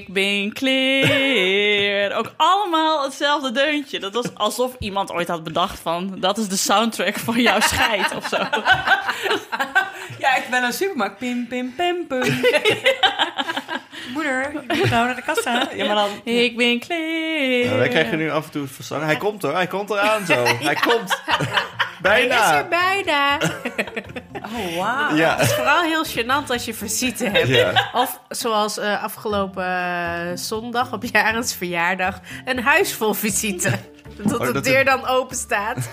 ik 0.00 0.12
ben 0.12 0.52
clear. 0.52 2.12
Ook 2.16 2.32
allemaal 2.36 3.02
hetzelfde 3.04 3.52
deuntje. 3.52 3.98
Dat 3.98 4.14
was 4.14 4.34
alsof 4.34 4.76
iemand 4.78 5.12
ooit 5.12 5.28
had 5.28 5.44
bedacht 5.44 5.78
van, 5.78 6.16
dat 6.20 6.38
is 6.38 6.48
de 6.48 6.56
soundtrack 6.56 7.18
van 7.18 7.40
jouw 7.42 7.60
scheid 7.60 8.14
of 8.16 8.26
zo. 8.28 8.36
Ja, 10.30 10.36
ik 10.36 10.50
ben 10.50 10.62
een 10.62 10.72
supermarkt. 10.72 11.18
Pim, 11.18 11.46
pim, 11.48 11.74
pim, 11.76 12.06
pim. 12.06 12.20
Moeder, 14.14 14.50
ik 14.68 14.76
moet 14.76 14.90
nou 14.90 15.06
naar 15.06 15.14
de 15.16 15.22
kassa. 15.22 15.68
Ja, 15.74 15.86
maar 15.86 15.94
dan... 15.94 16.08
Ik 16.24 16.56
ben 16.56 16.78
clear. 16.80 17.64
Nou, 17.66 17.78
wij 17.78 17.88
krijgen 17.88 18.18
nu 18.18 18.30
af 18.30 18.44
en 18.44 18.50
toe 18.50 18.62
het 18.62 18.70
verslag. 18.72 19.02
Hij 19.02 19.16
komt 19.16 19.42
hoor, 19.42 19.52
hij 19.54 19.66
komt 19.66 19.90
eraan 19.90 20.26
zo. 20.26 20.44
Hij 20.68 20.74
komt. 20.74 21.22
Hij 22.02 22.26
is 22.26 22.34
er 22.34 22.66
Bijna. 22.68 22.68
bijna. 22.68 23.38
Oh, 24.56 24.76
wauw. 24.76 25.14
Ja. 25.16 25.36
Het 25.36 25.46
is 25.46 25.54
vooral 25.54 25.82
heel 25.82 26.04
gênant 26.06 26.46
als 26.48 26.64
je 26.64 26.74
visite 26.74 27.24
hebt. 27.28 27.48
Ja. 27.48 27.88
Of 27.92 28.20
zoals 28.28 28.78
eh, 28.78 29.02
afgelopen 29.04 29.64
eh, 29.64 30.30
zondag 30.34 30.92
op 30.92 31.04
Jarens 31.12 31.54
verjaardag, 31.54 32.20
een 32.44 32.62
huis 32.62 32.94
vol 32.94 33.14
visite. 33.14 33.70
Dat 34.16 34.40
Oh, 34.40 34.46
de 34.46 34.52
dat 34.52 34.64
deur 34.64 34.76
het- 34.76 34.86
dan 34.86 35.06
open 35.06 35.36
staat. 35.36 35.88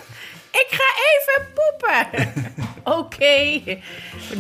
Ik 0.60 0.68
ga 0.70 0.84
even 1.10 1.48
poepen. 1.54 2.34
Oké, 3.00 3.62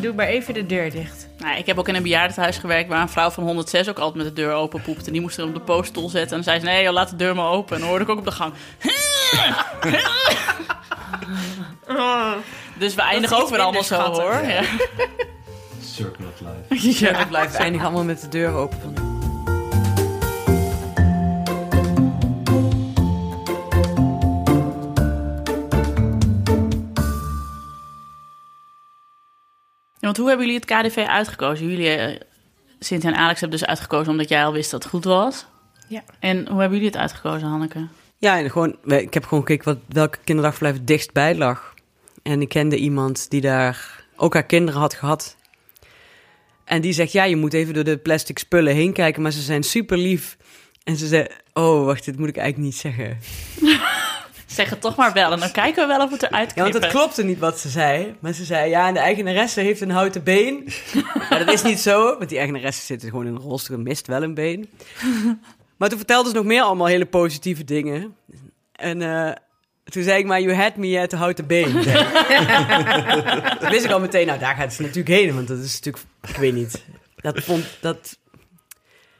doe 0.01 0.13
maar 0.13 0.27
even 0.27 0.53
de 0.53 0.65
deur 0.65 0.91
dicht. 0.91 1.27
Nou, 1.37 1.57
ik 1.57 1.65
heb 1.65 1.77
ook 1.77 1.87
in 1.87 1.95
een 1.95 2.03
bejaardenhuis 2.03 2.57
gewerkt 2.57 2.89
waar 2.89 3.01
een 3.01 3.09
vrouw 3.09 3.29
van 3.29 3.43
106 3.43 3.89
ook 3.89 3.99
altijd 3.99 4.23
met 4.23 4.35
de 4.35 4.41
deur 4.41 4.53
open 4.53 4.81
poepte. 4.81 5.05
En 5.05 5.11
die 5.11 5.21
moest 5.21 5.37
er 5.37 5.45
op 5.45 5.53
de 5.53 5.59
pooststoel 5.59 6.09
zetten. 6.09 6.37
En 6.37 6.43
dan 6.43 6.43
zei 6.43 6.59
ze, 6.59 6.65
nee 6.65 6.83
joh, 6.83 6.93
laat 6.93 7.09
de 7.09 7.15
deur 7.15 7.35
maar 7.35 7.49
open. 7.49 7.75
En 7.75 7.81
dan 7.81 7.89
hoorde 7.89 8.03
ik 8.03 8.11
ook 8.11 8.19
op 8.19 8.25
de 8.25 8.31
gang. 8.31 8.53
Dus 12.77 12.95
we 12.95 13.01
eindigen 13.01 13.37
ook 13.37 13.49
weer 13.49 13.59
allemaal 13.59 13.83
zo 13.83 13.95
hoor. 13.95 14.41
Ja. 14.45 14.63
Circle 15.81 16.25
of 16.25 16.39
life. 16.69 17.05
Ja, 17.05 17.11
dat 17.11 17.27
blijft 17.27 17.55
eindig 17.55 17.81
allemaal 17.81 18.03
met 18.03 18.21
de 18.21 18.27
deur 18.27 18.53
open. 18.53 18.79
Van... 18.81 19.06
want 30.07 30.19
hoe 30.19 30.27
hebben 30.27 30.45
jullie 30.45 30.61
het 30.61 30.71
KDV 30.71 31.05
uitgekozen? 31.07 31.69
Jullie, 31.69 31.89
eh, 31.89 32.19
Cynthia 32.79 33.09
en 33.09 33.15
Alex, 33.15 33.39
hebben 33.39 33.59
dus 33.59 33.67
uitgekozen 33.67 34.11
omdat 34.11 34.29
jij 34.29 34.45
al 34.45 34.53
wist 34.53 34.71
dat 34.71 34.83
het 34.83 34.91
goed 34.91 35.03
was. 35.03 35.45
Ja. 35.87 36.03
En 36.19 36.37
hoe 36.37 36.59
hebben 36.59 36.77
jullie 36.77 36.91
het 36.91 36.97
uitgekozen, 36.97 37.47
Hanneke? 37.47 37.87
Ja, 38.17 38.37
en 38.39 38.51
gewoon, 38.51 38.75
ik 38.85 39.13
heb 39.13 39.23
gewoon 39.23 39.45
gekeken 39.45 39.65
wat, 39.73 39.77
welke 39.87 40.17
kinderdagverblijf 40.23 40.75
het 40.75 40.87
dichtstbij 40.87 41.35
lag. 41.35 41.73
En 42.23 42.41
ik 42.41 42.49
kende 42.49 42.77
iemand 42.77 43.29
die 43.29 43.41
daar 43.41 44.05
ook 44.15 44.33
haar 44.33 44.45
kinderen 44.45 44.81
had 44.81 44.93
gehad. 44.93 45.35
En 46.63 46.81
die 46.81 46.93
zegt, 46.93 47.11
ja, 47.11 47.23
je 47.23 47.35
moet 47.35 47.53
even 47.53 47.73
door 47.73 47.83
de 47.83 47.97
plastic 47.97 48.39
spullen 48.39 48.73
heen 48.73 48.93
kijken, 48.93 49.21
maar 49.21 49.31
ze 49.31 49.41
zijn 49.41 49.63
super 49.63 49.97
lief. 49.97 50.37
En 50.83 50.95
ze 50.95 51.07
zei, 51.07 51.27
oh, 51.53 51.85
wacht, 51.85 52.05
dit 52.05 52.17
moet 52.17 52.29
ik 52.29 52.37
eigenlijk 52.37 52.67
niet 52.67 52.81
zeggen. 52.81 53.17
Zeg 54.47 54.69
het 54.69 54.81
toch 54.81 54.95
maar 54.95 55.13
wel 55.13 55.31
en 55.31 55.39
dan 55.39 55.51
kijken 55.51 55.87
we 55.87 55.93
wel 55.93 56.05
of 56.05 56.11
het 56.11 56.23
eruit 56.23 56.51
Ja, 56.55 56.61
want 56.61 56.73
het 56.73 56.87
klopte 56.87 57.23
niet 57.23 57.39
wat 57.39 57.59
ze 57.59 57.69
zei. 57.69 58.15
Maar 58.19 58.33
ze 58.33 58.45
zei, 58.45 58.69
ja, 58.69 58.91
de 58.91 58.99
eigenaresse 58.99 59.61
heeft 59.61 59.81
een 59.81 59.89
houten 59.89 60.23
been. 60.23 60.67
maar 61.29 61.45
dat 61.45 61.53
is 61.53 61.63
niet 61.63 61.79
zo, 61.79 62.17
want 62.17 62.29
die 62.29 62.37
eigenaresse 62.37 62.85
zit 62.85 63.03
gewoon 63.03 63.27
in 63.27 63.35
een 63.35 63.41
rolstoel 63.41 63.77
en 63.77 63.83
mist 63.83 64.07
wel 64.07 64.23
een 64.23 64.33
been. 64.33 64.69
maar 65.77 65.89
toen 65.89 65.97
vertelde 65.97 66.29
ze 66.29 66.35
nog 66.35 66.45
meer 66.45 66.61
allemaal 66.61 66.87
hele 66.87 67.05
positieve 67.05 67.63
dingen. 67.63 68.15
En 68.71 69.01
eh, 69.01 69.31
toen 69.83 70.03
zei 70.03 70.19
ik 70.19 70.25
maar, 70.25 70.41
you 70.41 70.55
had 70.55 70.75
me 70.75 70.99
at 70.99 71.09
de 71.09 71.15
houten 71.15 71.47
been. 71.47 71.71
toen 73.59 73.69
wist 73.69 73.85
ik 73.85 73.91
al 73.91 73.99
meteen, 73.99 74.27
nou, 74.27 74.39
daar 74.39 74.55
gaat 74.55 74.73
ze 74.73 74.81
natuurlijk 74.81 75.07
heen. 75.07 75.35
Want 75.35 75.47
dat 75.47 75.59
is 75.59 75.73
natuurlijk, 75.73 76.05
ik 76.27 76.35
weet 76.35 76.53
niet. 76.53 76.83
Dat 77.15 77.43
vond, 77.43 77.77
dat... 77.81 78.17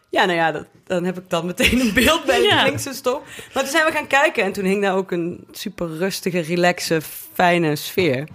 Ja, 0.09 0.25
nou 0.25 0.37
ja, 0.37 0.51
dat, 0.51 0.65
dan 0.85 1.03
heb 1.03 1.17
ik 1.17 1.29
dan 1.29 1.45
meteen 1.45 1.79
een 1.79 1.93
beeld 1.93 2.25
bij 2.25 2.39
de 2.39 2.45
Ja. 2.45 2.63
linkse 2.63 2.93
stop. 2.93 3.23
Maar 3.53 3.63
toen 3.63 3.71
zijn 3.71 3.85
we 3.85 3.91
gaan 3.91 4.07
kijken 4.07 4.43
en 4.43 4.51
toen 4.51 4.65
hing 4.65 4.81
daar 4.81 4.95
ook 4.95 5.11
een 5.11 5.47
super 5.51 5.87
rustige, 5.97 6.39
relaxe, 6.39 7.01
fijne 7.33 7.75
sfeer. 7.75 8.27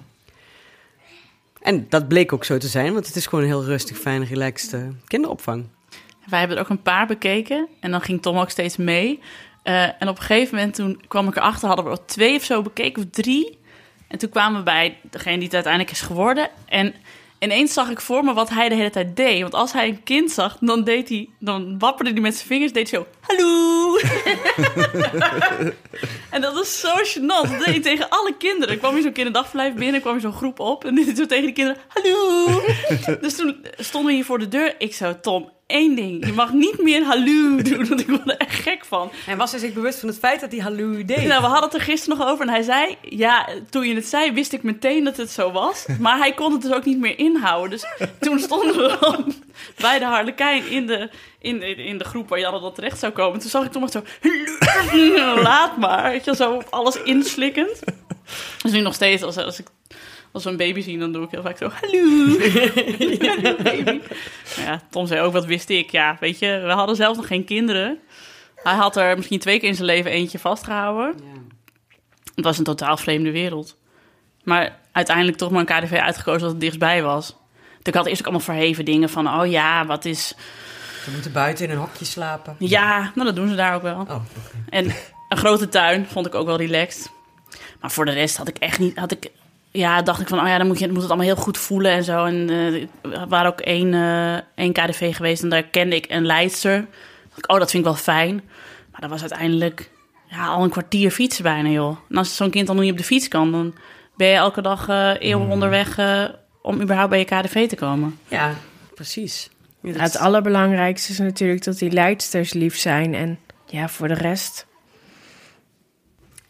En 1.61 1.87
dat 1.89 2.09
bleek 2.09 2.33
ook 2.33 2.45
zo 2.45 2.59
te 2.59 2.67
zijn, 2.69 2.93
want 2.93 3.07
het 3.07 3.17
is 3.17 3.27
gewoon 3.27 3.45
een 3.45 3.51
heel 3.51 3.65
rustig, 3.65 3.99
fijn, 3.99 4.25
relaxed 4.25 4.77
kinderopvang. 5.07 5.67
Wij 6.29 6.39
hebben 6.39 6.57
er 6.57 6.63
ook 6.63 6.69
een 6.69 6.83
paar 6.83 7.07
bekeken 7.07 7.69
en 7.81 7.91
dan 7.91 8.01
ging 8.01 8.23
Tom 8.23 8.39
ook 8.39 8.51
steeds 8.51 8.77
mee. 8.77 9.21
Eh, 9.63 9.83
en 9.83 10.09
op 10.09 10.17
een 10.19 10.23
gegeven 10.23 10.55
moment 10.57 10.75
toen 10.75 11.03
kwam 11.09 11.29
ik 11.29 11.37
erachter, 11.37 11.67
hadden 11.69 11.85
we 11.85 11.91
er 11.91 12.07
twee 12.07 12.37
of 12.37 12.45
zo 12.45 12.63
bekeken, 12.63 13.03
of 13.03 13.09
drie. 13.11 13.59
En 14.09 14.19
toen 14.19 14.29
kwamen 14.31 14.59
we 14.59 14.65
bij 14.65 14.99
degene 15.03 15.35
die 15.35 15.45
het 15.45 15.55
uiteindelijk 15.55 15.93
is 15.93 16.01
geworden. 16.01 16.49
En 16.67 16.95
ineens 17.43 17.73
zag 17.73 17.91
ik 17.91 18.01
voor 18.01 18.25
me 18.25 18.33
wat 18.33 18.49
hij 18.49 18.69
de 18.69 18.75
hele 18.75 18.91
tijd 18.91 19.17
deed. 19.17 19.41
Want 19.41 19.55
als 19.55 19.73
hij 19.73 19.89
een 19.89 20.03
kind 20.03 20.31
zag, 20.31 20.57
dan, 20.61 20.85
deed 20.85 21.09
hij, 21.09 21.29
dan 21.39 21.79
wapperde 21.79 22.11
hij 22.11 22.21
met 22.21 22.35
zijn 22.35 22.47
vingers, 22.47 22.73
deed 22.73 22.91
hij 22.91 23.01
zo, 23.01 23.07
hallo. 23.21 23.97
en 26.31 26.41
dat 26.41 26.63
is 26.63 26.81
zo 26.81 26.89
gênant. 26.89 27.51
Dat 27.51 27.59
deed 27.59 27.65
hij 27.65 27.81
tegen 27.81 28.09
alle 28.09 28.35
kinderen. 28.39 28.75
Er 28.75 28.79
kwam 28.79 28.95
hier 28.95 29.03
zo'n 29.03 29.13
kinderdagverblijf 29.13 29.75
binnen, 29.75 30.01
kwam 30.01 30.13
hier 30.13 30.23
zo'n 30.23 30.33
groep 30.33 30.61
op. 30.61 30.85
En 30.85 30.95
dit 30.95 31.17
zo 31.17 31.27
tegen 31.27 31.45
die 31.45 31.55
kinderen, 31.55 31.83
hallo. 31.89 32.47
dus 33.21 33.37
toen 33.37 33.67
stonden 33.79 34.11
we 34.11 34.17
hier 34.17 34.25
voor 34.25 34.39
de 34.39 34.49
deur. 34.49 34.75
Ik 34.79 34.95
zo, 34.95 35.21
Tom, 35.21 35.51
één 35.73 35.95
ding. 35.95 36.27
Je 36.27 36.33
mag 36.33 36.53
niet 36.53 36.83
meer 36.83 37.03
hallo 37.03 37.63
doen, 37.63 37.89
want 37.89 38.01
ik 38.01 38.09
word 38.09 38.31
er 38.31 38.37
echt 38.37 38.55
gek 38.55 38.85
van. 38.85 39.11
En 39.27 39.37
was 39.37 39.51
hij 39.51 39.61
zich 39.61 39.73
bewust 39.73 39.99
van 39.99 40.09
het 40.09 40.19
feit 40.19 40.41
dat 40.41 40.53
hij 40.53 40.61
hallo 40.61 41.05
deed? 41.05 41.25
Nou, 41.25 41.41
we 41.41 41.47
hadden 41.47 41.65
het 41.65 41.75
er 41.75 41.81
gisteren 41.81 42.19
nog 42.19 42.29
over 42.29 42.47
en 42.47 42.53
hij 42.53 42.63
zei... 42.63 42.97
Ja, 43.01 43.49
toen 43.71 43.89
je 43.89 43.95
het 43.95 44.07
zei, 44.07 44.33
wist 44.33 44.53
ik 44.53 44.63
meteen 44.63 45.05
dat 45.05 45.17
het 45.17 45.31
zo 45.31 45.53
was. 45.53 45.87
Maar 45.99 46.19
hij 46.19 46.33
kon 46.33 46.53
het 46.53 46.63
dus 46.63 46.73
ook 46.73 46.85
niet 46.85 46.99
meer 46.99 47.19
inhouden. 47.19 47.71
Dus 47.71 47.85
toen 48.21 48.39
stonden 48.39 48.77
we 48.77 48.97
dan 49.01 49.35
bij 49.81 49.99
de 49.99 50.05
Harlekijn 50.05 50.67
in 50.67 50.87
de, 50.87 51.11
in 51.39 51.63
in 51.63 51.99
de 51.99 52.05
groep 52.05 52.29
waar 52.29 52.41
Janne 52.41 52.61
dan 52.61 52.73
terecht 52.73 52.99
zou 52.99 53.13
komen. 53.13 53.41
Toen 53.41 53.51
zag 53.51 53.65
ik 53.65 53.73
Tom 53.73 53.83
echt 53.83 53.93
zo... 53.93 54.03
Laat 55.43 55.77
maar, 55.77 56.11
weet 56.11 56.25
je, 56.25 56.37
zo 56.37 56.63
alles 56.71 57.03
inslikkend. 57.03 57.81
Dus 58.63 58.73
nu 58.73 58.81
nog 58.81 58.95
steeds, 58.95 59.23
als, 59.23 59.37
als 59.37 59.59
ik... 59.59 59.67
Als 60.33 60.45
we 60.45 60.51
een 60.51 60.57
baby 60.57 60.81
zien, 60.81 60.99
dan 60.99 61.13
doe 61.13 61.25
ik 61.25 61.31
heel 61.31 61.43
vaak 61.43 61.57
zo... 61.57 61.71
Hallo, 61.81 62.39
Hallo, 63.29 63.57
baby. 63.63 64.01
Ja, 64.57 64.81
Tom 64.91 65.07
zei 65.07 65.21
ook, 65.21 65.33
wat 65.33 65.45
wist 65.45 65.69
ik? 65.69 65.91
Ja, 65.91 66.17
weet 66.21 66.39
je, 66.39 66.63
we 66.65 66.73
hadden 66.73 66.97
zelf 66.97 67.17
nog 67.17 67.27
geen 67.27 67.45
kinderen. 67.45 67.99
Hij 68.55 68.75
had 68.75 68.97
er 68.97 69.17
misschien 69.17 69.39
twee 69.39 69.59
keer 69.59 69.69
in 69.69 69.75
zijn 69.75 69.87
leven 69.87 70.11
eentje 70.11 70.39
vastgehouden. 70.39 71.15
Het 72.35 72.45
was 72.45 72.59
een 72.59 72.65
totaal 72.65 72.97
vreemde 72.97 73.31
wereld. 73.31 73.77
Maar 74.45 74.79
uiteindelijk 74.93 75.37
toch 75.37 75.51
maar 75.51 75.61
een 75.61 75.83
KDV 75.83 75.93
uitgekozen 75.93 76.41
dat 76.41 76.51
het 76.51 76.61
dichtstbij 76.61 77.03
was. 77.03 77.37
Ik 77.83 77.95
had 77.95 78.07
eerst 78.07 78.21
ook 78.21 78.27
allemaal 78.27 78.45
verheven 78.45 78.85
dingen 78.85 79.09
van... 79.09 79.29
oh 79.29 79.51
ja, 79.51 79.87
wat 79.87 80.05
is... 80.05 80.35
Ze 81.05 81.11
moeten 81.11 81.33
buiten 81.33 81.65
in 81.65 81.71
een 81.71 81.77
hokje 81.77 82.05
slapen. 82.05 82.57
Ja, 82.59 83.13
nou 83.15 83.27
dat 83.27 83.37
doen 83.37 83.49
ze 83.49 83.55
daar 83.55 83.75
ook 83.75 83.83
wel. 83.83 84.01
Oh. 84.01 84.23
En 84.69 84.85
een 85.29 85.37
grote 85.37 85.69
tuin 85.69 86.07
vond 86.07 86.27
ik 86.27 86.35
ook 86.35 86.47
wel 86.47 86.57
relaxed. 86.57 87.11
Maar 87.81 87.91
voor 87.91 88.05
de 88.05 88.13
rest 88.13 88.37
had 88.37 88.49
ik 88.49 88.59
echt 88.59 88.79
niet... 88.79 88.99
Had 88.99 89.13
ik, 89.13 89.31
ja, 89.73 90.03
dacht 90.03 90.21
ik 90.21 90.29
van, 90.29 90.41
oh 90.41 90.47
ja, 90.47 90.59
dan 90.59 90.67
moet 90.67 90.79
je 90.79 90.89
moet 90.89 90.97
het 91.03 91.07
allemaal 91.11 91.27
heel 91.27 91.37
goed 91.37 91.59
voelen 91.59 91.93
en 91.93 92.05
zo. 92.05 92.25
En 92.25 92.51
eh, 92.51 92.75
er 93.21 93.29
waren 93.29 93.51
ook 93.51 93.61
één, 93.61 93.95
eh, 93.95 94.35
één 94.55 94.73
KDV 94.73 95.17
geweest 95.17 95.43
en 95.43 95.49
daar 95.49 95.63
kende 95.63 95.97
ik 95.97 96.07
een 96.09 96.27
leidster. 96.27 96.77
Dacht 97.29 97.39
ik, 97.39 97.51
oh, 97.53 97.59
dat 97.59 97.71
vind 97.71 97.85
ik 97.87 97.91
wel 97.93 97.99
fijn. 98.01 98.35
Maar 98.91 99.01
dat 99.01 99.11
was 99.11 99.21
uiteindelijk 99.21 99.91
ja, 100.27 100.47
al 100.47 100.63
een 100.65 100.71
kwartier 100.71 101.11
fietsen 101.11 101.43
bijna, 101.43 101.69
joh. 101.69 101.97
En 102.11 102.17
als 102.17 102.37
zo'n 102.37 102.51
kind 102.51 102.67
dan 102.67 102.81
niet 102.81 102.91
op 102.93 102.99
de 102.99 103.05
fiets 103.05 103.29
kan, 103.29 103.53
dan 103.53 103.75
ben 104.17 104.29
je 104.29 104.35
elke 104.35 104.63
dag 104.63 104.89
eh 104.89 105.11
eeuwen 105.19 105.43
Hmm. 105.43 105.53
onderweg 105.53 105.99
eh, 105.99 106.25
om 106.63 106.81
überhaupt 106.81 107.11
bij 107.11 107.19
je 107.19 107.25
KDV 107.25 107.69
te 107.69 107.77
komen. 107.77 108.19
Ja, 108.29 108.55
precies. 108.95 109.51
Ja, 109.83 109.89
dat- 109.89 109.97
Ja, 109.97 110.03
het 110.03 110.17
allerbelangrijkste 110.19 111.13
is 111.13 111.19
natuurlijk 111.19 111.65
dat 111.65 111.79
die 111.79 111.91
leidsters 111.91 112.53
lief 112.53 112.77
zijn. 112.79 113.15
En 113.15 113.39
ja, 113.67 113.89
voor 113.89 114.09
de 114.09 114.15
rest 114.15 114.67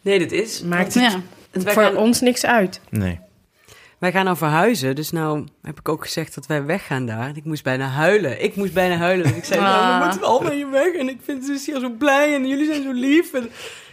Nee, 0.01 0.19
dit 0.19 0.31
is. 0.31 0.61
maakt 0.61 0.93
het 0.93 1.03
Ja. 1.11 1.19
Wij 1.61 1.73
voor 1.73 1.83
gaan, 1.83 1.97
ons 1.97 2.21
niks 2.21 2.45
uit. 2.45 2.81
Nee. 2.89 3.19
wij 3.99 4.11
gaan 4.11 4.25
nou 4.25 4.37
verhuizen, 4.37 4.95
dus 4.95 5.11
nou 5.11 5.47
heb 5.61 5.79
ik 5.79 5.89
ook 5.89 6.03
gezegd 6.03 6.35
dat 6.35 6.45
wij 6.45 6.65
weggaan 6.65 7.05
daar. 7.05 7.27
En 7.27 7.35
ik 7.35 7.43
moest 7.45 7.63
bijna 7.63 7.87
huilen. 7.87 8.43
Ik 8.43 8.55
moest 8.55 8.73
bijna 8.73 8.95
huilen. 8.95 9.25
want 9.25 9.37
Ik 9.37 9.43
zei, 9.43 9.61
nou, 9.61 9.75
Ah. 9.75 9.99
we 9.99 10.05
moeten 10.05 10.27
allemaal 10.27 10.51
hier 10.51 10.69
weg. 10.69 10.93
En 10.93 11.09
ik 11.09 11.19
vind 11.23 11.47
het 11.47 11.65
hier 11.65 11.79
zo 11.79 11.89
blij 11.89 12.33
en 12.35 12.47
jullie 12.47 12.65
zijn 12.65 12.83
zo 12.83 12.91
lief. 12.91 13.33
En 13.33 13.43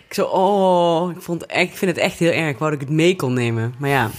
ik 0.09 0.15
zo, 0.15 0.25
oh, 0.27 1.11
ik, 1.11 1.23
vond 1.23 1.47
echt, 1.47 1.71
ik 1.71 1.77
vind 1.77 1.91
het 1.91 2.01
echt 2.01 2.19
heel 2.19 2.33
erg. 2.33 2.51
Ik 2.51 2.59
wou 2.59 2.71
dat 2.71 2.81
ik 2.81 2.87
het 2.89 2.97
mee 2.97 3.17
kon 3.17 3.33
nemen. 3.33 3.75
Maar 3.79 3.91
ja, 3.91 4.11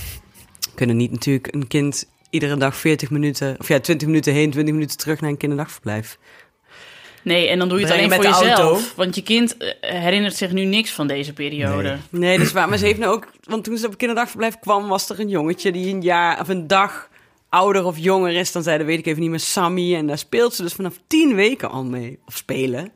we 0.59 0.69
kunnen 0.75 0.97
niet 0.97 1.11
natuurlijk 1.11 1.53
een 1.53 1.67
kind 1.67 2.09
iedere 2.29 2.57
dag 2.57 2.75
40 2.75 3.09
minuten... 3.09 3.55
Of 3.59 3.67
ja, 3.67 3.79
20 3.79 4.07
minuten 4.07 4.33
heen, 4.33 4.51
20 4.51 4.73
minuten 4.73 4.97
terug 4.97 5.21
naar 5.21 5.29
een 5.29 5.37
kinderdagverblijf. 5.37 6.17
Nee, 7.23 7.47
en 7.47 7.59
dan 7.59 7.69
doe 7.69 7.79
je 7.79 7.85
het 7.85 7.93
alleen 7.93 8.11
voor 8.11 8.23
de 8.23 8.29
jezelf. 8.29 8.59
auto. 8.59 8.79
Want 8.95 9.15
je 9.15 9.23
kind 9.23 9.57
eh, 9.57 9.69
herinnert 9.79 10.35
zich 10.35 10.51
nu 10.51 10.65
niks 10.65 10.91
van 10.91 11.07
deze 11.07 11.33
periode. 11.33 11.89
Nee. 11.89 12.21
Nee, 12.21 12.37
dat 12.37 12.47
is 12.47 12.53
waar. 12.53 12.69
Maar 12.69 12.77
ze 12.77 12.85
heeft 12.85 12.99
nou 12.99 13.13
ook... 13.13 13.27
Want 13.43 13.63
toen 13.63 13.77
ze 13.77 13.83
op 13.83 13.89
het 13.89 13.99
kinderdagverblijf 13.99 14.59
kwam, 14.59 14.87
was 14.87 15.09
er 15.09 15.19
een 15.19 15.29
jongetje 15.29 15.71
die 15.71 15.93
een 15.93 16.01
jaar 16.01 16.39
of 16.39 16.47
een 16.47 16.67
dag 16.67 17.09
ouder 17.49 17.85
of 17.85 17.97
jonger 17.97 18.33
is 18.33 18.51
dan 18.51 18.63
zij. 18.63 18.77
Dat 18.77 18.85
weet 18.85 18.99
ik 18.99 19.05
even 19.05 19.21
niet 19.21 19.29
meer. 19.29 19.39
Sammy. 19.39 19.95
En 19.95 20.07
daar 20.07 20.17
speelt 20.17 20.53
ze 20.53 20.61
dus 20.61 20.73
vanaf 20.73 20.93
tien 21.07 21.35
weken 21.35 21.69
al 21.69 21.83
mee. 21.83 22.19
Of 22.25 22.35
spelen. 22.35 22.91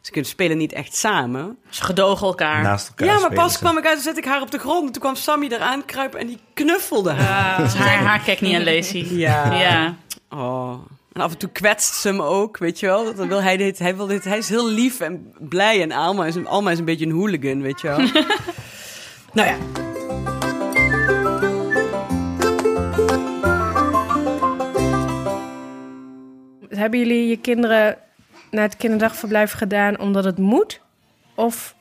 Ze 0.00 0.10
kunnen 0.10 0.30
spelen 0.30 0.56
niet 0.56 0.72
echt 0.72 0.96
samen. 0.96 1.58
Ze 1.68 1.84
gedogen 1.84 2.26
elkaar. 2.26 2.62
Naast 2.62 2.88
elkaar 2.88 3.06
ja, 3.06 3.20
maar 3.20 3.32
pas 3.32 3.52
ze. 3.52 3.58
kwam 3.58 3.78
ik 3.78 3.86
uit 3.86 3.96
en 3.96 4.02
zette 4.02 4.20
ik 4.20 4.26
haar 4.26 4.40
op 4.40 4.50
de 4.50 4.58
grond. 4.58 4.86
En 4.86 4.92
toen 4.92 5.02
kwam 5.02 5.14
Sammy 5.14 5.46
eraan 5.50 5.84
kruipen 5.84 6.20
en 6.20 6.26
die 6.26 6.38
knuffelde 6.54 7.10
haar. 7.12 7.62
Dus 7.62 7.74
haar, 7.74 7.98
haar 7.98 8.20
kijk 8.20 8.40
niet 8.40 8.54
aan 8.54 8.64
Lacey. 8.64 9.06
Ja. 9.10 9.52
ja. 9.52 9.96
Oh. 10.30 10.74
En 11.14 11.20
af 11.20 11.32
en 11.32 11.38
toe 11.38 11.50
kwetst 11.50 11.94
ze 11.94 12.08
hem 12.08 12.22
ook, 12.22 12.58
weet 12.58 12.80
je 12.80 12.86
wel. 12.86 13.14
Dan 13.14 13.28
wil 13.28 13.42
hij, 13.42 13.56
dit, 13.56 13.78
hij, 13.78 13.96
wil 13.96 14.06
dit, 14.06 14.24
hij 14.24 14.38
is 14.38 14.48
heel 14.48 14.68
lief 14.68 15.00
en 15.00 15.32
blij. 15.38 15.82
En 15.82 15.92
Alma 15.92 16.26
is, 16.26 16.34
een, 16.34 16.46
Alma 16.46 16.70
is 16.70 16.78
een 16.78 16.84
beetje 16.84 17.06
een 17.06 17.12
hooligan, 17.12 17.62
weet 17.62 17.80
je 17.80 17.88
wel. 17.88 17.98
nou 19.32 19.48
ja. 19.48 19.56
Hebben 26.68 26.98
jullie 26.98 27.28
je 27.28 27.36
kinderen 27.36 27.98
naar 28.50 28.62
het 28.62 28.76
kinderdagverblijf 28.76 29.52
gedaan 29.52 29.98
omdat 29.98 30.24
het 30.24 30.38
moet? 30.38 30.80
Of 31.34 31.74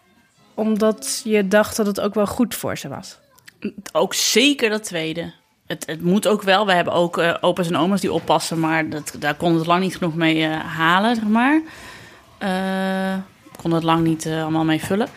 omdat 0.54 1.22
je 1.24 1.48
dacht 1.48 1.76
dat 1.76 1.86
het 1.86 2.02
ook 2.02 2.14
wel 2.14 2.28
goed 2.28 2.56
voor 2.56 2.78
ze 2.78 2.88
was? 2.88 3.20
Ook 3.92 4.14
zeker 4.14 4.70
dat 4.70 4.84
tweede. 4.84 5.34
Het, 5.68 5.86
het 5.86 6.02
moet 6.02 6.28
ook 6.28 6.42
wel. 6.42 6.66
We 6.66 6.74
hebben 6.74 6.94
ook 6.94 7.18
eh, 7.18 7.36
opa's 7.42 7.68
en 7.68 7.78
oma's 7.78 8.02
die 8.02 8.14
oppassen, 8.14 8.60
maar 8.60 8.90
dat, 8.90 9.16
daar 9.20 9.36
konden 9.36 9.54
we 9.54 9.60
het 9.60 9.72
lang 9.72 9.84
niet 9.84 9.98
genoeg 9.98 10.16
mee 10.16 10.44
eh, 10.44 10.60
halen, 10.60 11.16
zeg 11.16 11.26
maar. 11.26 11.62
Eh 12.38 13.18
konden 13.64 13.82
het 13.82 13.90
lang 13.90 14.04
niet 14.04 14.28
allemaal 14.28 14.64
mee 14.64 14.84
vullen. 14.84 15.08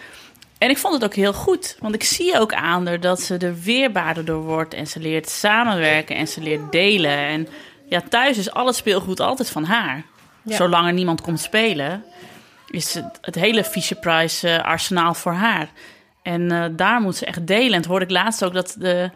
En 0.59 0.70
ik 0.70 0.78
vond 0.78 0.94
het 0.94 1.05
ook 1.05 1.14
heel 1.14 1.32
goed, 1.32 1.76
want 1.80 1.94
ik 1.94 2.03
zie 2.03 2.38
ook 2.38 2.55
aan 2.55 2.86
haar 2.86 3.01
dat 3.01 3.20
ze 3.20 3.36
er 3.36 3.61
weerbaarder 3.62 4.24
door 4.24 4.42
wordt 4.42 4.74
en 4.74 4.86
ze 4.86 5.01
leert 5.01 5.28
samenwerken 5.28 6.16
en 6.16 6.28
ze 6.28 6.40
leert 6.40 6.72
delen. 6.72 7.18
En 7.18 7.49
ja, 7.88 8.01
thuis 8.09 8.38
is 8.38 8.51
al 8.51 8.66
het 8.66 8.76
speelgoed 8.76 9.20
altijd 9.20 9.51
van 9.51 9.64
haar. 9.64 10.05
Ja. 10.42 10.57
Zolang 10.57 10.86
er 10.86 10.92
niemand 10.92 11.20
komt 11.20 11.40
spelen, 11.40 12.05
is 12.68 12.94
het, 12.94 13.18
het 13.20 13.34
hele 13.34 13.64
Fisher 13.64 13.97
Price 13.97 14.62
arsenaal 14.62 15.14
voor 15.14 15.32
haar. 15.32 15.68
En 16.22 16.72
daar 16.76 17.01
moet 17.01 17.16
ze 17.16 17.26
echt 17.26 17.47
delen. 17.47 17.72
En 17.72 17.80
toen 17.82 17.90
hoorde 17.90 18.07
ik 18.07 18.11
laatst 18.11 18.44
ook 18.44 18.55
dat 18.55 18.74
de, 18.78 19.11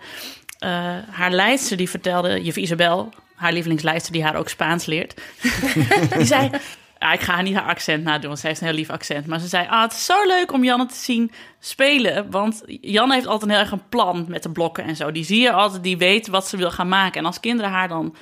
eh, 0.60 0.70
haar 1.10 1.30
leidster 1.30 1.76
die 1.76 1.90
vertelde, 1.90 2.42
juf 2.42 2.56
Isabel, 2.56 3.12
haar 3.34 3.52
lievelingsleidster 3.52 4.12
die 4.12 4.24
haar 4.24 4.36
ook 4.36 4.48
Spaans 4.48 4.86
leert, 4.86 5.20
die 6.16 6.24
zei... 6.24 6.50
Ja, 6.98 7.12
ik 7.12 7.20
ga 7.20 7.34
haar 7.34 7.42
niet 7.42 7.54
haar 7.54 7.68
accent 7.68 8.04
nadoen, 8.04 8.26
want 8.26 8.38
zij 8.38 8.48
heeft 8.48 8.60
een 8.60 8.66
heel 8.66 8.76
lief 8.76 8.90
accent. 8.90 9.26
Maar 9.26 9.38
ze 9.40 9.46
zei, 9.46 9.66
ah, 9.68 9.82
het 9.82 9.92
is 9.92 10.04
zo 10.04 10.26
leuk 10.26 10.52
om 10.52 10.64
Janne 10.64 10.86
te 10.86 10.94
zien 10.94 11.32
spelen. 11.58 12.30
Want 12.30 12.62
Janne 12.66 13.14
heeft 13.14 13.26
altijd 13.26 13.50
heel 13.50 13.60
erg 13.60 13.70
een 13.70 13.88
plan 13.88 14.24
met 14.28 14.42
de 14.42 14.50
blokken 14.50 14.84
en 14.84 14.96
zo. 14.96 15.12
Die 15.12 15.24
zie 15.24 15.40
je 15.40 15.52
altijd, 15.52 15.82
die 15.82 15.96
weet 15.96 16.28
wat 16.28 16.48
ze 16.48 16.56
wil 16.56 16.70
gaan 16.70 16.88
maken. 16.88 17.20
En 17.20 17.26
als 17.26 17.40
kinderen 17.40 17.70
haar 17.70 17.88
dan 17.88 18.14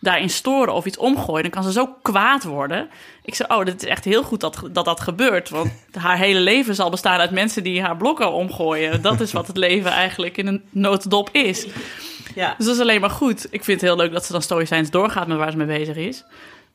daarin 0.00 0.30
storen 0.30 0.74
of 0.74 0.84
iets 0.84 0.96
omgooien, 0.98 1.42
dan 1.42 1.50
kan 1.50 1.62
ze 1.62 1.72
zo 1.72 1.86
kwaad 2.02 2.44
worden. 2.44 2.88
Ik 3.22 3.34
zei, 3.34 3.48
oh, 3.58 3.64
dit 3.64 3.82
is 3.82 3.88
echt 3.88 4.04
heel 4.04 4.22
goed 4.22 4.40
dat 4.40 4.62
dat, 4.72 4.84
dat 4.84 5.00
gebeurt. 5.00 5.48
Want 5.50 5.70
haar 5.98 6.18
hele 6.18 6.40
leven 6.40 6.74
zal 6.74 6.90
bestaan 6.90 7.20
uit 7.20 7.30
mensen 7.30 7.62
die 7.62 7.82
haar 7.82 7.96
blokken 7.96 8.32
omgooien. 8.32 9.02
Dat 9.02 9.20
is 9.20 9.32
wat 9.32 9.46
het 9.46 9.56
leven 9.56 9.90
eigenlijk 9.90 10.36
in 10.36 10.46
een 10.46 10.62
notendop 10.70 11.28
is. 11.32 11.66
ja. 12.34 12.54
Dus 12.56 12.66
dat 12.66 12.74
is 12.74 12.80
alleen 12.80 13.00
maar 13.00 13.10
goed. 13.10 13.44
Ik 13.50 13.64
vind 13.64 13.80
het 13.80 13.90
heel 13.90 13.98
leuk 13.98 14.12
dat 14.12 14.24
ze 14.26 14.32
dan 14.32 14.42
stoïcijns 14.42 14.90
doorgaat 14.90 15.26
met 15.26 15.36
waar 15.36 15.50
ze 15.50 15.56
mee 15.56 15.66
bezig 15.78 15.96
is. 15.96 16.24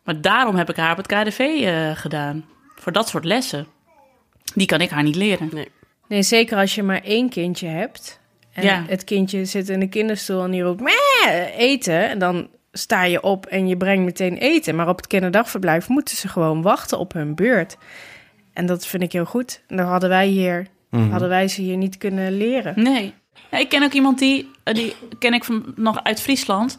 Maar 0.04 0.22
daarom 0.22 0.56
heb 0.56 0.70
ik 0.70 0.76
haar 0.76 0.92
op 0.92 0.98
het 0.98 1.08
KDV 1.08 1.40
eh, 1.40 1.92
gedaan. 1.94 2.46
Voor 2.76 2.92
dat 2.92 3.08
soort 3.10 3.26
lessen. 3.26 3.68
Die 4.54 4.68
kan 4.68 4.82
ik 4.82 4.90
haar 4.90 5.04
niet 5.04 5.16
leren. 5.16 5.52
Nee, 6.08 6.24
zeker 6.24 6.58
als 6.58 6.76
je 6.76 6.84
maar 6.84 7.02
één 7.04 7.30
kindje 7.30 7.68
hebt. 7.68 8.20
En 8.54 8.64
Ja. 8.64 8.84
het 8.88 9.04
kindje 9.04 9.46
zit 9.46 9.70
in 9.70 9.80
de 9.80 9.88
kinderstoel 9.90 10.44
en 10.44 10.52
die 10.52 10.62
roept 10.62 10.82
"Meh, 10.82 11.58
eten. 11.58 12.10
En 12.10 12.20
dan 12.20 12.48
sta 12.72 13.04
je 13.04 13.22
op 13.24 13.46
en 13.46 13.68
je 13.68 13.78
brengt 13.78 14.06
meteen 14.06 14.38
eten. 14.38 14.76
Maar 14.76 14.88
op 14.88 14.98
het 14.98 15.08
kinderdagverblijf 15.08 15.90
moeten 15.90 16.18
ze 16.18 16.28
gewoon 16.28 16.62
wachten 16.62 17.00
op 17.00 17.14
hun 17.14 17.36
beurt. 17.36 17.78
En 18.54 18.66
dat 18.66 18.86
vind 18.86 19.04
ik 19.04 19.12
heel 19.12 19.26
goed. 19.26 19.62
En 19.68 19.78
dan 19.78 19.86
hadden 19.86 20.10
wij 20.10 20.28
hier, 20.28 20.68
hadden 21.10 21.30
wij 21.30 21.48
ze 21.48 21.62
hier 21.62 21.78
niet 21.78 21.98
kunnen 21.98 22.38
leren. 22.38 22.74
Nee. 22.84 23.14
Ja, 23.52 23.58
ik 23.58 23.70
ken 23.70 23.84
ook 23.84 23.92
iemand 23.92 24.20
die, 24.20 24.50
eh, 24.64 24.74
die 24.74 24.96
ken 25.20 25.34
ik 25.34 25.44
van, 25.44 25.74
nog 25.76 26.04
uit 26.04 26.22
Friesland. 26.22 26.78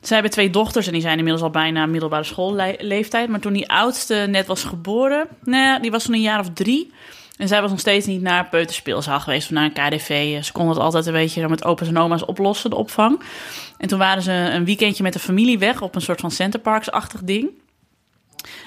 Zij 0.00 0.16
hebben 0.16 0.32
twee 0.32 0.50
dochters 0.50 0.86
en 0.86 0.92
die 0.92 1.00
zijn 1.00 1.16
inmiddels 1.18 1.44
al 1.44 1.50
bijna 1.50 1.86
middelbare 1.86 2.24
schoolleeftijd. 2.24 3.28
Maar 3.28 3.40
toen 3.40 3.52
die 3.52 3.68
oudste 3.68 4.14
net 4.14 4.46
was 4.46 4.64
geboren, 4.64 5.28
nou 5.44 5.62
ja, 5.62 5.78
die 5.78 5.90
was 5.90 6.04
toen 6.04 6.14
een 6.14 6.20
jaar 6.20 6.40
of 6.40 6.50
drie. 6.54 6.92
En 7.36 7.48
zij 7.48 7.60
was 7.60 7.70
nog 7.70 7.80
steeds 7.80 8.06
niet 8.06 8.22
naar 8.22 8.48
peuterspeelzaal 8.48 9.20
geweest 9.20 9.44
of 9.46 9.50
naar 9.50 9.64
een 9.64 9.72
KDV. 9.72 10.42
Ze 10.44 10.52
konden 10.52 10.74
het 10.74 10.82
altijd 10.82 11.06
een 11.06 11.12
beetje 11.12 11.48
met 11.48 11.64
opa's 11.64 11.88
en 11.88 11.98
oma's 11.98 12.24
oplossen, 12.24 12.70
de 12.70 12.76
opvang. 12.76 13.20
En 13.78 13.88
toen 13.88 13.98
waren 13.98 14.22
ze 14.22 14.32
een 14.32 14.64
weekendje 14.64 15.02
met 15.02 15.12
de 15.12 15.18
familie 15.18 15.58
weg 15.58 15.82
op 15.82 15.94
een 15.94 16.00
soort 16.00 16.20
van 16.20 16.30
Centerparks-achtig 16.30 17.22
ding. 17.22 17.50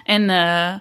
En 0.04 0.30
eh 0.30 0.74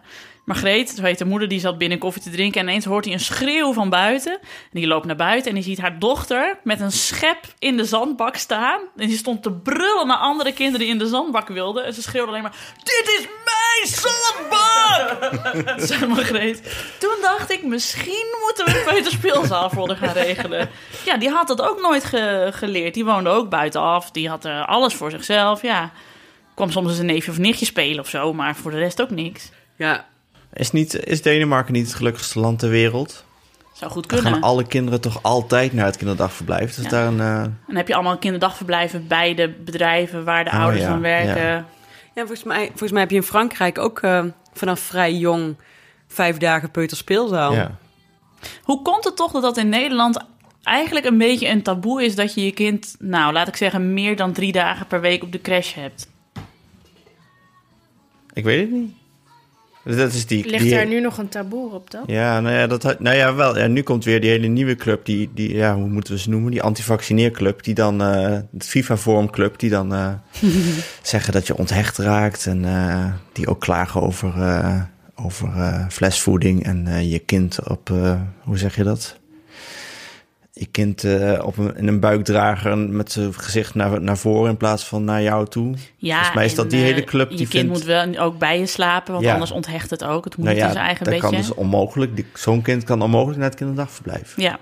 Margreet, 0.49 0.90
zo 0.90 1.12
de 1.18 1.24
moeder, 1.24 1.49
die 1.49 1.61
zat 1.61 1.78
binnen 1.78 1.99
koffie 1.99 2.22
te 2.22 2.30
drinken. 2.30 2.61
En 2.61 2.66
ineens 2.68 2.84
hoort 2.84 3.05
hij 3.05 3.14
een 3.14 3.20
schreeuw 3.20 3.72
van 3.72 3.88
buiten. 3.90 4.32
En 4.42 4.80
die 4.80 4.86
loopt 4.86 5.07
naar 5.07 5.16
buiten 5.16 5.49
en 5.49 5.55
die 5.55 5.64
ziet 5.64 5.78
haar 5.80 5.99
dochter 5.99 6.59
met 6.64 6.80
een 6.80 6.92
schep 6.92 7.38
in 7.59 7.76
de 7.76 7.84
zandbak 7.84 8.36
staan. 8.36 8.80
En 8.96 9.09
die 9.09 9.16
stond 9.16 9.42
te 9.42 9.53
brullen 9.53 10.07
naar 10.07 10.16
andere 10.16 10.53
kinderen 10.53 10.80
die 10.80 10.88
in 10.88 10.99
de 10.99 11.07
zandbak 11.07 11.49
wilden. 11.49 11.84
En 11.84 11.94
ze 11.94 12.03
schreeuwde 12.03 12.28
alleen 12.30 12.42
maar, 12.42 12.57
dit 12.84 13.18
is 13.18 13.26
mijn 13.44 13.86
zandbak! 14.03 15.80
zei 15.88 16.07
Margreet. 16.07 16.62
Toen 16.99 17.16
dacht 17.22 17.51
ik, 17.51 17.62
misschien 17.62 18.26
moeten 18.46 18.64
we 18.64 18.78
een 18.78 18.94
peuterspeelzaal 18.94 19.70
voor 19.70 19.88
gaan 19.96 20.12
regelen. 20.14 20.68
Ja, 21.05 21.16
die 21.16 21.28
had 21.30 21.49
dat 21.49 21.61
ook 21.62 21.80
nooit 21.80 22.05
ge- 22.05 22.51
geleerd. 22.55 22.94
Die 22.94 23.05
woonde 23.05 23.30
ook 23.30 23.49
buitenaf. 23.49 24.11
Die 24.11 24.28
had 24.28 24.44
eh, 24.44 24.68
alles 24.68 24.94
voor 24.94 25.11
zichzelf, 25.11 25.62
ja. 25.62 25.92
Kwam 26.55 26.70
soms 26.70 26.88
eens 26.88 26.99
een 26.99 27.07
neefje 27.07 27.30
of 27.30 27.38
nichtje 27.38 27.66
spelen 27.66 28.01
of 28.01 28.09
zo, 28.09 28.32
maar 28.32 28.57
voor 28.57 28.70
de 28.70 28.78
rest 28.78 29.03
ook 29.03 29.11
niks. 29.11 29.51
Ja, 29.76 30.07
Is, 30.53 30.70
niet, 30.72 30.94
is 31.07 31.22
Denemarken 31.22 31.72
niet 31.72 31.86
het 31.86 31.94
gelukkigste 31.94 32.40
land 32.40 32.59
ter 32.59 32.68
wereld? 32.70 33.24
Zou 33.72 33.90
goed 33.90 34.09
Dan 34.09 34.18
kunnen. 34.18 34.34
gaan 34.40 34.49
alle 34.51 34.66
kinderen 34.66 35.01
toch 35.01 35.22
altijd 35.22 35.72
naar 35.72 35.84
het 35.86 35.96
kinderdagverblijf. 35.96 36.74
Dus 36.74 36.84
Ja. 36.84 36.90
daar 36.90 37.07
een... 37.07 37.20
eh, 37.20 37.42
En 37.42 37.59
dan 37.66 37.76
heb 37.76 37.88
je 37.88 37.94
allemaal 37.94 38.18
kinderdagverblijven 38.18 39.07
bij 39.07 39.34
de 39.34 39.49
bedrijven 39.64 40.24
waar 40.24 40.44
de 40.44 40.51
Oh, 40.51 40.59
ouders 40.61 40.82
ja, 40.82 40.88
aan 40.90 41.01
werken. 41.01 41.42
ja. 41.42 41.66
Ja, 42.14 42.26
volgens 42.26 42.42
mij, 42.44 42.66
volgens 42.66 42.90
mij 42.92 43.01
heb 43.01 43.11
je 43.11 43.16
in 43.16 43.22
Frankrijk 43.22 43.78
ook 43.78 43.99
eh, 44.01 44.24
vanaf 44.53 44.80
vrij 44.80 45.14
jong 45.14 45.57
vijf 46.07 46.36
dagen 46.36 46.70
peuterspeelzaal. 46.70 47.53
ja. 47.55 47.76
Hoe 48.62 48.82
komt 48.82 49.05
het 49.05 49.16
toch 49.16 49.32
dat 49.32 49.42
dat 49.42 49.57
in 49.57 49.68
Nederland 49.68 50.18
eigenlijk 50.62 51.07
een 51.07 51.18
beetje 51.18 51.49
een 51.49 51.62
taboe 51.62 52.05
is 52.05 52.14
dat 52.14 52.34
je 52.34 52.44
je 52.44 52.51
kind, 52.53 52.96
nou 52.99 53.32
laat 53.32 53.49
ik 53.49 53.57
zeggen, 53.57 53.94
meer 53.94 54.16
dan 54.16 54.32
drie 54.32 54.53
dagen 54.53 54.86
per 54.86 55.01
week 55.01 55.22
op 55.22 55.32
de 55.32 55.40
crash 55.40 55.74
hebt? 55.74 56.09
Ik 58.32 58.44
weet 58.44 58.61
het 58.61 58.70
niet. 58.70 58.92
Dat 59.97 60.12
is 60.12 60.26
die... 60.26 60.47
Ligt 60.47 60.62
die, 60.62 60.74
daar 60.74 60.86
nu 60.86 61.01
nog 61.01 61.18
een 61.18 61.28
taboe 61.28 61.72
op 61.72 61.91
dat? 61.91 62.03
Ja, 62.07 62.41
nou 62.41 62.55
ja, 62.55 62.66
dat, 62.66 63.01
nou 63.01 63.16
ja, 63.16 63.34
wel. 63.34 63.59
Ja, 63.59 63.66
nu 63.66 63.82
komt 63.82 64.05
weer 64.05 64.20
die 64.20 64.30
hele 64.30 64.47
nieuwe 64.47 64.74
club, 64.74 65.05
die, 65.05 65.30
die 65.34 65.55
ja, 65.55 65.74
hoe 65.74 65.89
moeten 65.89 66.12
we 66.12 66.18
ze 66.18 66.30
noemen? 66.30 66.51
Die 66.51 66.62
antivaccineerclub, 66.62 67.62
die 67.62 67.74
dan, 67.74 68.03
eh 68.03 68.39
het 68.53 68.66
FIFA-vormclub, 68.66 69.59
die 69.59 69.70
dan 69.70 69.95
eh, 69.95 70.12
zeggen 71.03 71.32
dat 71.32 71.47
je 71.47 71.57
onthecht 71.57 71.99
raakt. 71.99 72.47
En 72.47 72.64
eh, 72.64 73.12
die 73.32 73.49
ook 73.49 73.61
klagen 73.61 74.03
over, 74.03 74.32
over 75.14 75.86
flesvoeding 75.91 76.64
en 76.64 77.09
je 77.09 77.18
kind 77.18 77.68
op, 77.68 77.89
hoe 78.43 78.59
zeg 78.59 78.76
je 78.76 78.82
dat? 78.82 79.18
Je 80.59 80.66
kind 80.66 81.04
eh, 81.04 81.42
op 81.44 81.56
een, 81.56 81.76
in 81.76 81.86
een 81.88 82.00
buikdrager 82.00 82.78
met 82.78 83.12
zijn 83.12 83.34
gezicht 83.34 83.74
naar, 83.74 84.00
naar 84.00 84.18
voren 84.18 84.50
in 84.50 84.56
plaats 84.56 84.84
van 84.84 85.04
naar 85.04 85.22
jou 85.22 85.46
toe. 85.48 85.74
Ja, 85.96 86.14
Volgens 86.14 86.34
mij 86.34 86.44
is 86.44 86.54
dat 86.54 86.70
die 86.70 86.78
eh, 86.80 86.84
hele 86.86 87.04
club 87.04 87.30
Je 87.30 87.36
die 87.36 87.46
kind 87.48 87.52
vindt... 87.64 87.78
moet 87.78 88.14
wel 88.14 88.24
ook 88.26 88.38
bij 88.38 88.59
je 88.59 88.66
slapen, 88.66 89.12
want 89.12 89.24
Ja. 89.24 89.32
anders 89.32 89.50
onthecht 89.50 89.90
het 89.90 90.04
ook. 90.04 90.24
Het 90.24 90.36
moet 90.36 90.46
nou 90.46 90.59
ja, 90.59 90.66
in 90.66 90.72
zijn 90.72 90.84
eigen 90.84 91.04
dat 91.04 91.14
bedje. 91.14 91.28
kan 91.30 91.38
dus 91.40 91.54
onmogelijk. 91.54 92.16
Die- 92.16 92.26
Zo'n 92.34 92.62
kind 92.62 92.84
kan 92.84 93.02
onmogelijk 93.02 93.38
naar 93.38 93.48
het 93.48 93.59
kinderdagverblijf. 93.59 94.32
Ja, 94.36 94.59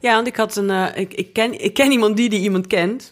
Ja, 0.00 0.14
want 0.14 0.26
ik 0.26 0.36
had 0.36 0.56
een... 0.56 0.70
eh, 0.70 0.86
ik, 0.94 1.14
ik, 1.14 1.32
ken, 1.32 1.60
ik 1.64 1.74
ken 1.74 1.90
iemand 1.90 2.16
die 2.16 2.28
die 2.30 2.40
iemand 2.40 2.66
kent. 2.66 3.08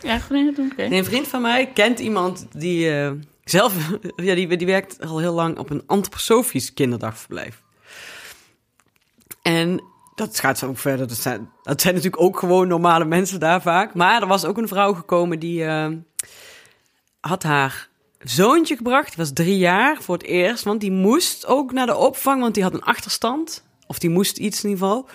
ja 0.00 0.20
doen 0.28 0.70
oké. 0.72 0.88
Nee, 0.88 0.98
een 0.98 1.04
vriend 1.04 1.28
van 1.28 1.42
mij 1.42 1.70
kent 1.74 1.98
iemand 1.98 2.46
die 2.52 2.90
eh, 2.90 3.10
zelf... 3.44 3.74
Ja, 4.16 4.34
die, 4.34 4.56
die 4.56 4.66
werkt 4.66 5.06
al 5.06 5.18
heel 5.18 5.34
lang 5.34 5.58
op 5.58 5.70
een 5.70 5.82
antroposofisch 5.86 6.74
kinderdagverblijf. 6.74 7.62
En 9.42 9.80
dat 10.16 10.40
gaat 10.40 10.58
zo 10.58 10.66
ook 10.66 10.78
verder. 10.78 11.08
Dat 11.08 11.16
zijn, 11.16 11.50
dat 11.62 11.80
zijn 11.80 11.94
natuurlijk 11.94 12.22
ook 12.22 12.38
gewoon 12.38 12.68
normale 12.68 13.04
mensen 13.04 13.40
daar 13.40 13.62
vaak. 13.62 13.94
Maar 13.94 14.20
er 14.22 14.28
was 14.28 14.44
ook 14.44 14.56
een 14.56 14.68
vrouw 14.68 14.94
gekomen 14.94 15.38
die 15.38 15.64
eh, 15.64 15.88
had 17.20 17.42
haar 17.42 17.88
zoontje 18.18 18.76
gebracht. 18.76 19.06
Die 19.06 19.16
was 19.16 19.32
drie 19.32 19.58
jaar 19.58 20.02
voor 20.02 20.16
het 20.16 20.26
eerst. 20.26 20.64
Want 20.64 20.80
die 20.80 20.90
moest 20.90 21.46
ook 21.46 21.72
naar 21.72 21.86
de 21.86 21.96
opvang, 21.96 22.40
want 22.40 22.54
die 22.54 22.62
had 22.62 22.74
een 22.74 22.82
achterstand. 22.82 23.64
Of 23.86 23.98
die 23.98 24.10
moest 24.10 24.36
iets 24.36 24.64
in 24.64 24.70
ieder 24.70 24.86
geval. 24.86 25.08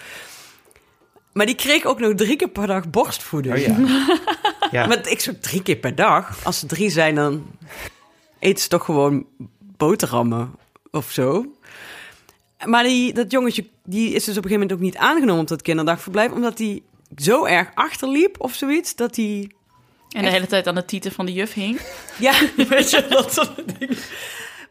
Maar 1.32 1.45
die 1.45 1.56
kreeg 1.56 1.86
ook 1.86 1.99
nog 1.99 2.14
drie 2.14 2.36
keer 2.36 2.49
per 2.49 2.68
dag 2.68 2.89
borstvoeding. 2.89 3.56
Oh 3.56 3.62
ja. 3.62 4.18
ja. 4.72 4.88
Maar 4.88 5.10
ik 5.10 5.20
zo 5.20 5.32
drie 5.39 5.62
keer 5.62 5.76
per 5.78 5.95
dag. 5.95 6.45
Als 6.45 6.60
ze 6.60 6.66
drie 6.66 6.89
zijn, 6.89 7.16
dan 7.16 7.45
eten 8.39 8.64
ze 8.64 8.68
toch 8.68 8.86
gewoon 8.86 9.26
boterhammen 9.78 10.56
of 10.91 11.12
zo. 11.12 11.45
Maar 12.66 12.84
die, 12.84 13.14
dat 13.14 13.32
jongetje 13.32 13.66
die 13.84 14.05
is 14.14 14.24
dus 14.24 14.38
op 14.38 14.43
een 14.43 14.49
gegeven 14.49 14.59
moment 14.59 14.74
ook 14.74 14.80
niet 14.80 14.97
aangenomen 14.97 15.41
op 15.41 15.47
dat 15.47 15.62
kinderdagverblijf, 15.62 16.32
omdat 16.32 16.57
hij 16.57 16.82
zo 17.16 17.45
erg 17.45 17.70
achterliep 17.74 18.36
of 18.39 18.53
zoiets, 18.53 18.95
dat 18.95 19.16
hij... 19.16 19.51
En 20.09 20.24
de 20.24 20.30
hele 20.30 20.47
tijd 20.47 20.68
aan 20.68 20.76
de 20.76 20.86
tieten 20.86 21.12
van 21.12 21.26
de 21.26 21.34
juf 21.34 21.53
hing. 21.53 21.80
Ja, 22.20 22.34
weet 22.70 22.91
je, 22.91 23.05
dat 23.09 23.34
soort 23.34 23.80
dingen. 23.80 23.97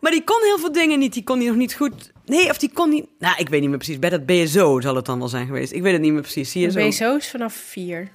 Maar 0.01 0.11
die 0.12 0.24
kon 0.24 0.41
heel 0.43 0.59
veel 0.59 0.72
dingen 0.72 0.99
niet. 0.99 1.12
Die 1.12 1.24
kon 1.24 1.38
die 1.38 1.49
nog 1.49 1.57
niet 1.57 1.74
goed... 1.74 2.12
Nee, 2.24 2.51
of 2.51 2.59
die 2.59 2.70
kon 2.72 2.88
niet... 2.91 3.07
Nou, 3.18 3.34
ik 3.38 3.49
weet 3.49 3.61
niet 3.61 3.68
meer 3.68 3.78
precies. 3.78 3.99
Bij 3.99 4.11
dat 4.11 4.26
BSO 4.26 4.80
zal 4.80 4.95
het 4.97 5.05
dan 5.07 5.18
wel 5.18 5.28
zijn 5.28 5.47
geweest. 5.47 5.72
Ik 5.72 5.82
weet 5.82 5.93
het 5.93 6.01
niet 6.01 6.12
meer 6.12 6.20
precies. 6.22 6.51
Zie 6.51 6.61
je 6.62 6.70
zo? 6.70 6.88
BSO's 6.88 7.28
vanaf 7.30 7.55
vier. 7.55 8.09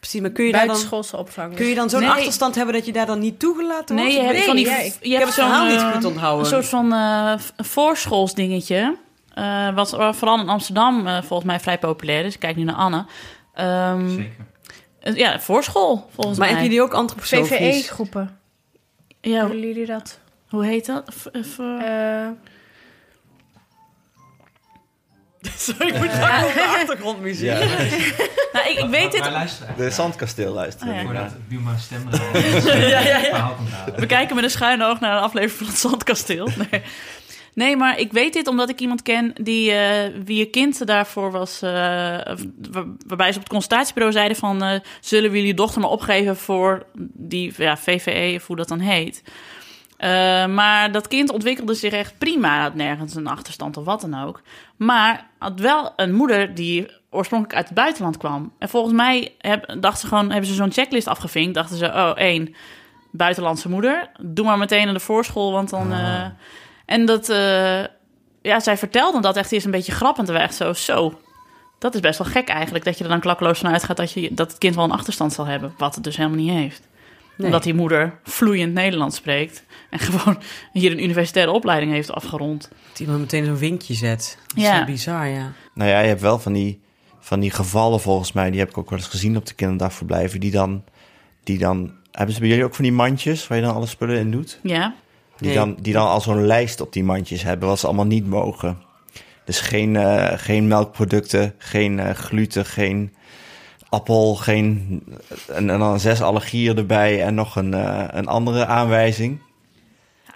Precies, 0.00 0.20
maar 0.20 0.30
kun 0.30 0.44
je 0.44 0.52
daar 0.52 0.66
dan... 0.66 0.76
Opvang. 1.12 1.54
Kun 1.54 1.66
je 1.66 1.74
dan 1.74 1.90
zo'n 1.90 2.00
Nee. 2.00 2.08
achterstand 2.08 2.54
hebben 2.54 2.74
dat 2.74 2.86
je 2.86 2.92
daar 2.92 3.06
dan 3.06 3.18
niet 3.18 3.38
toegelaten 3.38 3.96
wordt? 3.96 4.12
Nee, 4.12 4.22
je 4.22 4.28
Ik 4.28 4.34
hebt 4.34 4.44
van 4.46 4.56
die... 4.56 4.64
ja, 4.66 4.76
je 4.78 4.84
ik- 4.84 4.92
hebt 4.92 5.04
ik 5.04 5.12
heb 5.12 5.24
het 5.24 5.34
zo'n, 5.34 5.44
verhaal 5.44 5.66
niet 5.66 5.76
eh, 5.80 5.92
goed 5.92 6.04
onthouden. 6.04 6.44
Een 6.44 6.50
soort 6.52 6.66
van 6.66 6.92
eh 6.92 7.34
voorschoolsdingetje. 7.56 8.96
Eh, 9.34 9.74
wat 9.74 9.90
vooral 9.90 10.40
in 10.40 10.48
Amsterdam 10.48 11.06
eh, 11.06 11.22
volgens 11.22 11.44
mij 11.48 11.60
vrij 11.60 11.78
populair 11.78 12.24
is. 12.24 12.34
Ik 12.34 12.40
kijk 12.40 12.56
nu 12.56 12.62
naar 12.64 12.74
Anne. 12.74 13.04
Ehm, 13.54 14.08
Zeker. 14.08 14.30
eh, 15.00 15.14
ja, 15.16 15.40
voorschool 15.40 16.08
volgens 16.14 16.38
Maar 16.38 16.46
mij. 16.46 16.56
heb 16.56 16.64
je 16.64 16.70
die 16.70 16.82
ook 16.82 16.94
antroposofisch? 16.94 17.56
VVE-groepen. 17.56 18.38
Ja, 19.20 19.46
Doen 19.46 19.58
jullie 19.60 19.86
dat? 19.86 20.18
hoe 20.48 20.64
heet 20.66 20.86
dat? 20.86 21.02
V- 21.14 21.26
Eh, 21.58 22.26
Sorry, 25.56 25.88
ik 25.88 25.98
moet 25.98 26.10
daar 26.20 26.44
op 26.46 26.52
de 26.54 26.64
achtergrondmuziek. 26.66 27.46
Ja. 27.50 27.58
nou, 28.52 28.68
ik, 28.70 28.78
ik 28.78 28.88
weet 28.90 29.12
dit... 29.12 29.20
Maar. 29.20 29.50
De 29.76 29.90
zandkasteel 29.90 30.52
luisteren. 30.52 30.92
Oh, 30.94 30.98
ja. 31.00 31.04
Voordat 31.04 31.48
Buma 31.48 31.76
stem 31.76 32.08
Ja, 32.64 33.00
ja, 33.00 33.18
ja. 33.18 33.54
We 33.96 34.06
kijken 34.06 34.34
met 34.34 34.44
een 34.44 34.50
schuine 34.50 34.84
oog 34.86 35.00
naar 35.00 35.16
een 35.16 35.22
aflevering 35.22 35.56
van 35.58 35.66
het 35.66 35.76
Zandkasteel. 35.78 36.48
Nee. 36.70 36.82
Nee, 37.54 37.76
maar 37.76 37.98
ik 37.98 38.12
weet 38.12 38.32
dit 38.32 38.46
omdat 38.48 38.68
ik 38.68 38.80
iemand 38.80 39.02
ken 39.02 39.32
die 39.42 39.72
eh, 39.72 40.12
wie 40.24 40.38
je 40.38 40.44
kind 40.44 40.86
daarvoor 40.86 41.30
was. 41.30 41.62
eh, 41.62 41.70
waar- 41.70 42.36
waarbij 43.06 43.30
ze 43.32 43.36
op 43.38 43.42
het 43.44 43.52
consultatiebureau 43.52 44.12
zeiden 44.14 44.36
van 44.36 44.62
eh, 44.62 44.80
zullen 45.00 45.30
we 45.30 45.36
jullie 45.36 45.54
dochter 45.54 45.80
maar 45.80 45.90
opgeven 45.90 46.36
voor 46.36 46.86
die 47.12 47.52
ja, 47.56 47.76
VVE 47.76 48.32
of 48.36 48.46
hoe 48.46 48.56
dat 48.56 48.68
dan 48.68 48.78
heet. 48.80 49.22
Maar 50.54 50.92
dat 50.92 51.08
kind 51.08 51.30
ontwikkelde 51.32 51.74
zich 51.74 51.92
echt 51.92 52.18
prima. 52.18 52.60
Had 52.62 52.74
nergens 52.74 53.14
een 53.14 53.26
achterstand 53.26 53.76
of 53.76 53.84
wat 53.84 54.00
dan 54.00 54.22
ook. 54.24 54.42
Maar 54.76 55.26
had 55.38 55.60
wel 55.60 55.92
een 55.96 56.14
moeder 56.14 56.54
die 56.54 56.86
oorspronkelijk 57.10 57.56
uit 57.58 57.66
het 57.68 57.74
buitenland 57.76 58.16
kwam. 58.16 58.52
En 58.58 58.68
volgens 58.68 58.94
mij 58.94 59.34
heb, 59.38 59.74
dachten 59.80 60.00
ze 60.00 60.06
gewoon, 60.06 60.30
hebben 60.30 60.48
ze 60.48 60.54
zo'n 60.54 60.72
checklist 60.72 61.08
afgevinkt. 61.08 61.54
Dachten 61.54 61.76
ze, 61.76 61.86
oh, 61.86 62.12
één, 62.14 62.54
buitenlandse 63.10 63.68
moeder. 63.68 64.10
Doe 64.20 64.44
maar 64.44 64.58
meteen 64.58 64.84
naar 64.84 64.94
de 64.94 65.00
voorschool, 65.00 65.52
want 65.52 65.70
dan... 65.70 65.92
eh, 65.92 66.26
en 66.86 67.06
dat... 67.06 67.28
eh, 67.28 67.84
ja, 68.42 68.60
zij 68.60 68.76
vertelde 68.76 69.20
dat 69.20 69.36
echt 69.36 69.52
eerst 69.52 69.64
een 69.64 69.70
beetje 69.72 69.92
grappend. 69.92 70.28
En 70.28 70.34
we 70.34 70.40
echt 70.40 70.54
zo, 70.54 70.72
zo... 70.72 71.18
Dat 71.78 71.94
is 71.94 72.00
best 72.00 72.18
wel 72.18 72.26
gek 72.26 72.48
eigenlijk, 72.48 72.84
dat 72.84 72.98
je 72.98 73.04
er 73.04 73.10
dan 73.10 73.20
klakkeloos 73.20 73.58
van 73.58 73.70
uitgaat... 73.72 73.96
Dat, 73.96 74.12
je, 74.12 74.34
dat 74.34 74.48
het 74.50 74.58
kind 74.58 74.74
wel 74.74 74.84
een 74.84 74.90
achterstand 74.90 75.32
zal 75.32 75.46
hebben, 75.46 75.74
wat 75.78 75.94
het 75.94 76.04
dus 76.04 76.16
helemaal 76.16 76.38
niet 76.38 76.50
heeft. 76.50 76.82
Nee. 77.36 77.46
Omdat 77.46 77.62
die 77.62 77.74
moeder 77.74 78.18
vloeiend 78.22 78.74
Nederlands 78.74 79.16
spreekt... 79.16 79.64
en 79.90 79.98
gewoon 80.08 80.38
hier 80.72 80.92
een 80.92 81.02
universitaire 81.02 81.52
opleiding 81.52 81.92
heeft 81.92 82.10
afgerond. 82.12 82.68
Dat 82.88 83.00
iemand 83.00 83.18
meteen 83.20 83.44
zo'n 83.44 83.56
vinkje 83.56 83.94
zet. 83.94 84.38
Dat 84.46 84.56
is 84.56 84.62
Ja. 84.62 84.78
zo 84.78 84.84
bizar, 84.84 85.26
ja. 85.26 85.52
Nou 85.74 85.90
ja, 85.90 86.00
je 86.00 86.08
hebt 86.08 86.20
wel 86.20 86.38
van 86.38 86.52
die, 86.52 86.80
van 87.20 87.40
die 87.40 87.50
gevallen 87.50 88.00
volgens 88.00 88.32
mij, 88.32 88.50
die 88.50 88.60
heb 88.60 88.68
ik 88.68 88.78
ook 88.78 88.90
wel 88.90 88.98
eens 88.98 89.08
gezien 89.08 89.36
op 89.36 89.46
de 89.46 89.54
kinderdagverblijven, 89.54 90.40
die 90.40 90.50
dan, 90.50 90.84
die 91.44 91.58
dan, 91.58 91.92
hebben 92.12 92.34
ze 92.34 92.40
bij 92.40 92.48
jullie 92.48 92.64
ook 92.64 92.74
van 92.74 92.84
die 92.84 92.92
mandjes 92.92 93.46
waar 93.46 93.58
je 93.58 93.64
dan 93.64 93.74
alle 93.74 93.86
spullen 93.86 94.18
in 94.18 94.30
doet? 94.30 94.58
Ja, 94.62 94.94
Die, 95.38 95.46
Nee. 95.48 95.56
dan, 95.56 95.76
die 95.80 95.92
dan 95.92 96.06
al 96.06 96.20
zo'n 96.20 96.46
lijst 96.46 96.80
op 96.80 96.92
die 96.92 97.04
mandjes 97.04 97.42
hebben, 97.42 97.68
wat 97.68 97.78
ze 97.78 97.86
allemaal 97.86 98.06
niet 98.06 98.26
mogen. 98.26 98.78
Dus 99.44 99.60
geen, 99.60 99.96
eh, 99.96 100.32
geen 100.38 100.68
melkproducten, 100.68 101.54
geen 101.58 101.98
eh, 102.00 102.14
gluten, 102.14 102.64
geen 102.64 103.14
appel, 103.88 104.34
geen... 104.34 105.02
En, 105.48 105.70
en 105.70 105.78
dan 105.78 106.00
zes 106.00 106.22
allergieën 106.22 106.76
erbij 106.76 107.22
en 107.22 107.34
nog 107.34 107.56
een, 107.56 107.74
eh, 107.74 108.04
een 108.10 108.26
andere 108.26 108.66
aanwijzing. 108.66 109.38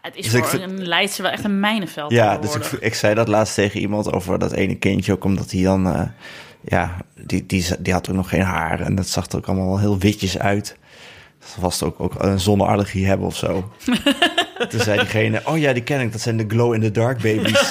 het 0.01 0.17
is 0.17 0.25
Dus 0.25 0.35
ik 0.35 0.45
voor 0.45 0.59
vind- 0.61 0.71
een 0.73 0.87
Leidse 0.89 1.23
wel 1.23 1.31
echt 1.31 1.45
een 1.45 1.61
mijnenveld 1.61 2.11
Ja, 2.13 2.39
dus 2.39 2.55
ik, 2.55 2.65
ik 2.65 2.95
zei 2.95 3.15
dat 3.15 3.29
laatst 3.29 3.55
tegen 3.55 3.81
iemand 3.81 4.13
over 4.13 4.39
dat 4.39 4.53
ene 4.53 4.75
kindje 4.75 5.13
ook, 5.13 5.25
omdat 5.25 5.51
hij 5.51 5.63
dan, 5.63 6.13
ja, 6.61 6.97
die, 7.15 7.47
die, 7.47 7.67
die 7.79 7.93
had 7.93 8.09
ook 8.09 8.17
nog 8.17 8.29
geen 8.29 8.43
haar 8.43 8.81
en 8.81 8.95
dat 8.95 9.07
zag 9.09 9.27
er 9.27 9.37
ook 9.37 9.47
allemaal 9.47 9.67
wel 9.67 9.79
heel 9.79 9.99
witjes 9.99 10.39
uit. 10.39 10.77
Ze 11.55 11.61
was 11.61 11.83
ook, 11.83 12.01
ook 12.01 12.15
een 12.23 12.41
zonneallergie 12.41 13.07
hebben 13.07 13.27
of 13.27 13.37
zo. 13.37 13.69
Toen 14.69 14.81
zei 14.81 14.99
diegene, 14.99 15.41
oh 15.45 15.59
ja, 15.59 15.73
die 15.73 15.83
ken 15.83 16.01
ik, 16.01 16.13
dat 16.13 16.21
zijn 16.21 16.37
de 16.37 16.45
glow-in-the-dark 16.49 17.17
babies. 17.23 17.71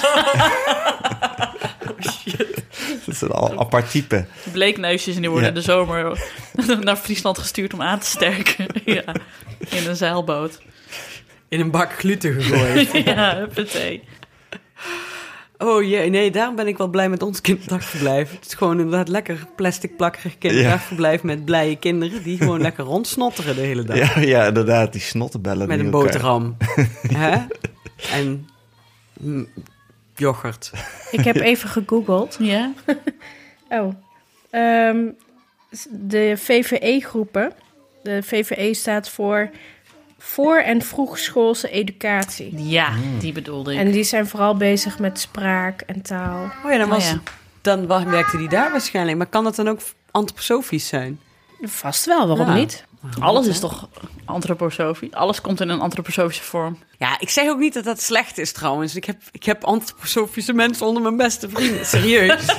dat 3.04 3.14
is 3.14 3.20
een 3.20 3.30
al 3.30 3.58
apart 3.58 3.90
type. 3.90 4.24
Bleekneusjes 4.52 5.14
en 5.14 5.20
die 5.20 5.30
worden 5.30 5.48
Ja. 5.48 5.54
in 5.54 5.60
de 5.60 5.70
zomer 5.70 6.18
naar 6.84 6.96
Friesland 6.96 7.38
gestuurd 7.38 7.74
om 7.74 7.82
aan 7.82 7.98
te 7.98 8.06
sterken. 8.06 8.66
ja, 8.84 9.02
in 9.68 9.86
een 9.86 9.96
zeilboot. 9.96 10.60
In 11.48 11.60
een 11.60 11.70
bak 11.70 11.92
gluten 11.98 12.42
gegooid. 12.42 13.04
ja, 13.04 13.36
huppatee. 13.36 14.02
Oh 15.58 15.82
jee, 15.82 16.10
nee, 16.10 16.30
daarom 16.30 16.56
ben 16.56 16.66
ik 16.66 16.76
wel 16.76 16.88
blij 16.88 17.08
met 17.08 17.22
ons 17.22 17.40
kinderdagverblijf. 17.40 18.30
Het 18.30 18.46
is 18.46 18.54
gewoon 18.54 18.78
inderdaad 18.78 19.08
lekker 19.08 19.46
plastic 19.56 19.96
plakkerig 19.96 20.38
kinderdagverblijf 20.38 21.22
met 21.22 21.44
blije 21.44 21.76
kinderen... 21.76 22.22
die 22.22 22.38
gewoon 22.38 22.60
lekker 22.60 22.84
rondsnotteren 22.84 23.54
de 23.54 23.60
hele 23.60 23.82
dag. 23.84 23.96
Ja, 23.96 24.20
ja, 24.20 24.46
inderdaad, 24.46 24.92
die 24.92 25.00
snottenbellen. 25.00 25.68
met 25.68 25.78
die 25.78 25.86
een 25.86 25.92
elkaar- 25.92 26.06
boterham. 26.06 26.56
Hè? 27.24 27.36
En 28.12 28.48
mm, 29.20 29.48
yoghurt. 30.14 30.72
ik 31.10 31.24
heb 31.24 31.36
even 31.36 31.68
gegoogeld. 31.68 32.36
Ja? 32.40 32.72
Oh. 33.70 33.94
Ehm, 34.50 35.06
de 35.90 36.32
VVE-groepen. 36.36 37.52
De 38.02 38.22
VVE 38.22 38.74
staat 38.74 39.08
voor 39.08 39.50
voor- 40.18 40.58
en 40.58 40.82
vroegschoolse 40.82 41.70
educatie. 41.70 42.68
Ja, 42.68 42.92
die 43.18 43.32
bedoelde 43.32 43.72
ik. 43.72 43.78
En 43.78 43.90
die 43.90 44.04
zijn 44.04 44.26
vooral 44.26 44.56
bezig 44.56 44.98
met 44.98 45.20
spraak 45.20 45.80
en 45.80 46.02
taal. 46.02 46.44
Oh 46.64 46.70
ja, 46.70 46.78
dan, 46.78 46.86
Oh 46.86 46.92
was, 46.92 47.08
ja. 47.10 47.20
dan 47.60 47.86
wa- 47.86 48.04
werkte 48.04 48.36
die 48.36 48.48
daar 48.48 48.70
waarschijnlijk. 48.70 49.16
Maar 49.18 49.26
kan 49.26 49.44
dat 49.44 49.56
dan 49.56 49.68
ook 49.68 49.80
antroposofisch 50.10 50.86
zijn? 50.88 51.20
Vast 51.62 52.04
wel, 52.04 52.26
waarom 52.28 52.46
Ja. 52.46 52.54
niet? 52.54 52.84
Alles 53.20 53.46
is 53.46 53.60
toch 53.60 53.88
antroposofisch? 54.24 55.12
Alles 55.12 55.40
komt 55.40 55.60
in 55.60 55.68
een 55.68 55.80
antroposofische 55.80 56.42
vorm. 56.42 56.78
Ja, 56.98 57.20
ik 57.20 57.30
zeg 57.30 57.48
ook 57.48 57.58
niet 57.58 57.74
dat 57.74 57.84
dat 57.84 58.00
slecht 58.02 58.38
is 58.38 58.52
trouwens. 58.52 58.94
Ik 58.96 59.04
heb, 59.04 59.16
ik 59.32 59.44
heb 59.44 59.64
antroposofische 59.64 60.52
mensen 60.52 60.86
onder 60.86 61.02
mijn 61.02 61.16
beste 61.16 61.48
vrienden. 61.48 61.86
Serieus. 61.86 62.46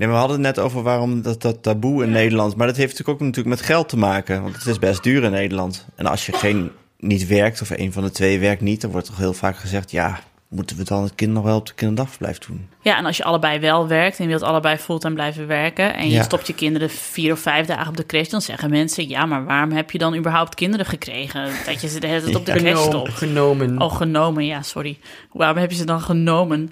Nee, 0.00 0.08
maar 0.08 0.18
we 0.18 0.24
hadden 0.26 0.44
het 0.44 0.56
net 0.56 0.64
over 0.64 0.82
waarom 0.82 1.22
dat, 1.22 1.42
dat 1.42 1.62
taboe 1.62 2.04
in 2.04 2.10
Nederland. 2.10 2.56
Maar 2.56 2.66
dat 2.66 2.76
heeft 2.76 2.90
natuurlijk 2.90 3.20
ook 3.20 3.26
natuurlijk 3.26 3.56
met 3.56 3.66
geld 3.66 3.88
te 3.88 3.96
maken. 3.96 4.42
Want 4.42 4.54
het 4.56 4.66
is 4.66 4.78
best 4.78 5.02
duur 5.02 5.22
in 5.22 5.30
Nederland. 5.30 5.86
En 5.94 6.06
als 6.06 6.26
je 6.26 6.32
geen, 6.32 6.70
niet 6.98 7.26
werkt, 7.26 7.60
of 7.62 7.70
een 7.70 7.92
van 7.92 8.02
de 8.02 8.10
twee 8.10 8.38
werkt 8.38 8.60
niet, 8.60 8.80
dan 8.80 8.90
wordt 8.90 9.06
toch 9.06 9.16
heel 9.16 9.32
vaak 9.32 9.56
gezegd: 9.56 9.90
ja, 9.90 10.20
moeten 10.48 10.76
we 10.76 10.84
dan 10.84 11.02
het 11.02 11.14
kind 11.14 11.32
nog 11.32 11.44
wel 11.44 11.56
op 11.56 11.66
de 11.66 11.74
kinderdagverblijf 11.74 12.38
doen? 12.38 12.68
Ja, 12.82 12.96
en 12.96 13.04
als 13.06 13.16
je 13.16 13.24
allebei 13.24 13.58
wel 13.58 13.88
werkt 13.88 14.18
en 14.18 14.24
je 14.24 14.30
wilt 14.30 14.42
allebei 14.42 14.76
fulltime 14.76 15.14
blijven 15.14 15.46
werken... 15.46 15.94
en 15.94 16.08
je 16.08 16.14
Ja. 16.14 16.22
stopt 16.22 16.46
je 16.46 16.54
kinderen 16.54 16.90
vier 16.90 17.32
of 17.32 17.40
vijf 17.40 17.66
dagen 17.66 17.88
op 17.88 17.96
de 17.96 18.06
crash... 18.06 18.28
dan 18.28 18.40
zeggen 18.40 18.70
mensen, 18.70 19.08
ja, 19.08 19.26
maar 19.26 19.44
waarom 19.44 19.72
heb 19.72 19.90
je 19.90 19.98
dan 19.98 20.16
überhaupt 20.16 20.54
kinderen 20.54 20.86
gekregen? 20.86 21.50
Dat 21.66 21.80
je 21.80 21.88
ze 21.88 22.00
de 22.00 22.06
hele 22.06 22.22
tijd 22.22 22.36
op 22.36 22.46
de 22.46 22.52
crash 22.52 22.62
Genomen. 22.64 22.84
stopt. 22.84 23.12
genomen. 23.12 23.80
Oh, 23.80 23.96
genomen, 23.96 24.46
ja, 24.46 24.62
sorry. 24.62 24.98
Waarom 25.32 25.56
heb 25.56 25.70
je 25.70 25.76
ze 25.76 25.84
dan 25.84 26.00
genomen 26.00 26.68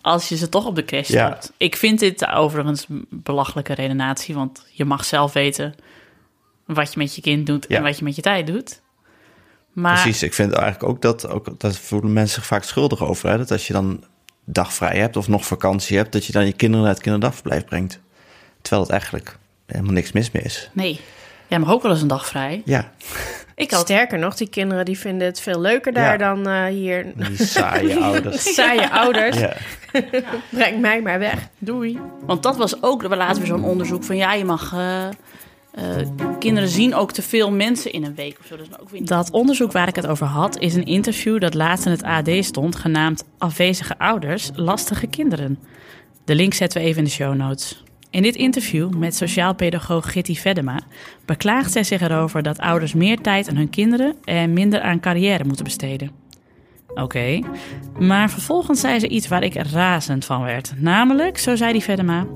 als 0.00 0.28
je 0.28 0.36
ze 0.36 0.48
toch 0.48 0.66
op 0.66 0.74
de 0.74 0.84
crash 0.84 1.08
Ja. 1.08 1.26
stopt? 1.26 1.52
Ik 1.56 1.76
vind 1.76 1.98
dit 1.98 2.26
overigens 2.26 2.86
een 2.88 3.06
belachelijke 3.10 3.74
redenatie... 3.74 4.34
want 4.34 4.66
je 4.70 4.84
mag 4.84 5.04
zelf 5.04 5.32
weten 5.32 5.74
wat 6.66 6.92
je 6.92 6.98
met 6.98 7.14
je 7.14 7.20
kind 7.20 7.46
doet... 7.46 7.66
Ja. 7.68 7.76
en 7.76 7.82
wat 7.82 7.98
je 7.98 8.04
met 8.04 8.16
je 8.16 8.22
tijd 8.22 8.46
doet. 8.46 8.80
Maar 9.72 10.02
Precies, 10.02 10.22
ik 10.22 10.34
vind 10.34 10.52
eigenlijk 10.52 10.90
ook 10.90 11.02
dat, 11.02 11.28
ook, 11.28 11.60
dat 11.60 11.76
voelen 11.76 12.12
mensen 12.12 12.34
zich 12.34 12.46
vaak 12.46 12.64
schuldig 12.64 13.02
over. 13.02 13.28
Hè? 13.30 13.36
Dat 13.36 13.50
als 13.50 13.66
je 13.66 13.72
dan 13.72 14.04
dag 14.44 14.72
vrij 14.72 14.98
hebt 14.98 15.16
of 15.16 15.28
nog 15.28 15.46
vakantie 15.46 15.96
hebt, 15.96 16.12
dat 16.12 16.24
je 16.24 16.32
dan 16.32 16.46
je 16.46 16.52
kinderen 16.52 16.84
naar 16.84 16.94
het 16.94 17.02
kinderdagverblijf 17.02 17.64
brengt. 17.64 18.00
Terwijl 18.60 18.82
het 18.82 18.90
eigenlijk 18.90 19.38
helemaal 19.66 19.92
niks 19.92 20.12
mis 20.12 20.30
mee 20.30 20.42
is. 20.42 20.70
nee, 20.72 21.00
jij 21.46 21.58
mag 21.58 21.70
ook 21.70 21.82
wel 21.82 21.92
eens 21.92 22.02
een 22.02 22.08
dag 22.08 22.26
vrij. 22.26 22.62
Ja, 22.64 22.92
Ik 23.58 23.70
had 23.70 23.80
Sterker 23.80 24.18
nog, 24.18 24.34
die 24.36 24.48
kinderen 24.48 24.84
die 24.84 24.98
vinden 24.98 25.26
het 25.26 25.40
veel 25.40 25.60
leuker 25.60 25.92
daar 25.92 26.18
Ja. 26.18 26.34
dan 26.34 26.48
eh, 26.48 26.64
hier. 26.64 27.06
die 27.16 27.46
saaie 27.46 27.96
ouders. 28.04 28.42
Saaie 28.54 28.90
ouders, 28.90 29.38
Ja. 29.38 29.52
breng 30.50 30.80
mij 30.80 31.00
maar 31.02 31.18
weg. 31.18 31.48
Doei. 31.58 31.98
Want 32.26 32.42
dat 32.42 32.56
was 32.56 32.82
ook 32.82 33.02
we 33.02 33.16
laten 33.16 33.36
weer 33.38 33.46
zo'n 33.46 33.64
onderzoek 33.64 34.04
van 34.04 34.16
ja, 34.16 34.32
je 34.32 34.44
mag. 34.44 34.72
eh, 34.72 35.06
eh, 35.06 36.06
kinderen 36.38 36.68
zien 36.68 36.94
ook 36.94 37.12
te 37.12 37.22
veel 37.22 37.50
mensen 37.52 37.92
in 37.92 38.04
een 38.04 38.14
week 38.14 38.36
of 38.40 38.46
zo. 38.46 38.56
Dat, 38.56 38.66
is 38.70 38.78
ook 38.80 38.90
weer 38.90 39.00
niet- 39.00 39.08
dat 39.08 39.30
onderzoek 39.30 39.72
waar 39.72 39.88
ik 39.88 39.96
het 39.96 40.06
over 40.06 40.26
had, 40.26 40.58
is 40.58 40.74
een 40.74 40.84
interview 40.86 41.40
dat 41.40 41.54
laatst 41.54 41.86
in 41.86 41.90
het 41.92 42.02
AD 42.02 42.28
stond, 42.40 42.76
genaamd 42.76 43.24
Afwezige 43.38 43.98
ouders, 43.98 44.50
lastige 44.54 45.06
kinderen. 45.06 45.58
De 46.24 46.34
link 46.34 46.54
zetten 46.54 46.80
we 46.80 46.86
even 46.86 46.98
in 46.98 47.04
de 47.04 47.10
show 47.10 47.34
notes. 47.34 47.82
In 48.10 48.22
dit 48.22 48.36
interview 48.36 48.94
met 48.94 49.16
sociaal 49.16 49.54
pedagoog 49.54 50.12
Gitty 50.12 50.34
Veddema 50.34 50.80
beklaagt 51.24 51.72
zij 51.72 51.84
zich 51.84 52.00
erover 52.00 52.42
dat 52.42 52.58
ouders 52.58 52.94
meer 52.94 53.20
tijd 53.20 53.48
aan 53.48 53.56
hun 53.56 53.70
kinderen 53.70 54.16
en 54.24 54.52
minder 54.52 54.80
aan 54.80 55.00
carrière 55.00 55.44
moeten 55.44 55.64
besteden. 55.64 56.10
Oké, 56.94 57.40
maar 57.98 58.30
vervolgens 58.30 58.80
zei 58.80 58.98
ze 58.98 59.08
iets 59.08 59.28
waar 59.28 59.42
ik 59.42 59.54
razend 59.54 60.24
van 60.24 60.42
werd. 60.42 60.72
Namelijk, 60.76 61.38
zo 61.38 61.56
zei 61.56 61.72
die 61.72 61.82
Veddema... 61.82 62.26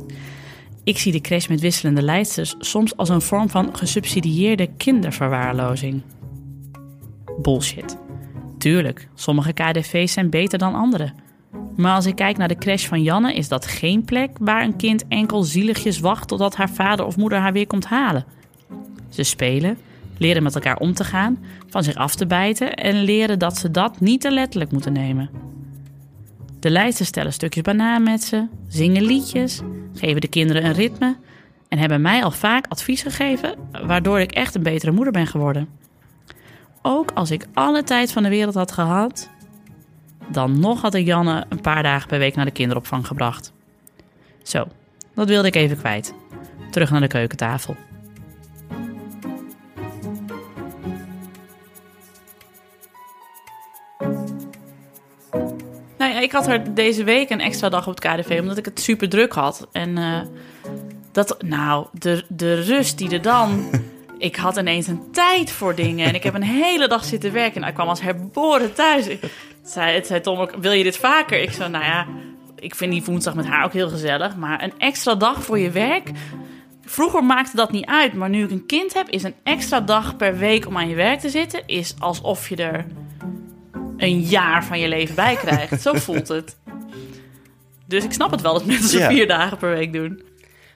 Ik 0.85 0.99
zie 0.99 1.13
de 1.13 1.21
crash 1.21 1.47
met 1.47 1.61
wisselende 1.61 2.03
leidsters 2.03 2.55
soms 2.59 2.97
als 2.97 3.09
een 3.09 3.21
vorm 3.21 3.51
van 3.51 3.77
gesubsidieerde 3.77 4.69
kinderverwaarlozing. 4.77 6.03
Bullshit. 7.43 7.99
Tuurlijk, 8.59 9.09
sommige 9.15 9.53
KDV's 9.53 10.13
zijn 10.13 10.31
beter 10.31 10.59
dan 10.59 10.75
andere. 10.75 11.13
Maar 11.77 11.95
als 11.95 12.07
ik 12.07 12.15
kijk 12.15 12.37
naar 12.37 12.49
de 12.49 12.57
crash 12.59 12.87
van 12.87 13.03
Janne, 13.03 13.35
is 13.35 13.49
dat 13.49 13.67
geen 13.67 14.05
plek 14.05 14.31
waar 14.41 14.63
een 14.63 14.77
kind 14.77 15.09
enkel 15.09 15.43
zieligjes 15.43 16.01
wacht 16.01 16.29
totdat 16.29 16.57
haar 16.57 16.71
vader 16.71 17.07
of 17.07 17.17
moeder 17.17 17.39
haar 17.39 17.53
weer 17.53 17.67
komt 17.67 17.87
halen. 17.87 18.25
Ze 19.09 19.23
spelen, 19.23 19.79
leren 20.19 20.43
met 20.43 20.55
elkaar 20.55 20.77
om 20.77 20.95
te 20.95 21.05
gaan, 21.05 21.39
van 21.69 21.85
zich 21.85 21.95
af 21.95 22.15
te 22.15 22.27
bijten 22.27 22.75
en 22.75 23.03
leren 23.03 23.39
dat 23.39 23.59
ze 23.59 23.71
dat 23.71 24.01
niet 24.01 24.21
te 24.21 24.31
letterlijk 24.31 24.73
moeten 24.73 24.93
nemen. 24.93 25.31
De 26.61 26.71
leidsters 26.71 27.09
stellen 27.09 27.33
stukjes 27.33 27.63
banaan 27.63 28.03
met 28.03 28.23
ze, 28.23 28.47
zingen 28.69 29.03
liedjes, 29.03 29.61
geven 29.95 30.21
de 30.21 30.29
kinderen 30.29 30.65
een 30.65 30.73
ritme 30.73 31.17
en 31.69 31.79
hebben 31.79 32.01
mij 32.01 32.25
al 32.25 32.31
vaak 32.31 32.67
advies 32.69 33.03
gegeven, 33.03 33.55
waardoor 33.87 34.21
ik 34.21 34.33
echt 34.33 34.55
een 34.55 34.63
betere 34.63 34.93
moeder 34.93 35.13
ben 35.13 35.27
geworden. 35.27 35.69
Ook 36.83 37.11
als 37.11 37.31
ik 37.31 37.47
alle 37.55 37.83
tijd 37.83 38.13
van 38.13 38.23
de 38.23 38.29
wereld 38.29 38.55
had 38.55 38.73
gehad, 38.73 39.31
dan 40.29 40.61
nog 40.61 40.81
had 40.81 40.95
ik 40.95 41.07
Janne 41.07 41.45
een 41.49 41.61
paar 41.61 41.83
dagen 41.83 42.09
per 42.09 42.19
week 42.19 42.35
naar 42.35 42.45
de 42.45 42.51
kinderopvang 42.51 43.07
gebracht. 43.07 43.53
Zo, 44.43 44.67
dat 45.15 45.29
wilde 45.29 45.49
ik 45.49 45.55
even 45.55 45.77
kwijt. 45.77 46.15
Terug 46.71 46.91
naar 46.91 47.01
de 47.01 47.07
keukentafel. 47.07 47.77
Nou 55.99 56.15
ja, 56.15 56.21
ik 56.21 56.33
had 56.33 56.47
er 56.47 56.75
deze 56.75 57.05
week 57.05 57.31
een 57.31 57.41
extra 57.41 57.69
dag 57.69 57.87
op 57.87 57.95
het 57.95 58.05
KDV, 58.05 58.39
omdat 58.41 58.57
ik 58.57 58.65
het 58.65 58.81
super 58.81 59.09
druk 59.09 59.33
had. 59.33 59.69
En 59.73 59.99
eh, 59.99 60.21
dat, 61.13 61.43
nou, 61.43 61.87
de, 61.93 62.25
de 62.29 62.55
rust 62.55 62.99
die 62.99 63.11
er 63.11 63.23
dan. 63.23 63.71
Ik 64.23 64.37
had 64.37 64.57
ineens 64.57 64.87
een 64.87 65.11
tijd 65.13 65.51
voor 65.51 65.75
dingen 65.75 66.09
en 66.09 66.15
ik 66.15 66.23
heb 66.23 66.35
een 66.35 66.43
hele 66.65 66.89
dag 66.89 67.05
zitten 67.05 67.33
werken. 67.33 67.63
En 67.63 67.69
ik 67.69 67.75
kwam 67.75 67.89
als 67.89 68.01
herboren 68.01 68.73
thuis. 68.75 69.07
Ik 69.07 69.21
zei, 69.65 69.95
het 69.95 70.07
zei 70.07 70.21
Tom 70.21 70.39
ook, 70.39 70.55
wil 70.61 70.73
je 70.73 70.83
dit 70.83 70.97
vaker? 70.97 71.41
Ik 71.43 71.51
zei, 71.53 71.71
nou 71.71 71.85
ja, 71.85 72.07
ik 72.59 72.75
vind 72.75 72.93
die 72.93 73.05
woensdag 73.05 73.35
met 73.35 73.47
haar 73.47 73.65
ook 73.65 73.73
heel 73.73 73.89
gezellig. 73.89 74.37
Maar 74.37 74.63
een 74.63 74.73
extra 74.79 75.15
dag 75.15 75.43
voor 75.45 75.59
je 75.59 75.71
werk. 75.71 76.11
Vroeger 76.85 77.25
maakte 77.25 77.57
dat 77.57 77.73
niet 77.73 77.87
uit, 77.87 78.13
maar 78.15 78.29
nu 78.29 78.45
ik 78.45 78.51
een 78.51 78.67
kind 78.67 78.95
heb, 78.95 79.09
is 79.09 79.23
een 79.23 79.35
extra 79.43 79.81
dag 79.81 80.17
per 80.17 80.37
week 80.37 80.67
om 80.67 80.77
aan 80.77 80.89
je 80.89 80.95
werk 80.95 81.21
te 81.21 81.29
zitten, 81.29 81.63
is 81.67 81.95
alsof 81.99 82.49
je 82.49 82.57
er 82.57 82.87
een 83.97 84.21
jaar 84.21 84.65
van 84.65 84.79
je 84.79 84.89
leven 84.89 85.15
bij 85.15 85.35
krijgt. 85.35 85.83
Zo 85.83 85.93
voelt 85.95 86.29
het. 86.29 86.57
Dus 87.87 88.05
ik 88.05 88.13
snap 88.13 88.31
het 88.31 88.41
wel 88.41 88.53
dat 88.53 88.65
mensen 88.65 88.99
Ja. 88.99 89.09
vier 89.09 89.27
dagen 89.27 89.57
per 89.59 89.71
week 89.71 89.93
doen. 89.93 90.23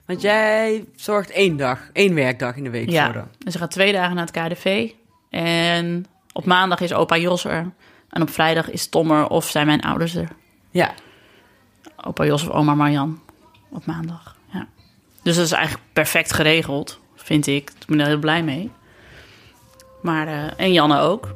Want 0.07 0.20
jij 0.20 0.84
zorgt 0.96 1.30
één 1.30 1.57
dag, 1.57 1.90
één 1.92 2.14
werkdag 2.14 2.57
in 2.57 2.64
de 2.64 2.70
week 2.70 2.90
Ja, 2.90 3.04
voor 3.04 3.12
de... 3.12 3.28
dus 3.38 3.52
ze 3.52 3.59
gaat 3.59 3.70
twee 3.70 3.92
dagen 3.92 4.14
naar 4.14 4.26
het 4.26 4.52
KDV. 4.52 4.90
En 5.30 6.07
op 6.32 6.44
maandag 6.44 6.80
is 6.80 6.92
opa 6.92 7.16
Jos 7.16 7.44
er. 7.44 7.70
En 8.11 8.22
op 8.22 8.30
vrijdag 8.30 8.70
is 8.70 8.86
Tom 8.86 9.11
er 9.11 9.28
of 9.28 9.48
zijn 9.48 9.66
mijn 9.66 9.80
ouders 9.80 10.14
er. 10.14 10.28
Ja, 10.70 10.94
Opa 12.04 12.24
Jos 12.24 12.42
of 12.42 12.50
oma 12.50 12.74
Marjan 12.74 13.20
op 13.68 13.86
maandag. 13.86 14.36
Ja. 14.52 14.66
Dus 15.22 15.36
dat 15.36 15.44
is 15.44 15.52
eigenlijk 15.52 15.84
perfect 15.92 16.32
geregeld, 16.32 17.00
vind 17.14 17.46
ik. 17.46 17.70
Ik 17.70 17.86
ben 17.86 18.00
er 18.00 18.07
heel 18.07 18.18
blij 18.18 18.42
mee. 18.42 18.70
Maar, 20.02 20.26
eh, 20.26 20.50
en 20.57 20.72
Janne 20.72 20.98
ook. 20.98 21.34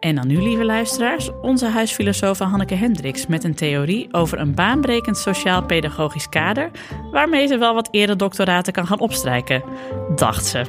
En 0.00 0.14
dan 0.14 0.26
nu, 0.26 0.42
lieve 0.42 0.64
luisteraars, 0.64 1.30
onze 1.42 1.66
huisfilosoof 1.66 2.38
Hanneke 2.38 2.74
Hendricks 2.74 3.26
met 3.26 3.44
een 3.44 3.54
theorie 3.54 4.08
over 4.10 4.38
een 4.38 4.54
baanbrekend 4.54 5.18
sociaal-pedagogisch 5.18 6.28
kader 6.28 6.70
waarmee 7.10 7.46
ze 7.46 7.58
wel 7.58 7.74
wat 7.74 7.88
eredoctoraten 7.90 8.72
kan 8.72 8.86
gaan 8.86 9.00
opstrijken, 9.00 9.62
dacht 10.14 10.46
ze. 10.46 10.64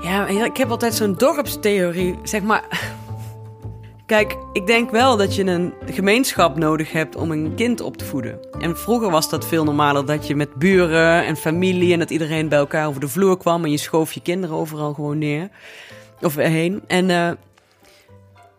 Ja, 0.00 0.26
ik 0.26 0.56
heb 0.56 0.70
altijd 0.70 0.94
zo'n 0.94 1.14
dorpstheorie, 1.14 2.18
zeg 2.22 2.42
maar. 2.42 2.94
Kijk, 4.06 4.36
ik 4.52 4.66
denk 4.66 4.90
wel 4.90 5.16
dat 5.16 5.34
je 5.34 5.44
een 5.44 5.72
gemeenschap 5.84 6.56
nodig 6.56 6.92
hebt 6.92 7.16
om 7.16 7.30
een 7.30 7.54
kind 7.54 7.80
op 7.80 7.96
te 7.96 8.04
voeden. 8.04 8.38
En 8.60 8.76
vroeger 8.76 9.10
was 9.10 9.30
dat 9.30 9.46
veel 9.46 9.64
normaler 9.64 10.06
dat 10.06 10.26
je 10.26 10.34
met 10.34 10.54
buren 10.54 11.24
en 11.24 11.36
familie 11.36 11.92
en 11.92 11.98
dat 11.98 12.10
iedereen 12.10 12.48
bij 12.48 12.58
elkaar 12.58 12.88
over 12.88 13.00
de 13.00 13.08
vloer 13.08 13.36
kwam 13.36 13.64
en 13.64 13.70
je 13.70 13.76
schoof 13.76 14.12
je 14.12 14.20
kinderen 14.20 14.56
overal 14.56 14.94
gewoon 14.94 15.18
neer 15.18 15.50
of 16.20 16.34
heen. 16.34 16.82
En 16.86 17.10
eh, 17.10 17.30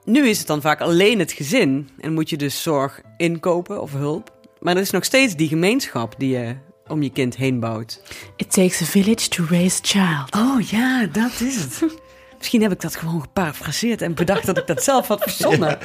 nu 0.03 0.27
is 0.27 0.37
het 0.37 0.47
dan 0.47 0.61
vaak 0.61 0.81
alleen 0.81 1.19
het 1.19 1.31
gezin 1.31 1.89
en 1.99 2.13
moet 2.13 2.29
je 2.29 2.37
dus 2.37 2.61
zorg 2.61 3.01
inkopen 3.17 3.81
of 3.81 3.93
hulp. 3.93 4.31
Maar 4.59 4.75
er 4.75 4.81
is 4.81 4.89
nog 4.89 5.03
steeds 5.03 5.35
die 5.35 5.47
gemeenschap 5.47 6.15
die 6.17 6.37
je 6.37 6.55
om 6.87 7.03
je 7.03 7.09
kind 7.09 7.35
heen 7.35 7.59
bouwt. 7.59 8.01
It 8.35 8.51
takes 8.51 8.81
a 8.81 8.85
village 8.85 9.27
to 9.29 9.45
raise 9.49 9.77
a 9.77 9.85
child. 9.85 10.35
Oh 10.35 10.61
ja, 10.61 11.05
dat 11.11 11.39
is 11.39 11.55
het. 11.55 11.83
Misschien 12.37 12.61
heb 12.61 12.71
ik 12.71 12.81
dat 12.81 12.95
gewoon 12.95 13.21
geparafraseerd 13.21 14.01
en 14.01 14.13
bedacht 14.13 14.45
dat 14.45 14.57
ik 14.57 14.67
dat 14.67 14.83
zelf 14.83 15.07
had 15.07 15.21
verzonnen. 15.21 15.79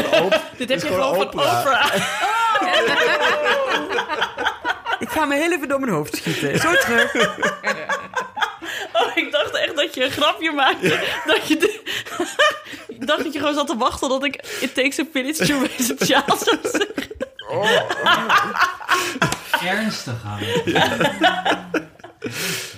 Dit 0.58 0.68
heb 0.68 0.80
je 0.80 0.86
gewoon 0.86 1.14
van 1.14 1.26
Oprah. 1.26 1.94
Ik 4.98 5.08
ga 5.08 5.24
me 5.24 5.34
heel 5.34 5.52
even 5.52 5.68
door 5.68 5.80
mijn 5.80 5.92
hoofd 5.92 6.16
schieten. 6.16 6.58
Zo 6.58 6.72
terug. 6.72 7.14
Oh, 8.92 9.16
ik 9.16 9.28
dacht 9.32 9.54
echt 9.54 9.67
dat 9.78 9.94
je 9.94 10.04
een 10.04 10.10
grapje 10.10 10.52
maakte. 10.52 10.88
Dat 11.26 11.48
je 11.48 11.56
de... 11.56 11.80
ik 12.88 13.06
dacht 13.06 13.24
dat 13.24 13.32
je 13.32 13.38
gewoon 13.38 13.54
zat 13.54 13.66
te 13.66 13.76
wachten 13.76 14.08
tot 14.08 14.24
ik 14.24 14.34
It 14.60 14.74
takes 14.74 14.98
a 14.98 15.04
village 15.12 15.46
to 15.46 15.58
raise 15.58 15.92
a 15.92 16.04
child 16.04 16.40
zou 16.40 16.58
zeggen. 16.62 17.16
Ernstig 19.76 20.24
aan. 20.24 20.40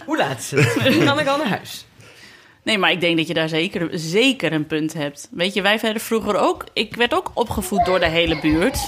Hoe 0.05 0.17
laat 0.17 0.39
is 0.39 0.51
het? 0.51 0.89
Nu 0.89 1.05
kan 1.05 1.19
ik 1.19 1.27
al 1.27 1.37
naar 1.37 1.49
huis. 1.49 1.85
Nee, 2.63 2.79
maar 2.79 2.91
ik 2.91 3.01
denk 3.01 3.17
dat 3.17 3.27
je 3.27 3.35
daar 3.35 3.49
zeker, 3.49 3.89
zeker 3.93 4.53
een 4.53 4.67
punt 4.67 4.93
hebt. 4.93 5.29
Weet 5.31 5.55
je, 5.55 5.63
wij 5.63 5.79
werden 5.81 6.03
vroeger 6.03 6.37
ook... 6.37 6.65
Ik 6.73 6.97
werd 6.97 7.15
ook 7.15 7.31
opgevoed 7.35 7.85
door 7.85 7.99
de 7.99 8.09
hele 8.09 8.41
buurt. 8.41 8.79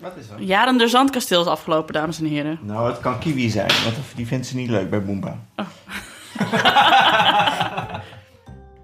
Wat 0.00 0.16
is 0.16 0.28
dat? 0.28 0.38
Jaren 0.38 0.78
de 0.78 0.88
Zandkasteel 0.88 1.40
is 1.40 1.46
afgelopen, 1.46 1.94
dames 1.94 2.18
en 2.18 2.24
heren. 2.24 2.58
Nou, 2.62 2.90
het 2.90 3.00
kan 3.00 3.18
kiwi 3.18 3.50
zijn, 3.50 3.70
want 3.84 3.96
die 4.16 4.26
vindt 4.26 4.46
ze 4.46 4.56
niet 4.56 4.68
leuk 4.68 4.90
bij 4.90 5.04
Boomba. 5.04 5.38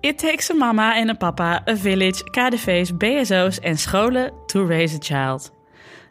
It 0.00 0.18
takes 0.18 0.50
a 0.50 0.54
mama 0.54 0.96
en 0.96 1.08
een 1.08 1.16
papa, 1.16 1.62
a 1.68 1.76
village, 1.76 2.24
KDV's, 2.30 2.96
BSO's 2.96 3.60
en 3.60 3.78
scholen 3.78 4.32
to 4.46 4.66
raise 4.66 4.94
a 4.94 4.98
child. 5.00 5.52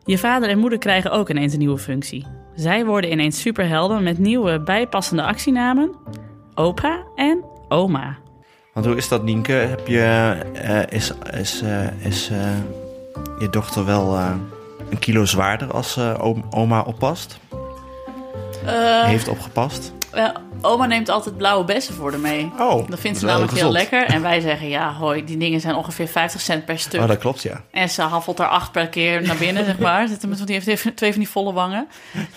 Je 0.05 0.17
vader 0.17 0.49
en 0.49 0.57
moeder 0.57 0.79
krijgen 0.79 1.11
ook 1.11 1.29
ineens 1.29 1.53
een 1.53 1.59
nieuwe 1.59 1.77
functie. 1.77 2.25
Zij 2.55 2.85
worden 2.85 3.11
ineens 3.11 3.41
superhelden 3.41 4.03
met 4.03 4.17
nieuwe 4.17 4.59
bijpassende 4.59 5.23
actienamen: 5.23 5.95
opa 6.55 7.03
en 7.15 7.43
oma. 7.69 8.17
Want 8.73 8.85
hoe 8.85 8.95
is 8.95 9.07
dat, 9.07 9.23
Nienke? 9.23 9.51
Heb 9.51 9.87
je, 9.87 10.35
eh, 10.53 10.79
is 10.97 11.13
is, 11.33 11.61
eh, 11.61 12.05
is 12.05 12.29
eh, 12.29 12.37
je 13.39 13.49
dochter 13.49 13.85
wel 13.85 14.15
eh, 14.15 14.31
een 14.89 14.99
kilo 14.99 15.25
zwaarder 15.25 15.71
als 15.73 15.97
eh, 15.97 16.25
oma 16.49 16.81
oppast? 16.81 17.39
Eh, 18.65 19.03
Heeft 19.03 19.27
opgepast? 19.27 19.93
Ja, 20.14 20.34
oma 20.62 20.86
neemt 20.86 21.09
altijd 21.09 21.38
blauwe 21.38 21.66
bessen 21.66 21.93
voor 21.93 22.12
haar 22.12 22.20
mee. 22.20 22.51
Oh, 22.59 22.89
Dat 22.89 22.99
vindt 22.99 23.20
ze 23.20 23.26
namelijk 23.26 23.51
heel 23.51 23.72
lekker. 23.72 24.05
En 24.05 24.22
wij 24.22 24.39
zeggen, 24.39 24.68
ja, 24.70 24.93
hoi, 24.93 25.26
die 25.26 25.38
dingen 25.38 25.59
zijn 25.59 25.76
ongeveer 25.76 26.07
50 26.07 26.41
cent 26.41 26.66
per 26.66 26.80
stuk. 26.80 27.01
Oh, 27.01 27.07
dat 27.07 27.18
klopt, 27.18 27.41
ja. 27.41 27.64
En 27.72 27.89
ze 27.89 28.01
haffelt 28.01 28.39
er 28.39 28.47
acht 28.47 28.72
per 28.72 28.88
keer 28.88 29.22
naar 29.22 29.38
binnen, 29.38 29.66
zeg 29.66 29.80
maar. 29.80 30.07
Zit 30.07 30.28
met, 30.28 30.36
want 30.36 30.47
die 30.47 30.62
heeft 30.66 30.95
twee 30.95 31.12
van 31.12 31.22
die 31.22 31.30
volle 31.30 31.53
wangen. 31.53 31.88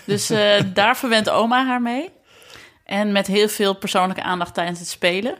Dus 0.04 0.30
eh, 0.30 0.62
daar 0.74 0.96
verwendt 0.96 1.30
oma 1.30 1.66
haar 1.66 1.82
mee. 1.82 2.10
En 2.84 3.12
met 3.12 3.26
heel 3.26 3.48
veel 3.48 3.74
persoonlijke 3.74 4.22
aandacht 4.22 4.54
tijdens 4.54 4.78
het 4.78 4.88
spelen. 4.88 5.34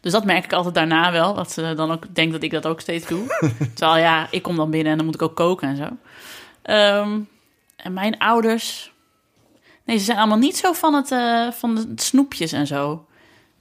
Dus 0.00 0.12
dat 0.12 0.24
merk 0.24 0.44
ik 0.44 0.52
altijd 0.52 0.74
daarna 0.74 1.12
wel. 1.12 1.34
Dat 1.34 1.52
ze 1.52 1.74
dan 1.74 1.92
ook 1.92 2.14
denkt 2.14 2.32
dat 2.32 2.42
ik 2.42 2.50
dat 2.50 2.66
ook 2.66 2.80
steeds 2.80 3.06
doe. 3.06 3.26
Terwijl 3.74 4.02
ja, 4.02 4.26
ik 4.30 4.42
kom 4.42 4.56
dan 4.56 4.70
binnen 4.70 4.90
en 4.90 4.96
dan 4.96 5.06
moet 5.06 5.14
ik 5.14 5.22
ook 5.22 5.36
koken 5.36 5.68
en 5.68 5.76
zo. 5.76 5.88
Ehm, 6.62 7.18
en 7.76 7.92
mijn 7.92 8.18
ouders... 8.18 8.91
Nee, 9.84 9.98
ze 9.98 10.04
zijn 10.04 10.18
allemaal 10.18 10.38
niet 10.38 10.56
zo 10.56 10.72
van, 10.72 10.94
het, 10.94 11.10
eh, 11.10 11.50
van 11.50 11.74
de 11.74 11.92
snoepjes 11.94 12.52
en 12.52 12.66
zo. 12.66 13.06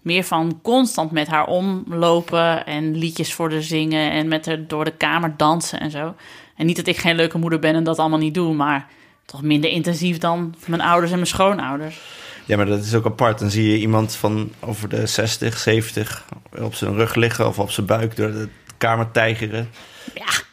Meer 0.01 0.23
van 0.23 0.59
constant 0.61 1.11
met 1.11 1.27
haar 1.27 1.47
omlopen 1.47 2.65
en 2.65 2.97
liedjes 2.97 3.33
voor 3.33 3.51
haar 3.51 3.61
zingen 3.61 4.11
en 4.11 4.27
met 4.27 4.45
haar 4.45 4.67
door 4.67 4.85
de 4.85 4.97
kamer 4.97 5.33
dansen 5.37 5.79
en 5.79 5.91
zo. 5.91 6.15
En 6.55 6.65
niet 6.65 6.75
dat 6.75 6.87
ik 6.87 6.97
geen 6.97 7.15
leuke 7.15 7.37
moeder 7.37 7.59
ben 7.59 7.75
en 7.75 7.83
dat 7.83 7.99
allemaal 7.99 8.19
niet 8.19 8.33
doe, 8.33 8.53
maar 8.53 8.87
toch 9.25 9.41
minder 9.41 9.69
intensief 9.69 10.17
dan 10.17 10.55
mijn 10.65 10.81
ouders 10.81 11.11
en 11.11 11.17
mijn 11.17 11.29
schoonouders. 11.29 12.01
Ja, 12.45 12.57
maar 12.57 12.65
dat 12.65 12.83
is 12.83 12.95
ook 12.95 13.05
apart. 13.05 13.39
Dan 13.39 13.49
zie 13.49 13.71
je 13.71 13.79
iemand 13.79 14.15
van 14.15 14.51
over 14.59 14.89
de 14.89 15.07
60, 15.07 15.57
70 15.57 16.25
op 16.61 16.75
zijn 16.75 16.93
rug 16.93 17.15
liggen 17.15 17.47
of 17.47 17.59
op 17.59 17.71
zijn 17.71 17.85
buik 17.85 18.15
door 18.15 18.31
de 18.31 18.47
kamer 18.77 19.11
tijgeren. 19.11 19.69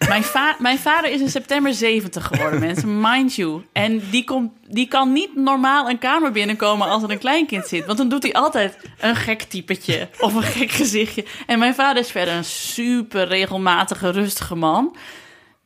Mijn, 0.08 0.24
mijn 0.58 0.78
vader 0.78 1.10
is 1.10 1.20
in 1.20 1.28
september 1.28 1.74
70 1.74 2.26
geworden, 2.26 2.60
mensen, 2.60 3.00
mind 3.00 3.34
you. 3.34 3.62
En 3.72 4.02
die, 4.10 4.24
komt, 4.24 4.52
die 4.66 4.88
kan 4.88 5.12
niet 5.12 5.36
normaal 5.36 5.88
een 5.88 5.98
kamer 5.98 6.32
binnenkomen 6.32 6.88
als 6.88 7.02
er 7.02 7.10
een 7.10 7.18
kleinkind 7.18 7.66
zit. 7.66 7.86
Want 7.86 7.98
dan 7.98 8.08
doet 8.08 8.22
hij 8.22 8.32
altijd 8.32 8.78
een 8.98 9.16
gek 9.16 9.42
typetje 9.42 10.08
of 10.18 10.34
een 10.34 10.42
gek 10.42 10.70
gezichtje. 10.70 11.24
En 11.46 11.58
mijn 11.58 11.74
vader 11.74 12.02
is 12.02 12.10
verder 12.10 12.34
een 12.34 12.44
super 12.44 13.26
regelmatige, 13.26 14.10
rustige 14.10 14.54
man. 14.54 14.96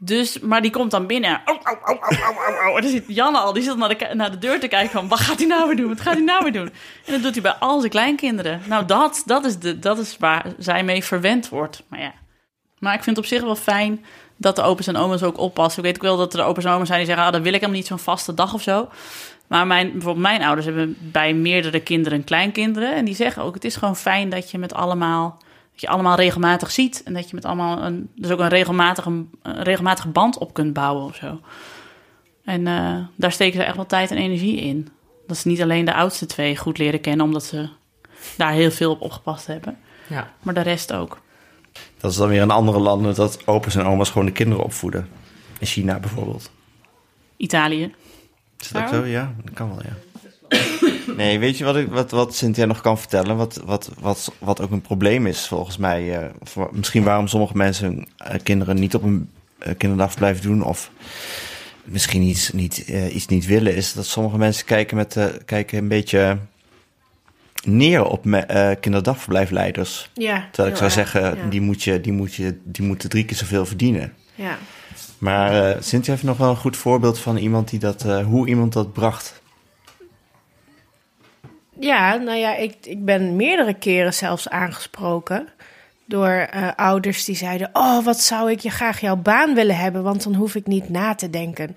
Dus, 0.05 0.39
maar 0.39 0.63
die 0.63 0.71
komt 0.71 0.91
dan 0.91 1.07
binnen. 1.07 1.43
Au, 1.45 1.59
au, 1.63 1.77
au, 1.83 1.99
au, 2.01 2.19
au, 2.19 2.57
au. 2.57 2.77
En 2.77 2.83
dan 2.83 2.91
zit 2.91 3.05
Janne 3.07 3.39
al, 3.39 3.53
die 3.53 3.63
zit 3.63 3.77
naar 3.77 3.99
de, 3.99 4.09
naar 4.15 4.31
de 4.31 4.39
deur 4.39 4.61
te 4.61 4.69
kijken 4.69 4.91
van... 4.91 5.09
wat 5.09 5.21
gaat 5.21 5.39
hij 5.39 5.47
nou 5.47 5.67
weer 5.67 5.77
doen? 5.77 5.89
Wat 5.89 6.01
gaat 6.01 6.15
hij 6.15 6.23
nou 6.23 6.43
weer 6.43 6.53
doen? 6.53 6.73
En 7.07 7.13
dat 7.13 7.23
doet 7.23 7.33
hij 7.33 7.43
bij 7.43 7.53
al 7.53 7.79
zijn 7.79 7.91
kleinkinderen. 7.91 8.63
Nou, 8.67 8.87
dat, 8.87 9.23
dat, 9.27 9.45
is, 9.45 9.59
de, 9.59 9.79
dat 9.79 9.99
is 9.99 10.17
waar 10.19 10.47
zij 10.59 10.85
mee 10.85 11.05
verwend 11.05 11.49
wordt. 11.49 11.83
Maar 11.89 12.01
ja, 12.01 12.13
maar 12.83 12.95
ik 12.95 13.03
vind 13.03 13.17
het 13.17 13.25
op 13.25 13.33
zich 13.33 13.43
wel 13.43 13.57
fijn 13.57 14.05
dat 14.37 14.57
de 14.57 14.63
opa's 14.63 14.87
en 14.87 14.97
oma's 14.97 15.23
ook 15.23 15.39
oppassen. 15.39 15.79
Ik 15.79 15.85
weet 15.85 15.97
ook 15.97 16.03
wel 16.03 16.17
dat 16.17 16.35
er 16.35 16.45
opa's 16.45 16.65
en 16.65 16.71
oma's 16.71 16.87
zijn 16.87 16.99
die 16.99 17.09
zeggen... 17.09 17.25
ah, 17.25 17.33
dat 17.33 17.43
wil 17.43 17.53
ik 17.53 17.61
helemaal 17.61 17.81
niet 17.81 17.89
zo'n 17.89 17.99
vaste 17.99 18.35
dag 18.35 18.55
of 18.55 18.63
zo. 18.63 18.89
Maar 19.47 19.67
mijn, 19.67 19.93
bijvoorbeeld 19.93 20.27
mijn 20.27 20.43
ouders 20.43 20.67
hebben 20.67 20.97
bij 21.01 21.35
meerdere 21.35 21.81
kinderen 21.81 22.25
kleinkinderen. 22.25 22.95
En 22.95 23.05
die 23.05 23.15
zeggen 23.15 23.43
ook, 23.43 23.55
het 23.55 23.65
is 23.65 23.77
gewoon 23.77 23.97
fijn 23.97 24.29
dat 24.29 24.51
je 24.51 24.59
met 24.59 24.75
allemaal... 24.75 25.39
dat 25.73 25.81
je 25.81 25.89
allemaal 25.89 26.17
regelmatig 26.17 26.71
ziet. 26.71 27.03
En 27.03 27.15
dat 27.15 27.29
je 27.29 27.35
met 27.35 27.45
allemaal 27.45 27.83
een, 27.83 28.11
dus 28.17 28.31
ook 28.31 28.39
een 28.39 28.49
regelmatige, 28.49 29.11
een 29.43 29.63
regelmatige 29.63 30.09
band 30.09 30.39
op 30.39 30.55
kunt 30.55 30.73
bouwen 30.73 31.05
of 31.05 31.15
zo. 31.15 31.41
En 32.45 32.67
eh, 32.67 32.97
daar 33.17 33.33
steken 33.33 33.61
ze 33.61 33.65
echt 33.65 33.77
wel 33.77 33.87
tijd 33.87 34.11
en 34.11 34.17
energie 34.17 34.57
in. 34.57 34.89
Dat 35.27 35.37
ze 35.37 35.49
niet 35.49 35.63
alleen 35.63 35.85
de 35.85 35.95
oudste 35.95 36.27
twee 36.27 36.57
goed 36.57 36.79
leren 36.79 37.01
kennen... 37.01 37.27
omdat 37.27 37.45
ze 37.45 37.69
daar 38.37 38.53
heel 38.53 38.71
veel 38.71 38.91
op 38.91 39.01
opgepast 39.01 39.47
hebben. 39.47 39.79
Ja. 40.09 40.31
Maar 40.43 40.55
de 40.55 40.61
rest 40.61 40.93
ook. 40.93 41.21
Dat 42.01 42.11
is 42.11 42.17
dan 42.17 42.29
weer 42.29 42.41
in 42.43 42.51
andere 42.51 42.79
landen 42.79 43.15
dat 43.15 43.47
opa's 43.47 43.75
en 43.75 43.87
oma's 43.87 44.11
gewoon 44.11 44.27
de 44.27 44.33
kinderen 44.33 44.65
opvoeden. 44.65 45.09
In 45.59 45.67
China 45.67 45.99
bijvoorbeeld. 45.99 46.51
Italië. 47.37 47.95
Is 48.61 48.69
dat 48.69 48.83
ook 48.83 48.89
zo? 48.89 49.05
Ja, 49.05 49.35
dat 49.45 49.55
kan 49.55 49.69
wel, 49.69 49.83
ja. 49.83 49.97
Nee, 51.17 51.39
weet 51.39 51.59
je 51.59 51.65
wat, 51.65 51.77
ik, 51.77 51.89
wat, 51.89 52.11
wat 52.11 52.35
Cynthia 52.35 52.65
nog 52.65 52.81
kan 52.81 52.99
vertellen? 52.99 53.37
Wat, 53.37 53.61
wat, 53.65 53.91
wat, 54.01 54.33
wat 54.39 54.61
ook 54.61 54.71
een 54.71 54.81
probleem 54.81 55.27
is 55.27 55.47
volgens 55.47 55.77
mij. 55.77 56.19
eh, 56.19 56.29
voor, 56.43 56.71
misschien 56.73 57.03
waarom 57.03 57.29
sommige 57.29 57.57
mensen 57.57 57.87
hun 57.87 58.09
eh, 58.17 58.41
kinderen 58.43 58.77
niet 58.77 58.95
op 58.95 59.03
een 59.03 59.31
eh, 59.59 59.75
kinderdagverblijf 59.77 60.41
doen... 60.41 60.63
of 60.65 60.91
misschien 61.85 62.23
iets 62.23 62.53
niet, 62.53 62.79
iets 63.13 63.27
niet 63.27 63.47
willen... 63.47 63.75
is 63.75 63.93
dat 63.93 64.07
sommige 64.07 64.39
mensen 64.39 64.65
kijken, 64.67 64.97
met, 64.97 65.17
eh, 65.17 65.27
kijken 65.45 65.79
een 65.79 65.89
beetje 65.89 66.39
neer 67.65 68.05
op 68.05 68.25
me, 68.25 68.39
eh, 68.39 68.77
kinderdagverblijfleiders. 68.81 70.11
Ja, 70.15 70.49
Terwijl 70.53 70.69
ik 70.75 70.81
zou 70.81 70.91
erg, 70.91 70.93
zeggen, 71.11 71.37
ja. 71.37 71.49
die, 71.51 71.61
moet 71.61 71.83
je, 71.83 72.01
die, 72.01 72.13
moet 72.13 72.35
je, 72.35 72.59
die 72.65 72.87
moeten 72.87 73.09
drie 73.09 73.25
keer 73.25 73.37
zoveel 73.37 73.67
verdienen. 73.67 74.15
Ja. 74.35 74.59
Maar 75.19 75.71
eh 75.71 75.83
Cynthia 75.83 76.13
heeft 76.13 76.25
nog 76.25 76.37
wel 76.37 76.51
een 76.51 76.57
goed 76.57 76.77
voorbeeld 76.77 77.19
van 77.19 77.37
iemand 77.37 77.71
die 77.71 77.79
dat, 77.79 78.05
eh, 78.05 78.25
hoe 78.25 78.49
iemand 78.49 78.73
dat 78.73 78.93
bracht. 78.93 79.41
Ja, 81.81 82.15
nou 82.17 82.39
ja, 82.39 82.57
ik, 82.57 82.77
ik 82.83 83.05
ben 83.05 83.37
meerdere 83.37 83.75
keren 83.75 84.15
zelfs 84.15 84.49
aangesproken 84.49 85.49
door 86.05 86.29
eh, 86.29 86.69
ouders 86.77 87.25
die 87.25 87.37
zeiden: 87.37 87.71
Oh, 87.73 88.05
wat 88.05 88.21
zou 88.21 88.51
ik 88.51 88.61
je 88.61 88.71
graag 88.71 89.01
jouw 89.01 89.17
baan 89.17 89.55
willen 89.55 89.77
hebben, 89.77 90.03
want 90.03 90.23
dan 90.23 90.35
hoef 90.35 90.55
ik 90.55 90.67
niet 90.67 90.89
na 90.89 91.15
te 91.15 91.31
denken. 91.31 91.77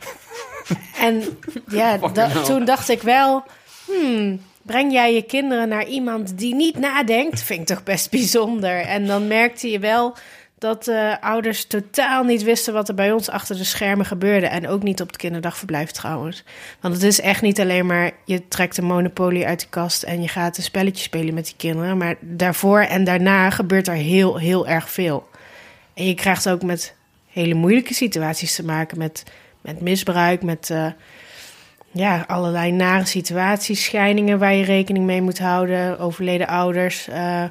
en 1.06 1.22
ja, 1.68 1.98
da- 2.12 2.42
toen 2.42 2.64
dacht 2.64 2.88
ik 2.88 3.02
wel: 3.02 3.44
hmm, 3.86 4.40
breng 4.62 4.92
jij 4.92 5.14
je 5.14 5.22
kinderen 5.22 5.68
naar 5.68 5.86
iemand 5.86 6.38
die 6.38 6.54
niet 6.54 6.78
nadenkt? 6.78 7.42
Vind 7.42 7.60
ik 7.60 7.66
toch 7.66 7.82
best 7.82 8.10
bijzonder. 8.10 8.80
En 8.80 9.06
dan 9.06 9.26
merkte 9.26 9.70
je 9.70 9.78
wel 9.78 10.16
dat 10.62 10.88
eh, 10.88 11.14
ouders 11.20 11.64
totaal 11.64 12.24
niet 12.24 12.42
wisten 12.42 12.72
wat 12.72 12.88
er 12.88 12.94
bij 12.94 13.12
ons 13.12 13.30
achter 13.30 13.56
de 13.56 13.64
schermen 13.64 14.06
gebeurde. 14.06 14.46
En 14.46 14.68
ook 14.68 14.82
niet 14.82 15.00
op 15.00 15.06
het 15.06 15.16
kinderdagverblijf 15.16 15.90
trouwens. 15.90 16.44
Want 16.80 16.94
het 16.94 17.02
is 17.02 17.20
echt 17.20 17.42
niet 17.42 17.60
alleen 17.60 17.86
maar 17.86 18.10
je 18.24 18.48
trekt 18.48 18.76
een 18.76 18.84
monopolie 18.84 19.46
uit 19.46 19.60
de 19.60 19.66
kast 19.68 20.02
en 20.02 20.22
je 20.22 20.28
gaat 20.28 20.56
een 20.56 20.62
spelletje 20.62 21.02
spelen 21.02 21.34
met 21.34 21.44
die 21.44 21.54
kinderen. 21.56 21.96
Maar 21.96 22.16
daarvoor 22.20 22.80
en 22.80 23.04
daarna 23.04 23.50
gebeurt 23.50 23.88
er 23.88 23.94
heel, 23.94 24.36
heel 24.36 24.68
erg 24.68 24.90
veel. 24.90 25.28
En 25.94 26.06
je 26.06 26.14
krijgt 26.14 26.48
ook 26.48 26.62
met 26.62 26.94
hele 27.28 27.54
moeilijke 27.54 27.94
situaties 27.94 28.54
te 28.54 28.64
maken. 28.64 28.98
Met, 28.98 29.22
met 29.60 29.80
misbruik, 29.80 30.42
met 30.42 30.70
eh, 30.70 30.86
ja, 31.92 32.24
allerlei 32.26 32.72
nare 32.72 33.04
situaties, 33.04 33.84
scheidingen 33.84 34.38
waar 34.38 34.54
je 34.54 34.64
rekening 34.64 35.04
mee 35.04 35.22
moet 35.22 35.38
houden, 35.38 35.98
overleden 35.98 36.46
ouders. 36.46 37.08
eh, 37.08 37.42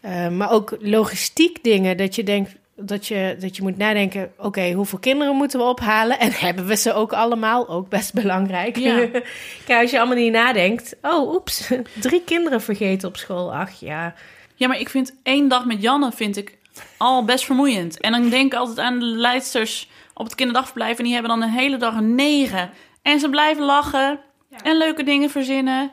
eh, 0.00 0.28
maar 0.28 0.50
ook 0.50 0.76
logistiek 0.80 1.62
dingen 1.62 1.96
dat 1.96 2.14
je 2.14 2.24
denkt 2.24 2.54
dat 2.76 3.06
je, 3.06 3.36
dat 3.40 3.56
je 3.56 3.62
moet 3.62 3.76
nadenken: 3.76 4.32
oké, 4.38 4.72
hoeveel 4.72 4.98
kinderen 4.98 5.36
moeten 5.36 5.58
we 5.58 5.64
ophalen? 5.64 6.18
En 6.18 6.32
hebben 6.32 6.66
we 6.66 6.76
ze 6.76 6.92
ook 6.92 7.12
allemaal? 7.12 7.68
Ook 7.68 7.88
best 7.88 8.12
belangrijk. 8.12 8.76
Ja. 8.76 9.06
Kijk, 9.66 9.80
als 9.80 9.90
je 9.90 9.98
allemaal 9.98 10.16
niet 10.16 10.32
nadenkt: 10.32 10.96
oh, 11.02 11.34
oeps, 11.34 11.70
drie 12.00 12.22
kinderen 12.24 12.62
vergeten 12.62 13.08
op 13.08 13.16
school. 13.16 13.54
Ach 13.54 13.80
ja. 13.80 14.14
Ja, 14.54 14.68
maar 14.68 14.80
ik 14.80 14.88
vind 14.88 15.14
één 15.22 15.48
dag 15.48 15.64
met 15.64 15.82
Janne 15.82 16.12
vind 16.12 16.36
ik 16.36 16.58
al 16.96 17.24
best 17.24 17.44
vermoeiend. 17.44 18.00
En 18.00 18.12
dan 18.12 18.28
denk 18.28 18.52
ik 18.52 18.58
altijd 18.58 18.78
aan 18.78 18.98
de 18.98 19.04
leidsters 19.04 19.88
op 20.14 20.24
het 20.24 20.34
kinderdagverblijf. 20.34 20.98
En 20.98 21.04
die 21.04 21.12
hebben 21.12 21.30
dan 21.30 21.42
een 21.42 21.54
hele 21.54 21.76
dag 21.76 21.94
een 21.94 22.14
negen. 22.14 22.70
En 23.04 23.20
ze 23.20 23.28
blijven 23.28 23.64
lachen 23.64 24.20
en 24.62 24.76
leuke 24.76 25.02
dingen 25.02 25.30
verzinnen. 25.30 25.92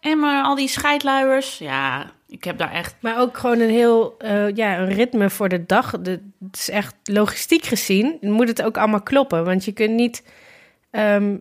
En 0.00 0.18
maar 0.18 0.44
al 0.44 0.54
die 0.54 0.68
scheidluiers. 0.68 1.58
Ja, 1.58 2.10
ik 2.28 2.44
heb 2.44 2.58
daar 2.58 2.72
echt... 2.72 2.94
Maar 3.00 3.20
ook 3.20 3.38
gewoon 3.38 3.60
een 3.60 3.70
heel 3.70 4.14
eh, 4.18 4.54
ja, 4.54 4.78
een 4.78 4.92
ritme 4.92 5.30
voor 5.30 5.48
de 5.48 5.66
dag. 5.66 6.00
De, 6.00 6.10
het 6.46 6.56
is 6.56 6.70
echt 6.70 6.94
logistiek 7.04 7.64
gezien 7.64 8.18
moet 8.20 8.48
het 8.48 8.62
ook 8.62 8.76
allemaal 8.76 9.02
kloppen. 9.02 9.44
Want 9.44 9.64
je 9.64 9.72
kunt 9.72 9.94
niet 9.94 10.22
ehm, 10.90 11.36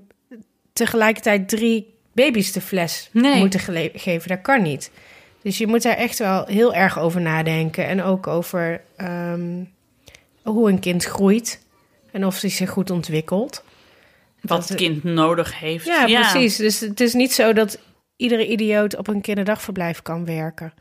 tegelijkertijd 0.74 1.50
drie 1.50 1.96
baby's 2.14 2.52
de 2.52 2.62
fles 2.62 3.10
Nee. 3.12 3.40
moeten 3.40 3.60
geven. 3.94 4.30
Dat 4.30 4.42
kan 4.42 4.62
niet. 4.62 4.92
Dus 5.42 5.58
je 5.58 5.68
moet 5.68 5.82
daar 5.84 5.98
echt 5.98 6.20
wel 6.20 6.46
heel 6.46 6.74
erg 6.74 7.00
over 7.00 7.22
nadenken. 7.22 7.88
En 7.88 8.04
ook 8.04 8.28
over 8.28 8.82
ehm, 8.96 9.64
hoe 10.44 10.70
een 10.70 10.80
kind 10.80 11.04
groeit. 11.04 11.66
En 12.12 12.26
of 12.26 12.42
hij 12.42 12.50
zich 12.50 12.70
goed 12.70 12.90
ontwikkelt. 12.90 13.64
Wat 14.42 14.68
het 14.70 14.78
kind 14.78 15.04
nodig 15.04 15.60
heeft. 15.60 15.86
Ja, 15.86 16.06
precies. 16.06 16.56
Dus 16.56 16.80
het 16.80 17.00
is 17.00 17.14
niet 17.14 17.34
zo 17.34 17.54
dat 17.54 17.80
iedere 18.16 18.48
idioot 18.48 18.96
op 18.98 19.08
een 19.08 19.22
kinderdagverblijf 19.22 20.02
kan 20.02 20.26
werken. 20.26 20.74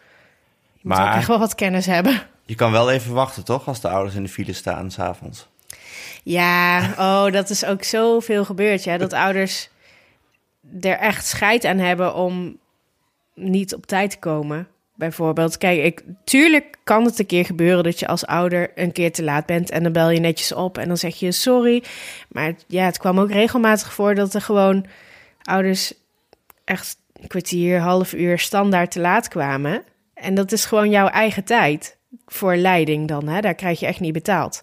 Je 0.72 0.88
moet 0.88 0.96
ook 0.98 1.04
Maar- 1.04 1.16
echt 1.16 1.26
wel 1.26 1.38
wat 1.38 1.54
kennis 1.54 1.86
hebben. 1.86 2.22
Je 2.46 2.54
kan 2.54 2.72
wel 2.72 2.90
even 2.90 3.14
wachten, 3.14 3.44
toch? 3.44 3.66
Als 3.68 3.80
de 3.80 3.88
ouders 3.88 4.14
in 4.16 4.22
de 4.22 4.28
file 4.28 4.52
staan 4.52 4.90
s'avonds. 4.90 5.48
Ja, 6.22 6.80
oh, 6.98 7.32
dat 7.32 7.50
is 7.50 7.64
ook 7.64 7.82
zoveel 7.82 8.44
gebeurd. 8.44 8.84
Ja, 8.84 8.98
dat 8.98 9.12
ouders 9.12 9.68
er 10.80 10.98
echt 10.98 11.26
scheid 11.26 11.64
aan 11.64 11.78
hebben 11.78 12.14
om 12.14 12.58
niet 13.34 13.74
op 13.74 13.86
tijd 13.86 14.10
te 14.10 14.18
komen. 14.18 14.68
Bijvoorbeeld. 15.00 15.58
Kijk, 15.58 15.82
ik, 15.82 16.02
tuurlijk 16.24 16.76
kan 16.84 17.04
het 17.04 17.18
een 17.18 17.26
keer 17.26 17.44
gebeuren 17.44 17.84
dat 17.84 17.98
je 17.98 18.06
als 18.06 18.26
ouder 18.26 18.70
een 18.74 18.92
keer 18.92 19.12
te 19.12 19.22
laat 19.22 19.46
bent 19.46 19.70
en 19.70 19.82
dan 19.82 19.92
bel 19.92 20.10
je 20.10 20.20
netjes 20.20 20.52
op 20.52 20.78
en 20.78 20.88
dan 20.88 20.96
zeg 20.96 21.16
je 21.16 21.32
sorry. 21.32 21.82
Maar 22.28 22.54
ja, 22.66 22.84
het 22.84 22.98
kwam 22.98 23.20
ook 23.20 23.30
regelmatig 23.30 23.92
voor 23.92 24.14
dat 24.14 24.34
er 24.34 24.40
gewoon 24.40 24.86
ouders 25.42 25.92
echt 26.64 26.96
een 27.20 27.28
kwartier, 27.28 27.78
half 27.78 28.12
uur 28.12 28.38
standaard 28.38 28.90
te 28.90 29.00
laat 29.00 29.28
kwamen. 29.28 29.82
En 30.14 30.34
dat 30.34 30.52
is 30.52 30.64
gewoon 30.64 30.90
jouw 30.90 31.08
eigen 31.08 31.44
tijd 31.44 31.96
voor 32.26 32.56
leiding 32.56 33.08
dan. 33.08 33.28
Hè? 33.28 33.40
Daar 33.40 33.54
krijg 33.54 33.80
je 33.80 33.86
echt 33.86 34.00
niet 34.00 34.12
betaald. 34.12 34.62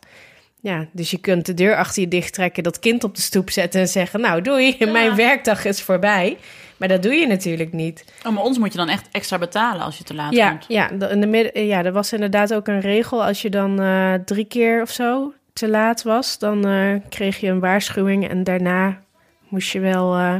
Ja, 0.62 0.88
dus 0.92 1.12
je 1.12 1.18
kunt 1.18 1.46
de 1.46 1.54
deur 1.54 1.76
achter 1.76 2.02
je 2.02 2.08
dicht 2.08 2.34
trekken, 2.34 2.64
dat 2.64 2.80
kind 2.80 3.04
op 3.04 3.16
de 3.16 3.22
stoep 3.22 3.50
zetten 3.50 3.82
en 3.82 3.88
zeggen: 3.88 4.22
Nou, 4.22 4.42
doei, 4.42 4.76
mijn 4.92 5.16
werkdag 5.16 5.66
is 5.66 5.82
voorbij. 5.82 6.38
Maar 6.78 6.88
dat 6.88 7.04
doe 7.04 7.14
je 7.14 7.28
natuurlijk 7.28 7.74
niet. 7.74 8.06
Oh, 8.26 8.34
maar 8.34 8.44
ons 8.44 8.58
moet 8.58 8.72
je 8.72 8.78
dan 8.78 8.90
echt 8.90 9.08
extra 9.12 9.38
betalen 9.38 9.82
als 9.82 9.98
je 9.98 10.04
te 10.04 10.14
laat 10.14 10.34
Ja, 10.34 10.50
komt. 10.50 10.66
ja, 10.68 10.90
in 10.90 11.22
de 11.22 11.28
midden, 11.28 11.66
ja, 11.66 11.84
er 11.84 11.92
was 11.92 12.14
inderdaad 12.14 12.54
ook 12.54 12.68
een 12.68 12.80
regel. 12.80 13.24
Als 13.26 13.42
je 13.42 13.50
dan 13.50 13.82
eh, 13.82 14.14
drie 14.26 14.46
keer 14.46 14.82
of 14.82 14.90
zo 14.90 15.34
te 15.54 15.70
laat 15.70 16.04
was, 16.04 16.38
dan 16.38 16.68
eh, 16.68 16.94
kreeg 17.10 17.40
je 17.40 17.48
een 17.48 17.60
waarschuwing 17.60 18.30
en 18.30 18.44
daarna 18.44 19.00
moest 19.48 19.72
je 19.72 19.80
wel 19.80 20.16
eh, 20.16 20.36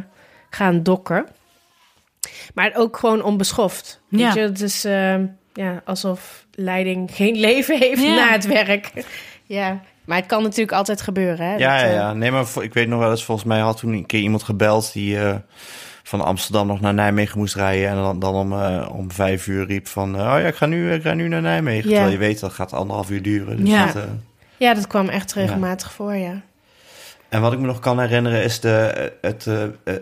gaan 0.50 0.84
dokken. 0.84 1.28
Maar 2.54 2.72
ook 2.76 2.98
gewoon 2.98 3.24
onbeschoft. 3.24 4.02
Ja. 4.10 4.18
Weet 4.26 4.34
je, 4.34 4.40
het 4.40 4.62
is 4.62 4.86
eh, 4.86 5.16
ja, 5.54 5.82
alsof 5.86 6.46
leiding 6.52 7.12
geen 7.14 7.36
leven 7.48 7.78
heeft 7.78 8.02
Ja. 8.02 8.16
na 8.16 8.32
het 8.32 8.46
werk. 8.46 8.92
ja, 9.44 9.82
maar 10.06 10.18
het 10.18 10.26
kan 10.26 10.44
natuurlijk 10.44 10.72
altijd 10.72 11.02
gebeuren. 11.02 11.46
Hè? 11.46 11.56
Ja, 11.56 11.82
Dat, 11.82 11.90
ja, 11.90 11.96
ja. 11.96 12.14
Nee, 12.14 12.32
maar 12.32 12.46
ik 12.62 12.74
weet 12.74 12.88
nog 12.88 13.00
wel 13.00 13.10
eens, 13.12 13.24
volgens 13.26 13.48
mij 13.48 13.60
had 13.60 13.78
toen 13.78 13.94
een 13.94 14.06
keer 14.06 14.20
iemand 14.22 14.44
gebeld 14.44 14.94
die 14.94 15.20
eh, 15.20 15.36
van 16.08 16.22
Amsterdam 16.22 16.68
nog 16.68 16.82
naar 16.82 16.94
Nijmegen 16.94 17.38
moest 17.38 17.56
rijden. 17.56 17.90
En 17.90 17.96
dan, 17.96 18.20
dan 18.20 18.34
om, 18.34 18.54
eh, 18.54 18.90
om 18.92 19.12
vijf 19.12 19.48
uur 19.48 19.66
riep 19.66 19.88
van, 19.88 20.16
eh, 20.16 20.22
oh 20.22 20.26
ja, 20.40 20.48
ik 20.48 20.56
ga 20.56 20.66
nu, 20.66 20.94
ik 20.94 21.02
ga 21.02 21.14
nu 21.14 21.28
naar 21.28 21.42
Nijmegen. 21.42 21.90
Ja. 21.90 21.96
Terwijl 21.96 22.12
je 22.12 22.18
weet, 22.28 22.40
dat 22.40 22.54
gaat 22.54 22.74
anderhalf 22.74 23.10
uur 23.10 23.22
duren. 23.22 23.58
Dus 23.58 23.70
Ja. 23.70 23.86
dat, 23.86 23.96
eh, 23.96 24.02
ja, 24.58 24.74
dat 24.74 24.88
kwam 24.88 25.10
echt 25.10 25.34
regelmatig 25.34 25.92
voor, 25.92 26.16
ja. 26.16 26.42
En 27.30 27.42
wat 27.42 27.54
ik 27.54 27.60
me 27.60 27.66
nog 27.66 27.80
kan 27.80 28.00
herinneren 28.00 28.44
is 28.44 28.60
de, 28.60 29.12
het, 29.22 29.46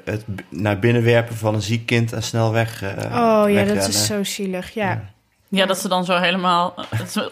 het 0.05 0.25
b- 0.35 0.41
naar 0.49 0.79
binnen 0.79 1.03
werpen 1.03 1.35
van 1.35 1.53
een 1.53 1.61
ziek 1.61 1.85
kind 1.85 2.13
en 2.13 2.23
snel 2.23 2.51
weg. 2.51 2.83
oh 2.83 3.43
ja, 3.47 3.63
dat 3.63 3.87
is 3.87 4.05
zo 4.05 4.23
zielig, 4.23 4.69
ja. 4.73 5.13
Ja, 5.55 5.65
dat 5.65 5.79
ze 5.79 5.87
dan 5.87 6.05
zo 6.05 6.17
helemaal 6.17 6.73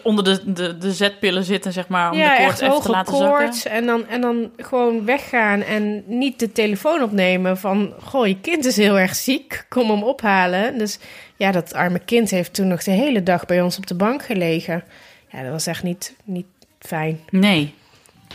onder 0.02 0.24
de, 0.24 0.52
de, 0.52 0.78
de 0.78 0.92
zetpillen 0.92 1.44
zitten, 1.44 1.72
zeg 1.72 1.88
maar, 1.88 2.10
om 2.10 2.18
ja, 2.18 2.36
de 2.36 2.42
koorts 2.42 2.60
echt 2.60 2.70
even 2.70 2.82
te 2.82 2.90
laten 2.90 3.12
koorts. 3.12 3.60
zakken. 3.62 3.80
En 3.80 3.86
dan, 3.86 4.06
en 4.08 4.20
dan 4.20 4.50
gewoon 4.56 5.04
weggaan 5.04 5.62
en 5.62 6.04
niet 6.06 6.38
de 6.38 6.52
telefoon 6.52 7.02
opnemen 7.02 7.58
van... 7.58 7.94
Goh, 8.02 8.26
je 8.26 8.40
kind 8.40 8.64
is 8.64 8.76
heel 8.76 8.98
erg 8.98 9.14
ziek, 9.14 9.66
kom 9.68 9.90
hem 9.90 10.02
ophalen. 10.02 10.78
Dus 10.78 10.98
ja, 11.36 11.52
dat 11.52 11.74
arme 11.74 11.98
kind 11.98 12.30
heeft 12.30 12.54
toen 12.54 12.68
nog 12.68 12.82
de 12.82 12.90
hele 12.90 13.22
dag 13.22 13.46
bij 13.46 13.62
ons 13.62 13.76
op 13.76 13.86
de 13.86 13.94
bank 13.94 14.24
gelegen. 14.24 14.84
Ja, 15.28 15.42
dat 15.42 15.50
was 15.50 15.66
echt 15.66 15.82
niet, 15.82 16.16
niet 16.24 16.46
fijn. 16.78 17.20
Nee. 17.30 17.74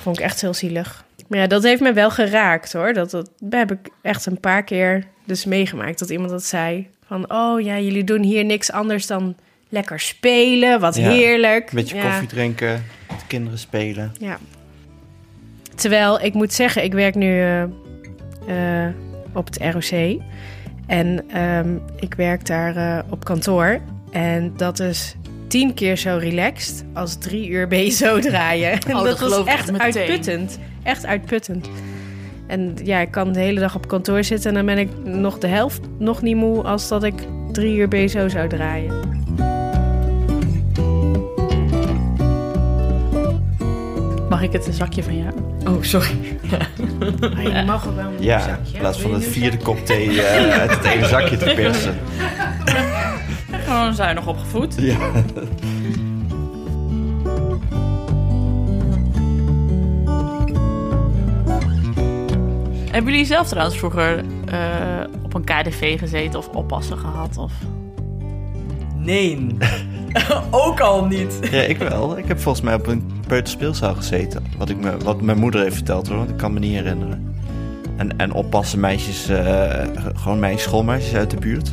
Vond 0.01 0.17
ik 0.17 0.23
echt 0.23 0.41
heel 0.41 0.53
zielig. 0.53 1.03
Maar 1.27 1.39
ja, 1.39 1.47
dat 1.47 1.63
heeft 1.63 1.81
me 1.81 1.93
wel 1.93 2.11
geraakt 2.11 2.73
hoor. 2.73 2.93
Dat, 2.93 3.11
dat, 3.11 3.29
dat 3.39 3.59
heb 3.59 3.71
ik 3.71 3.89
echt 4.01 4.25
een 4.25 4.39
paar 4.39 4.63
keer 4.63 5.03
dus 5.25 5.45
meegemaakt. 5.45 5.99
Dat 5.99 6.09
iemand 6.09 6.29
dat 6.29 6.43
zei 6.43 6.87
van... 7.05 7.31
Oh 7.31 7.61
ja, 7.61 7.79
jullie 7.79 8.03
doen 8.03 8.23
hier 8.23 8.45
niks 8.45 8.71
anders 8.71 9.07
dan 9.07 9.35
lekker 9.69 9.99
spelen. 9.99 10.79
Wat 10.79 10.95
Ja, 10.95 11.09
heerlijk. 11.09 11.69
Een 11.69 11.75
beetje 11.75 11.95
Ja. 11.95 12.01
koffie 12.09 12.27
drinken, 12.27 12.83
met 13.09 13.19
de 13.19 13.25
kinderen 13.27 13.59
spelen. 13.59 14.11
Ja. 14.19 14.37
Terwijl 15.75 16.21
ik 16.21 16.33
moet 16.33 16.53
zeggen, 16.53 16.83
ik 16.83 16.93
werk 16.93 17.15
nu 17.15 17.39
eh, 17.41 17.61
eh, 18.83 18.93
op 19.33 19.45
het 19.45 19.57
ROC. 19.73 20.19
En 20.87 21.23
ehm, 21.33 21.75
ik 21.99 22.13
werk 22.13 22.45
daar 22.45 22.75
eh, 22.75 22.99
op 23.11 23.23
kantoor. 23.25 23.79
En 24.11 24.53
dat 24.57 24.79
is 24.79 25.15
tien 25.47 25.73
keer 25.73 25.97
zo 25.97 26.17
relaxed 26.21 26.85
als 26.93 27.17
drie 27.17 27.47
uur 27.49 27.67
BSO 27.67 28.19
draaien. 28.29 28.71
En 28.71 28.79
dat 28.79 29.03
dat 29.05 29.19
was 29.19 29.29
geloof 29.29 29.47
ik 29.47 29.53
echt 29.53 29.71
meteen. 29.71 29.81
uitputtend. 30.01 30.59
Echt 30.83 31.05
uitputtend. 31.05 31.69
En 32.47 32.75
ja, 32.83 32.99
ik 32.99 33.11
kan 33.11 33.33
de 33.33 33.39
hele 33.39 33.59
dag 33.59 33.75
op 33.75 33.87
kantoor 33.87 34.23
zitten 34.23 34.49
en 34.49 34.55
dan 34.55 34.65
ben 34.65 34.77
ik 34.77 34.89
nog 35.03 35.37
de 35.37 35.47
helft 35.47 35.81
nog 35.99 36.21
niet 36.21 36.35
moe 36.35 36.63
als 36.63 36.87
dat 36.87 37.03
ik 37.03 37.13
drie 37.51 37.75
uur 37.75 37.87
BSO 37.87 38.27
zou 38.29 38.47
draaien. 38.49 39.18
Mag 44.29 44.41
ik 44.41 44.51
het 44.51 44.67
een 44.67 44.73
zakje 44.73 45.03
van 45.03 45.17
jou? 45.17 45.33
Oh, 45.67 45.81
sorry. 45.83 46.39
Maar 47.19 47.41
je 47.43 47.63
mag 47.65 47.83
wel 47.83 48.05
een 48.05 48.23
Ja, 48.23 48.39
zakje. 48.39 48.73
in 48.73 48.79
plaats 48.79 48.99
van 49.01 49.13
het 49.13 49.23
vierde 49.25 49.57
kop 49.57 49.85
thee 49.85 50.21
eh, 50.21 50.59
uit 50.59 50.69
het 50.69 50.83
ene 50.85 51.05
zakje 51.05 51.37
te 51.37 51.53
persen. 51.55 51.97
Gewoon 53.65 53.93
zuinig 53.93 54.27
opgevoed. 54.27 54.75
Ja. 54.77 54.97
Hebben 62.91 63.11
jullie 63.11 63.25
zelf 63.27 63.47
trouwens 63.47 63.77
vroeger 63.77 64.23
eh, 64.45 64.57
op 65.23 65.33
een 65.33 65.43
KDV 65.43 65.99
gezeten 65.99 66.39
of 66.39 66.47
oppassen 66.47 66.97
gehad? 66.97 67.37
Of... 67.37 67.51
Nee. 68.95 69.47
Ook 70.51 70.79
al 70.79 71.05
niet. 71.05 71.39
ja, 71.51 71.61
ik 71.61 71.77
wel. 71.77 72.17
Ik 72.17 72.25
heb 72.27 72.39
volgens 72.39 72.63
mij 72.63 72.73
op 72.73 72.87
een 72.87 73.11
peuterspeelzaal 73.29 73.95
gezeten. 73.95 74.43
Wat, 74.57 74.69
ik 74.69 74.77
me, 74.77 74.97
wat 74.97 75.21
mijn 75.21 75.37
moeder 75.37 75.61
heeft 75.61 75.75
verteld 75.75 76.07
hoor, 76.07 76.17
want 76.17 76.29
ik 76.29 76.37
kan 76.37 76.53
me 76.53 76.59
niet 76.59 76.73
herinneren. 76.73 77.35
En, 77.97 78.17
en 78.17 78.31
oppassen 78.33 78.79
meisjes, 78.79 79.29
eh, 79.29 79.85
gewoon 80.15 80.39
mijn 80.39 80.59
schoolmeisjes 80.59 81.13
uit 81.15 81.29
de 81.31 81.37
buurt. 81.37 81.69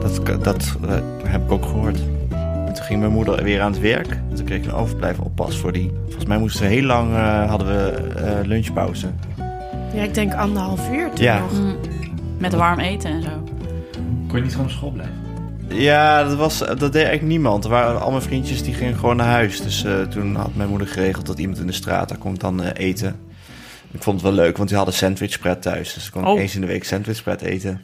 Dat, 0.00 0.44
dat 0.44 0.76
eh, 0.88 0.94
heb 1.24 1.42
ik 1.44 1.50
ook 1.52 1.64
gehoord. 1.64 1.98
En 2.66 2.72
toen 2.74 2.84
ging 2.84 3.00
mijn 3.00 3.12
moeder 3.12 3.42
weer 3.44 3.60
aan 3.60 3.72
het 3.72 3.80
werk. 3.80 4.08
En 4.10 4.34
toen 4.34 4.44
kreeg 4.44 4.58
ik 4.58 4.64
een 4.64 4.72
overblijf 4.72 5.18
oppas 5.18 5.56
voor 5.58 5.72
die. 5.72 5.92
Volgens 6.04 6.24
mij 6.26 6.38
moesten 6.38 6.62
we 6.62 6.68
heel 6.68 6.82
lang, 6.82 7.14
eh, 7.14 7.48
hadden 7.48 7.66
we 7.68 7.90
eh, 8.16 8.46
lunchpauze. 8.46 9.06
Ja, 9.94 10.02
ik 10.02 10.14
denk 10.14 10.34
anderhalf 10.34 10.90
uur 10.92 11.10
toen 11.12 11.24
Ja. 11.24 11.38
nog. 11.38 11.52
Mm, 11.52 11.74
met 12.38 12.52
warm 12.54 12.78
eten 12.78 13.10
en 13.10 13.22
zo. 13.22 13.28
Kon 14.28 14.36
je 14.36 14.42
niet 14.42 14.50
gewoon 14.52 14.66
op 14.66 14.72
school 14.72 14.90
blijven? 14.90 15.14
Ja, 15.68 16.24
dat, 16.24 16.36
was, 16.36 16.58
dat 16.58 16.78
deed 16.78 16.94
eigenlijk 16.94 17.22
niemand. 17.22 17.64
Er 17.64 17.70
waren 17.70 18.00
al 18.00 18.10
mijn 18.10 18.22
vriendjes 18.22 18.62
die 18.62 18.74
gingen 18.74 18.96
gewoon 18.96 19.16
naar 19.16 19.26
huis. 19.30 19.60
Dus 19.62 19.84
eh, 19.84 20.00
toen 20.02 20.34
had 20.34 20.54
mijn 20.54 20.68
moeder 20.68 20.86
geregeld 20.88 21.26
dat 21.26 21.38
iemand 21.38 21.58
in 21.58 21.66
de 21.66 21.72
straat 21.72 22.08
daar 22.08 22.18
komt 22.18 22.40
dan 22.40 22.62
eh, 22.62 22.86
eten. 22.86 23.16
Ik 23.90 24.02
vond 24.02 24.20
het 24.22 24.30
wel 24.34 24.44
leuk, 24.44 24.56
want 24.56 24.68
die 24.68 24.76
hadden 24.76 24.94
sandwichpret 24.94 25.62
thuis. 25.62 25.94
Dus 25.94 26.06
ik 26.06 26.12
kon 26.12 26.26
Oh. 26.26 26.40
eens 26.40 26.54
in 26.54 26.60
de 26.60 26.66
week 26.66 26.84
sandwichpret 26.84 27.40
eten. 27.40 27.80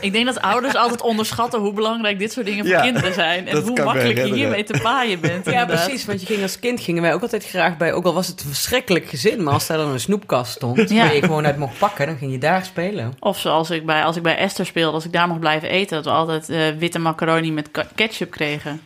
Ik 0.00 0.12
denk 0.12 0.26
dat 0.26 0.40
ouders 0.40 0.74
altijd 0.74 1.00
onderschatten 1.02 1.60
hoe 1.60 1.72
belangrijk 1.72 2.18
dit 2.18 2.32
soort 2.32 2.46
dingen 2.46 2.64
voor 2.64 2.74
Ja, 2.74 2.80
kinderen 2.80 3.14
zijn. 3.14 3.48
En 3.48 3.60
hoe 3.62 3.82
makkelijk 3.84 4.18
je 4.18 4.34
hiermee 4.34 4.64
te 4.64 4.80
paaien 4.82 5.20
bent. 5.20 5.44
Ja, 5.44 5.52
inderdaad. 5.52 5.84
precies. 5.84 6.04
Want 6.04 6.20
je 6.20 6.26
ging 6.26 6.42
als 6.42 6.58
kind 6.58 6.80
gingen 6.80 7.02
wij 7.02 7.14
ook 7.14 7.22
altijd 7.22 7.44
graag 7.46 7.76
bij, 7.76 7.92
ook 7.92 8.04
al 8.04 8.14
was 8.14 8.26
het 8.26 8.40
een 8.40 8.46
verschrikkelijk 8.46 9.06
gezin, 9.06 9.42
maar 9.42 9.52
als 9.52 9.66
daar 9.66 9.76
dan 9.78 9.90
een 9.90 10.00
snoepkast 10.00 10.52
stond, 10.52 10.90
Ja. 10.90 11.04
waar 11.04 11.14
je 11.14 11.20
gewoon 11.22 11.46
uit 11.46 11.56
mocht 11.58 11.78
pakken, 11.78 12.06
dan 12.06 12.16
ging 12.16 12.32
je 12.32 12.38
daar 12.38 12.64
spelen. 12.64 13.12
Of 13.18 13.38
zoals 13.38 13.70
ik 13.70 13.86
bij, 13.86 14.04
als 14.04 14.16
ik 14.16 14.22
bij 14.22 14.36
Esther 14.36 14.66
speelde, 14.66 14.94
als 14.94 15.04
ik 15.04 15.12
daar 15.12 15.28
mocht 15.28 15.40
blijven 15.40 15.68
eten, 15.68 15.96
dat 15.96 16.04
we 16.04 16.10
altijd 16.10 16.48
eh, 16.48 16.58
witte 16.78 16.98
macaroni 16.98 17.52
met 17.52 17.70
ketchup 17.94 18.30
kregen. 18.30 18.80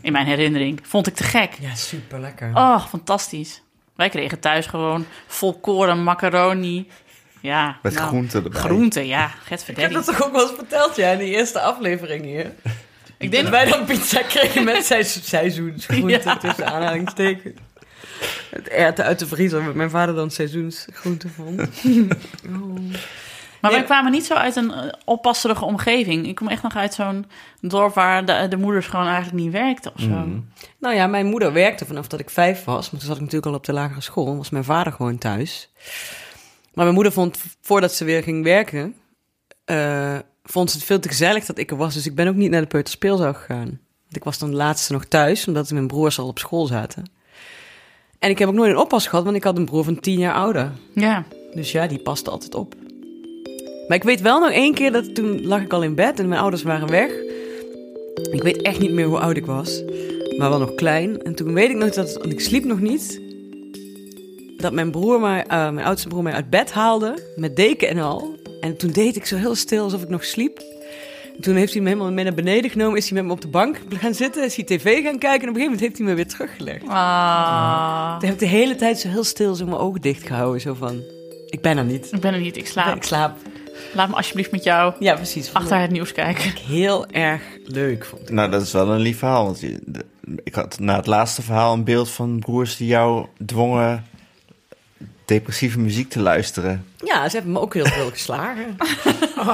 In 0.00 0.12
mijn 0.12 0.26
herinnering. 0.26 0.80
Vond 0.82 1.06
ik 1.06 1.14
te 1.14 1.22
gek. 1.24 1.52
Ja, 1.60 1.74
super 1.74 2.20
lekker. 2.20 2.50
Oh, 2.54 2.86
fantastisch. 2.86 3.62
Wij 3.96 4.08
kregen 4.08 4.40
thuis 4.40 4.66
gewoon 4.66 5.06
volkoren 5.26 6.02
macaroni. 6.02 6.88
Ja, 7.46 7.76
Met 7.82 7.94
nou, 7.94 8.06
groenten 8.08 8.44
erbij. 8.44 8.60
Groenten, 8.60 9.06
ja. 9.06 9.30
Ik 9.66 9.76
heb 9.76 9.92
dat 9.92 10.04
toch 10.04 10.24
ook 10.24 10.32
wel 10.32 10.42
eens 10.42 10.56
verteld, 10.56 10.96
ja, 10.96 11.10
in 11.10 11.18
die 11.18 11.34
eerste 11.36 11.60
aflevering 11.60 12.24
hier. 12.24 12.52
Ik 13.18 13.30
denk 13.30 13.42
Dat 13.42 13.52
wij 13.52 13.64
dan 13.64 13.84
pizza 13.84 14.22
kregen 14.22 14.64
met 14.64 14.84
seizoens- 14.84 15.28
seizoensgroenten 15.28 16.20
Ja. 16.24 16.36
tussen 16.36 16.66
aanhalingstekens. 16.72 17.54
Het 18.50 18.68
erwten 18.68 19.04
uit 19.04 19.18
de 19.18 19.26
vriezer, 19.26 19.64
wat 19.64 19.74
mijn 19.74 19.90
vader 19.90 20.14
dan 20.14 20.30
seizoensgroenten 20.30 21.30
vond. 21.30 21.60
Oh. 22.46 22.78
Maar 23.60 23.70
wij 23.70 23.84
kwamen 23.84 24.12
niet 24.12 24.26
zo 24.26 24.34
uit 24.34 24.56
een 24.56 24.72
eh, 24.72 24.92
oppasserige 25.04 25.64
omgeving. 25.64 26.26
Ik 26.26 26.34
kom 26.34 26.48
echt 26.48 26.62
nog 26.62 26.76
uit 26.76 26.94
zo'n 26.94 27.26
dorp 27.60 27.94
waar 27.94 28.24
de, 28.24 28.46
de 28.48 28.56
moeders 28.56 28.86
gewoon 28.86 29.06
eigenlijk 29.06 29.36
niet 29.44 29.52
werkten 29.52 29.92
of 29.94 30.00
zo. 30.00 30.08
Mm. 30.08 30.48
Nou 30.78 30.94
ja, 30.94 31.06
mijn 31.06 31.26
moeder 31.26 31.52
werkte 31.52 31.86
vanaf 31.86 32.06
dat 32.06 32.20
ik 32.20 32.30
vijf 32.30 32.64
was. 32.64 32.90
Maar 32.90 33.00
toen 33.00 33.08
zat 33.08 33.16
ik 33.16 33.22
natuurlijk 33.22 33.46
al 33.52 33.54
op 33.58 33.64
de 33.64 33.72
lagere 33.72 34.00
school. 34.00 34.36
Was 34.36 34.50
mijn 34.50 34.64
vader 34.64 34.92
gewoon 34.92 35.18
thuis. 35.18 35.68
Maar 36.76 36.84
mijn 36.84 36.94
moeder 36.94 37.12
vond, 37.12 37.38
voordat 37.60 37.94
ze 37.94 38.04
weer 38.04 38.22
ging 38.22 38.44
werken... 38.44 38.94
eh, 39.64 40.18
vond 40.42 40.70
ze 40.70 40.76
het 40.76 40.86
veel 40.86 40.98
te 40.98 41.08
gezellig 41.08 41.44
dat 41.44 41.58
ik 41.58 41.70
er 41.70 41.76
was. 41.76 41.94
Dus 41.94 42.06
ik 42.06 42.14
ben 42.14 42.28
ook 42.28 42.34
niet 42.34 42.50
naar 42.50 42.60
de 42.60 42.66
peuterspeelzaal 42.66 43.34
gegaan. 43.34 43.80
Want 44.02 44.16
ik 44.16 44.24
was 44.24 44.38
dan 44.38 44.50
de 44.50 44.56
laatste 44.56 44.92
nog 44.92 45.04
thuis, 45.04 45.46
omdat 45.46 45.70
mijn 45.70 45.86
broers 45.86 46.18
al 46.18 46.26
op 46.26 46.38
school 46.38 46.66
zaten. 46.66 47.04
En 48.18 48.30
ik 48.30 48.38
heb 48.38 48.48
ook 48.48 48.54
nooit 48.54 48.70
een 48.70 48.76
oppas 48.76 49.06
gehad, 49.06 49.24
want 49.24 49.36
ik 49.36 49.44
had 49.44 49.56
een 49.56 49.64
broer 49.64 49.84
van 49.84 50.00
tien 50.00 50.18
jaar 50.18 50.34
ouder. 50.34 50.72
Ja. 50.92 51.24
Dus 51.54 51.72
ja, 51.72 51.86
die 51.86 51.98
paste 51.98 52.30
altijd 52.30 52.54
op. 52.54 52.74
Maar 53.88 53.96
ik 53.96 54.02
weet 54.02 54.20
wel 54.20 54.40
nog 54.40 54.50
één 54.50 54.74
keer 54.74 54.92
dat 54.92 55.14
toen 55.14 55.46
lag 55.46 55.60
ik 55.62 55.72
al 55.72 55.82
in 55.82 55.94
bed 55.94 56.20
en 56.20 56.28
mijn 56.28 56.40
ouders 56.40 56.62
waren 56.62 56.90
weg. 56.90 57.10
Ik 58.30 58.42
weet 58.42 58.62
echt 58.62 58.78
niet 58.78 58.92
meer 58.92 59.06
hoe 59.06 59.18
oud 59.18 59.36
ik 59.36 59.46
was, 59.46 59.82
maar 60.38 60.50
wel 60.50 60.58
nog 60.58 60.74
klein. 60.74 61.22
En 61.22 61.34
toen 61.34 61.52
weet 61.52 61.70
ik 61.70 61.76
nog 61.76 61.90
dat, 61.90 62.12
want 62.12 62.32
ik 62.32 62.40
sliep 62.40 62.64
nog 62.64 62.80
niet, 62.80 63.20
dat 64.56 64.72
mijn 64.72 64.90
broer, 64.90 65.20
mij, 65.20 65.44
eh, 65.46 65.70
mijn 65.70 65.86
oudste 65.86 66.08
broer 66.08 66.22
mij 66.22 66.32
uit 66.32 66.50
bed 66.50 66.72
haalde 66.72 67.18
met 67.36 67.56
deken 67.56 67.88
en 67.88 67.98
al. 67.98 68.34
En 68.60 68.76
toen 68.76 68.90
deed 68.90 69.16
ik 69.16 69.26
zo 69.26 69.36
heel 69.36 69.54
stil 69.54 69.82
alsof 69.84 70.02
ik 70.02 70.08
nog 70.08 70.24
sliep. 70.24 70.62
Toen 71.40 71.54
heeft 71.56 71.72
hij 71.72 71.82
me 71.82 71.88
helemaal 71.88 72.12
mee 72.12 72.24
naar 72.24 72.34
beneden 72.34 72.70
genomen. 72.70 72.96
Is 72.98 73.04
hij 73.08 73.14
met 73.18 73.26
me 73.26 73.32
op 73.32 73.40
de 73.40 73.48
bank 73.48 73.80
gaan 73.88 74.14
zitten. 74.14 74.44
Is 74.44 74.56
hij 74.56 74.64
tv 74.64 75.02
gaan 75.02 75.18
kijken. 75.18 75.42
En 75.42 75.48
op 75.48 75.54
een 75.54 75.60
gegeven 75.60 75.62
moment 75.64 75.80
heeft 75.80 75.96
hij 75.98 76.06
me 76.06 76.14
weer 76.14 76.28
teruggelegd. 76.28 76.82
Ah, 76.88 78.12
Toen 78.18 78.24
heb 78.28 78.32
ik 78.32 78.38
de 78.48 78.56
hele 78.56 78.74
tijd 78.76 78.98
zo 78.98 79.08
heel 79.08 79.24
stil 79.24 79.54
zo 79.54 79.64
mijn 79.64 79.76
ogen 79.78 80.00
dicht 80.00 80.26
gehouden. 80.26 80.60
Zo 80.60 80.74
van, 80.74 81.00
ik 81.46 81.60
ben 81.62 81.76
er 81.78 81.84
niet. 81.84 82.08
ik 82.12 82.20
ben 82.20 82.34
er 82.34 82.40
niet, 82.40 82.56
ik 82.56 82.66
slaap. 82.66 82.96
Ik 82.96 83.02
slaap. 83.02 83.36
Laat 83.94 84.08
me 84.08 84.14
alsjeblieft 84.14 84.50
met 84.50 84.64
jou 84.64 84.94
Ja, 84.98 85.14
precies. 85.14 85.54
Achter 85.54 85.80
het 85.80 85.90
nieuws 85.90 86.12
kijken. 86.12 86.44
ik 86.44 86.58
heel 86.58 87.06
erg 87.06 87.42
leuk, 87.64 88.04
vond 88.04 88.22
ik. 88.22 88.30
Nou, 88.30 88.50
dat 88.50 88.62
is 88.62 88.72
wel 88.72 88.88
een 88.88 89.00
lief 89.00 89.18
verhaal. 89.18 89.44
Want 89.44 89.62
ik 90.44 90.54
had 90.54 90.78
na 90.78 90.96
het 90.96 91.06
laatste 91.06 91.42
verhaal 91.42 91.72
een 91.74 91.84
beeld 91.84 92.10
van 92.10 92.38
broers 92.38 92.76
die 92.76 92.86
jou 92.86 93.26
dwongen 93.46 94.04
depressieve 95.26 95.78
muziek 95.78 96.10
te 96.10 96.20
luisteren. 96.20 96.84
Ja, 97.04 97.28
ze 97.28 97.36
hebben 97.36 97.52
me 97.52 97.60
ook 97.60 97.74
heel 97.74 97.86
veel 97.86 98.10
geslagen. 98.10 98.76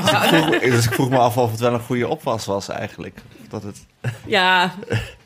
Vroeg- 0.03 0.59
dus 0.61 0.85
ik 0.87 0.93
vroeg 0.93 1.11
me 1.11 1.19
af 1.19 1.37
of 1.37 1.51
het 1.51 1.61
wel 1.61 1.73
een 1.75 1.81
goede 1.81 2.09
opwas 2.09 2.47
was 2.47 2.69
eigenlijk. 2.69 3.19
Dat 3.49 3.63
het... 3.63 3.87
Ja, 4.27 4.75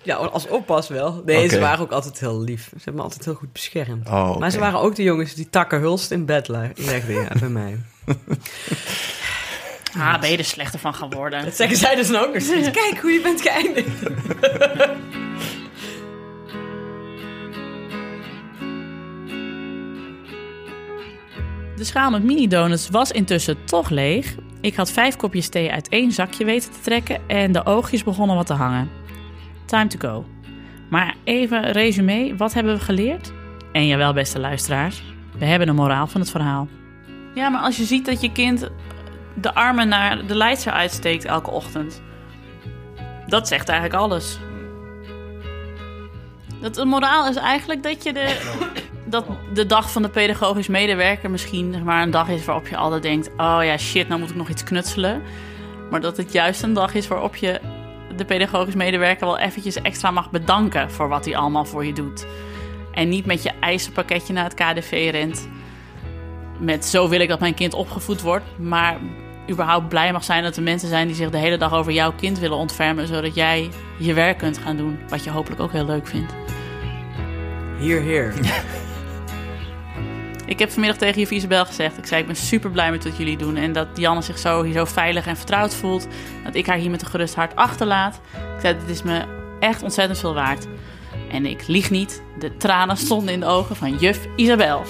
ja 0.02 0.14
als 0.14 0.48
oppas 0.48 0.88
wel. 0.88 1.22
Nee, 1.24 1.48
ze 1.48 1.58
waren 1.60 1.80
ook 1.80 1.92
altijd 1.92 2.20
heel 2.20 2.40
lief. 2.40 2.62
Ze 2.64 2.74
hebben 2.76 2.94
me 2.94 3.02
altijd 3.02 3.24
heel 3.24 3.34
goed 3.34 3.52
beschermd. 3.52 4.08
Oh. 4.08 4.36
Maar 4.38 4.50
ze 4.50 4.58
waren 4.58 4.80
ook 4.80 4.94
de 4.94 5.02
jongens 5.02 5.34
die 5.34 5.50
takken 5.50 5.78
hulst 5.80 6.10
in 6.10 6.24
bed 6.24 6.48
le- 6.48 6.70
legden 6.74 7.14
ja, 7.14 7.28
bij 7.40 7.48
mij. 7.48 7.78
Ah, 9.98 10.20
ben 10.20 10.30
je 10.30 10.36
er 10.36 10.44
slechter 10.44 10.78
van 10.78 10.94
geworden? 10.94 11.44
Dat 11.44 11.56
zeggen 11.56 11.76
zij 11.76 11.94
dus 11.94 12.14
ook 12.14 12.32
nog 12.32 12.42
steeds. 12.42 12.70
Kijk 12.80 12.98
hoe 13.00 13.10
je 13.10 13.20
bent 13.20 13.40
geëindigd. 13.40 13.88
De 21.76 21.84
schaal 21.84 22.10
met 22.10 22.22
mini-donuts 22.22 22.88
was 22.88 23.10
intussen 23.10 23.64
toch 23.64 23.90
leeg. 23.90 24.34
Ik 24.60 24.76
had 24.76 24.90
vijf 24.90 25.16
kopjes 25.16 25.48
thee 25.48 25.72
uit 25.72 25.88
één 25.88 26.12
zakje 26.12 26.44
weten 26.44 26.72
te 26.72 26.80
trekken 26.80 27.28
en 27.28 27.52
de 27.52 27.66
oogjes 27.66 28.04
begonnen 28.04 28.36
wat 28.36 28.46
te 28.46 28.52
hangen. 28.52 28.90
Time 29.64 29.86
to 29.86 30.08
go. 30.08 30.24
Maar 30.90 31.14
even 31.24 31.72
resume, 31.72 32.36
wat 32.36 32.54
hebben 32.54 32.74
we 32.74 32.80
geleerd? 32.80 33.32
En 33.72 33.86
jawel, 33.86 34.12
beste 34.12 34.40
luisteraars, 34.40 35.02
we 35.38 35.44
hebben 35.44 35.68
een 35.68 35.74
moraal 35.74 36.06
van 36.06 36.20
het 36.20 36.30
verhaal. 36.30 36.68
Ja, 37.34 37.48
maar 37.48 37.60
als 37.60 37.76
je 37.76 37.84
ziet 37.84 38.06
dat 38.06 38.20
je 38.20 38.32
kind 38.32 38.68
de 39.34 39.54
armen 39.54 39.88
naar 39.88 40.26
de 40.26 40.34
leidster 40.34 40.72
uitsteekt 40.72 41.24
elke 41.24 41.50
ochtend, 41.50 42.02
dat 43.26 43.48
zegt 43.48 43.68
eigenlijk 43.68 44.00
alles. 44.00 44.38
Dat 46.60 46.74
de 46.74 46.84
moraal 46.84 47.28
is 47.28 47.36
eigenlijk 47.36 47.82
dat 47.82 48.02
je 48.02 48.12
de, 48.12 48.40
dat 49.06 49.24
de 49.52 49.66
dag 49.66 49.92
van 49.92 50.02
de 50.02 50.08
pedagogisch 50.08 50.68
medewerker 50.68 51.30
misschien 51.30 51.72
zeg 51.72 51.82
maar, 51.82 52.02
een 52.02 52.10
dag 52.10 52.28
is 52.28 52.44
waarop 52.44 52.68
je 52.68 52.76
altijd 52.76 53.02
denkt: 53.02 53.28
oh 53.28 53.58
ja, 53.62 53.76
shit, 53.76 54.08
nou 54.08 54.20
moet 54.20 54.30
ik 54.30 54.36
nog 54.36 54.48
iets 54.48 54.64
knutselen. 54.64 55.22
Maar 55.90 56.00
dat 56.00 56.16
het 56.16 56.32
juist 56.32 56.62
een 56.62 56.72
dag 56.72 56.94
is 56.94 57.08
waarop 57.08 57.36
je 57.36 57.60
de 58.16 58.24
pedagogisch 58.24 58.74
medewerker 58.74 59.26
wel 59.26 59.38
eventjes 59.38 59.82
extra 59.82 60.10
mag 60.10 60.30
bedanken 60.30 60.90
voor 60.90 61.08
wat 61.08 61.24
hij 61.24 61.36
allemaal 61.36 61.64
voor 61.64 61.84
je 61.84 61.92
doet. 61.92 62.26
En 62.92 63.08
niet 63.08 63.26
met 63.26 63.42
je 63.42 63.52
eisenpakketje 63.60 64.32
naar 64.32 64.44
het 64.44 64.54
KDV 64.54 65.08
rent. 65.12 65.48
Met 66.58 66.84
zo 66.84 67.08
wil 67.08 67.20
ik 67.20 67.28
dat 67.28 67.40
mijn 67.40 67.54
kind 67.54 67.74
opgevoed 67.74 68.20
wordt. 68.20 68.44
Maar 68.58 68.98
überhaupt 69.50 69.88
blij 69.88 70.12
mag 70.12 70.24
zijn 70.24 70.42
dat 70.42 70.56
er 70.56 70.62
mensen 70.62 70.88
zijn 70.88 71.06
die 71.06 71.16
zich 71.16 71.30
de 71.30 71.38
hele 71.38 71.58
dag 71.58 71.72
over 71.72 71.92
jouw 71.92 72.12
kind 72.12 72.38
willen 72.38 72.56
ontfermen. 72.56 73.06
Zodat 73.06 73.34
jij 73.34 73.70
je 73.98 74.14
werk 74.14 74.38
kunt 74.38 74.58
gaan 74.58 74.76
doen. 74.76 74.98
Wat 75.08 75.24
je 75.24 75.30
hopelijk 75.30 75.60
ook 75.60 75.72
heel 75.72 75.86
leuk 75.86 76.06
vindt. 76.06 76.34
Hier, 77.78 78.00
hier. 78.00 78.34
Ik 80.46 80.58
heb 80.58 80.70
vanmiddag 80.70 80.98
tegen 80.98 81.20
juf 81.20 81.30
Isabel 81.30 81.66
gezegd. 81.66 81.98
Ik 81.98 82.06
zei, 82.06 82.20
ik 82.20 82.26
ben 82.26 82.36
super 82.36 82.70
blij 82.70 82.90
met 82.90 83.04
wat 83.04 83.16
jullie 83.16 83.36
doen. 83.36 83.56
En 83.56 83.72
dat 83.72 83.88
Janne 83.94 84.22
zich 84.22 84.38
zo, 84.38 84.62
hier 84.62 84.72
zo 84.72 84.84
veilig 84.84 85.26
en 85.26 85.36
vertrouwd 85.36 85.74
voelt. 85.74 86.06
Dat 86.44 86.54
ik 86.54 86.66
haar 86.66 86.76
hier 86.76 86.90
met 86.90 87.02
een 87.02 87.08
gerust 87.08 87.34
hart 87.34 87.56
achterlaat. 87.56 88.20
Ik 88.54 88.60
zei, 88.60 88.76
dit 88.78 88.88
is 88.88 89.02
me 89.02 89.24
echt 89.60 89.82
ontzettend 89.82 90.18
veel 90.18 90.34
waard. 90.34 90.66
En 91.30 91.46
ik 91.46 91.66
lieg 91.66 91.90
niet. 91.90 92.22
De 92.38 92.56
tranen 92.56 92.96
stonden 92.96 93.34
in 93.34 93.40
de 93.40 93.46
ogen 93.46 93.76
van 93.76 93.96
juf 93.96 94.26
Isabel. 94.36 94.82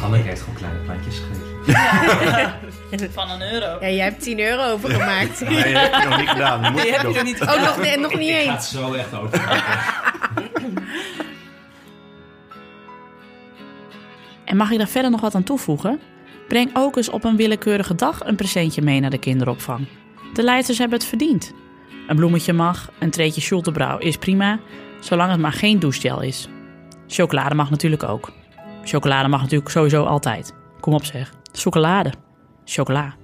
Hanneke 0.00 0.28
heeft 0.28 0.40
gewoon 0.40 0.54
kleine 0.54 0.78
plantjes 0.78 1.18
gegeven. 1.18 1.50
Van 3.12 3.30
een 3.30 3.52
euro. 3.52 3.66
Ja, 3.80 3.88
jij 3.90 4.04
hebt 4.04 4.22
10 4.22 4.40
euro 4.40 4.70
overgemaakt. 4.72 5.40
Nee, 5.48 5.72
dat 5.72 5.82
heb 5.90 6.02
je 6.02 6.08
nog 6.08 6.18
niet 6.18 6.28
gedaan. 6.28 6.62
Dat 6.62 6.70
moet 6.72 6.80
Die 6.82 6.90
je 6.90 6.96
heb 6.96 7.06
je 7.08 7.14
nog. 7.14 7.22
niet. 7.22 7.40
Oh, 7.40 7.62
nog, 7.64 7.76
nee, 7.80 7.98
nog 7.98 8.14
niet 8.18 8.28
Ik 8.28 8.34
ga 8.44 8.50
het 8.52 8.60
eens. 8.60 8.70
zo 8.70 8.92
echt 8.92 9.14
over. 9.14 9.40
En 14.44 14.56
mag 14.56 14.70
ik 14.70 14.78
daar 14.78 14.88
verder 14.88 15.10
nog 15.10 15.20
wat 15.20 15.34
aan 15.34 15.42
toevoegen? 15.42 16.00
Breng 16.48 16.70
ook 16.74 16.96
eens 16.96 17.08
op 17.08 17.24
een 17.24 17.36
willekeurige 17.36 17.94
dag 17.94 18.20
een 18.24 18.36
presentje 18.36 18.82
mee 18.82 19.00
naar 19.00 19.10
de 19.10 19.18
kinderopvang. 19.18 19.86
De 20.32 20.42
leidsters 20.42 20.78
hebben 20.78 20.98
het 20.98 21.08
verdiend. 21.08 21.52
Een 22.08 22.16
bloemetje 22.16 22.52
mag, 22.52 22.90
een 22.98 23.10
treetje 23.10 23.40
Schultebrouw 23.40 23.98
is 23.98 24.16
prima, 24.16 24.58
zolang 25.00 25.30
het 25.30 25.40
maar 25.40 25.52
geen 25.52 25.78
douchegel 25.78 26.20
is. 26.20 26.48
Chocolade 27.08 27.54
mag 27.54 27.70
natuurlijk 27.70 28.02
ook. 28.02 28.32
Chocolade 28.84 29.28
mag 29.28 29.40
natuurlijk 29.40 29.70
sowieso 29.70 30.04
altijd. 30.04 30.54
Kom 30.80 30.94
op 30.94 31.04
zeg. 31.04 31.32
Chocolade. 31.52 32.12
Chocola. 32.64 33.14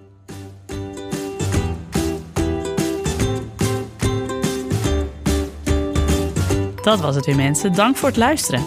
Dat 6.83 7.01
was 7.01 7.15
het 7.15 7.27
weer 7.27 7.37
mensen. 7.37 7.73
Dank 7.73 7.97
voor 7.97 8.09
het 8.09 8.17
luisteren. 8.17 8.63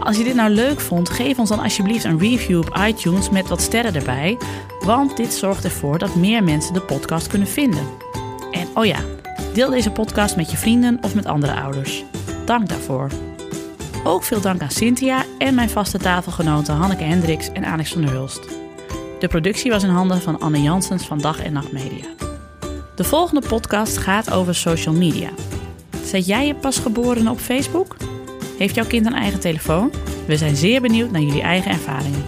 Als 0.00 0.16
je 0.16 0.24
dit 0.24 0.34
nou 0.34 0.50
leuk 0.50 0.80
vond, 0.80 1.10
geef 1.10 1.38
ons 1.38 1.48
dan 1.48 1.62
alsjeblieft 1.62 2.04
een 2.04 2.18
review 2.18 2.58
op 2.58 2.78
iTunes 2.86 3.30
met 3.30 3.48
wat 3.48 3.60
sterren 3.60 3.94
erbij. 3.94 4.38
Want 4.80 5.16
dit 5.16 5.32
zorgt 5.34 5.64
ervoor 5.64 5.98
dat 5.98 6.14
meer 6.14 6.44
mensen 6.44 6.74
de 6.74 6.80
podcast 6.80 7.26
kunnen 7.26 7.48
vinden. 7.48 7.86
En 8.50 8.68
oh 8.74 8.84
ja, 8.84 8.98
deel 9.52 9.70
deze 9.70 9.90
podcast 9.90 10.36
met 10.36 10.50
je 10.50 10.56
vrienden 10.56 10.98
of 11.00 11.14
met 11.14 11.26
andere 11.26 11.60
ouders. 11.60 12.04
Dank 12.44 12.68
daarvoor. 12.68 13.10
Ook 14.06 14.22
veel 14.22 14.40
dank 14.40 14.62
aan 14.62 14.70
Cynthia 14.70 15.24
en 15.38 15.54
mijn 15.54 15.70
vaste 15.70 15.98
tafelgenoten 15.98 16.74
Hanneke 16.74 17.04
Hendricks 17.04 17.52
en 17.52 17.64
Alex 17.64 17.92
van 17.92 18.00
der 18.02 18.10
Hulst. 18.10 18.40
De 19.18 19.28
productie 19.28 19.70
was 19.70 19.82
in 19.82 19.88
handen 19.88 20.20
van 20.20 20.40
Anne 20.40 20.62
Janssens 20.62 21.06
van 21.06 21.18
Dag 21.18 21.42
en 21.42 21.52
Nacht 21.52 21.72
Media. 21.72 22.04
De 22.94 23.04
volgende 23.04 23.48
podcast 23.48 23.96
gaat 23.96 24.30
over 24.30 24.54
social 24.54 24.94
media. 24.94 25.30
Zet 26.04 26.26
jij 26.26 26.46
je 26.46 26.54
pasgeborene 26.54 27.30
op 27.30 27.38
Facebook? 27.38 27.96
Heeft 28.58 28.74
jouw 28.74 28.86
kind 28.86 29.06
een 29.06 29.14
eigen 29.14 29.40
telefoon? 29.40 29.92
We 30.26 30.36
zijn 30.36 30.56
zeer 30.56 30.80
benieuwd 30.80 31.10
naar 31.10 31.22
jullie 31.22 31.42
eigen 31.42 31.70
ervaringen. 31.70 32.24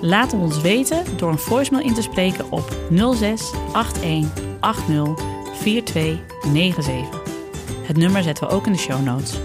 Laat 0.00 0.32
ons 0.32 0.60
weten 0.60 1.04
door 1.16 1.30
een 1.30 1.38
voicemail 1.38 1.84
in 1.84 1.94
te 1.94 2.02
spreken 2.02 2.50
op 2.50 2.76
06 3.14 3.52
81 4.02 4.44
80 4.60 5.08
4297. 5.52 7.20
Het 7.82 7.96
nummer 7.96 8.22
zetten 8.22 8.48
we 8.48 8.54
ook 8.54 8.66
in 8.66 8.72
de 8.72 8.78
show 8.78 9.04
notes. 9.04 9.38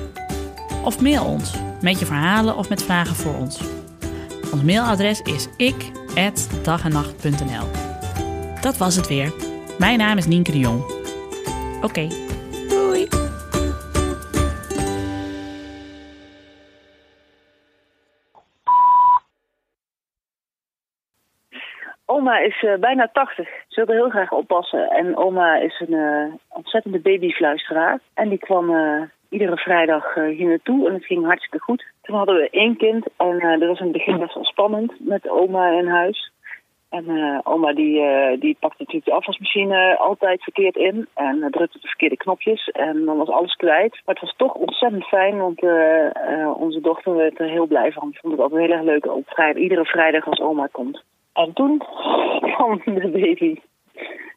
Of 0.83 1.01
mail 1.01 1.25
ons 1.25 1.53
met 1.81 1.99
je 1.99 2.05
verhalen 2.05 2.55
of 2.55 2.69
met 2.69 2.83
vragen 2.83 3.15
voor 3.15 3.35
ons. 3.35 3.61
Ons 4.51 4.63
mailadres 4.63 5.21
is 5.21 5.47
ik@dagennacht.nl. 5.57 7.67
Dat 8.61 8.77
was 8.77 8.95
het 8.95 9.07
weer. 9.07 9.33
Mijn 9.77 9.97
naam 9.97 10.17
is 10.17 10.25
Nienke 10.25 10.51
de 10.51 10.59
Jong. 10.59 10.83
Oké, 11.81 12.07
doei! 12.69 13.07
Oma 22.05 22.37
is 22.37 22.63
eh, 22.63 22.79
bijna 22.79 23.09
80. 23.13 23.49
Ze 23.67 23.75
wilde 23.75 23.93
heel 23.93 24.09
graag 24.09 24.31
oppassen. 24.31 24.89
En 24.89 25.17
oma 25.17 25.55
is 25.55 25.83
een 25.87 25.93
eh, 25.93 26.33
ontzettende 26.47 26.99
babyfluisteraar. 26.99 27.99
En 28.13 28.29
die 28.29 28.37
kwam 28.37 28.75
eh, 28.75 29.01
iedere 29.29 29.57
vrijdag 29.57 30.15
eh, 30.15 30.37
hier 30.37 30.47
naartoe 30.47 30.87
en 30.87 30.93
het 30.93 31.05
ging 31.05 31.25
hartstikke 31.25 31.59
goed. 31.59 31.85
Toen 32.01 32.15
hadden 32.15 32.35
we 32.35 32.49
één 32.49 32.77
kind 32.77 33.05
en 33.17 33.39
eh, 33.39 33.59
dat 33.59 33.67
was 33.67 33.79
in 33.79 33.87
het 33.87 33.97
begin 33.97 34.19
best 34.19 34.33
wel 34.33 34.45
spannend 34.45 34.93
met 34.99 35.29
oma 35.29 35.69
in 35.69 35.87
huis. 35.87 36.31
En 36.89 37.09
eh, 37.09 37.39
oma 37.43 37.73
die, 37.73 38.01
eh, 38.01 38.39
die 38.39 38.57
pakte 38.59 38.77
natuurlijk 38.77 39.05
de 39.05 39.13
afwasmachine 39.13 39.97
altijd 39.97 40.43
verkeerd 40.43 40.75
in 40.75 41.07
en 41.13 41.43
eh, 41.43 41.49
drukte 41.49 41.79
de 41.81 41.87
verkeerde 41.87 42.17
knopjes 42.17 42.67
en 42.67 43.05
dan 43.05 43.17
was 43.17 43.29
alles 43.29 43.55
kwijt. 43.55 43.91
Maar 43.91 44.15
het 44.15 44.23
was 44.23 44.35
toch 44.37 44.53
ontzettend 44.53 45.05
fijn, 45.05 45.37
want 45.37 45.63
eh, 45.63 46.05
eh, 46.05 46.61
onze 46.61 46.81
dochter 46.81 47.15
werd 47.15 47.39
er 47.39 47.49
heel 47.49 47.65
blij 47.65 47.91
van. 47.91 48.09
Die 48.09 48.19
vond 48.19 48.33
het 48.33 48.41
altijd 48.41 48.61
heel 48.61 48.71
erg 48.71 48.83
leuk 48.83 49.05
op 49.05 49.29
vrijdag, 49.29 49.61
iedere 49.61 49.85
vrijdag 49.85 50.27
als 50.27 50.39
oma 50.39 50.67
komt. 50.71 51.03
En 51.33 51.53
toen 51.53 51.77
kwam 52.53 52.81
de 52.85 53.09
baby. 53.09 53.59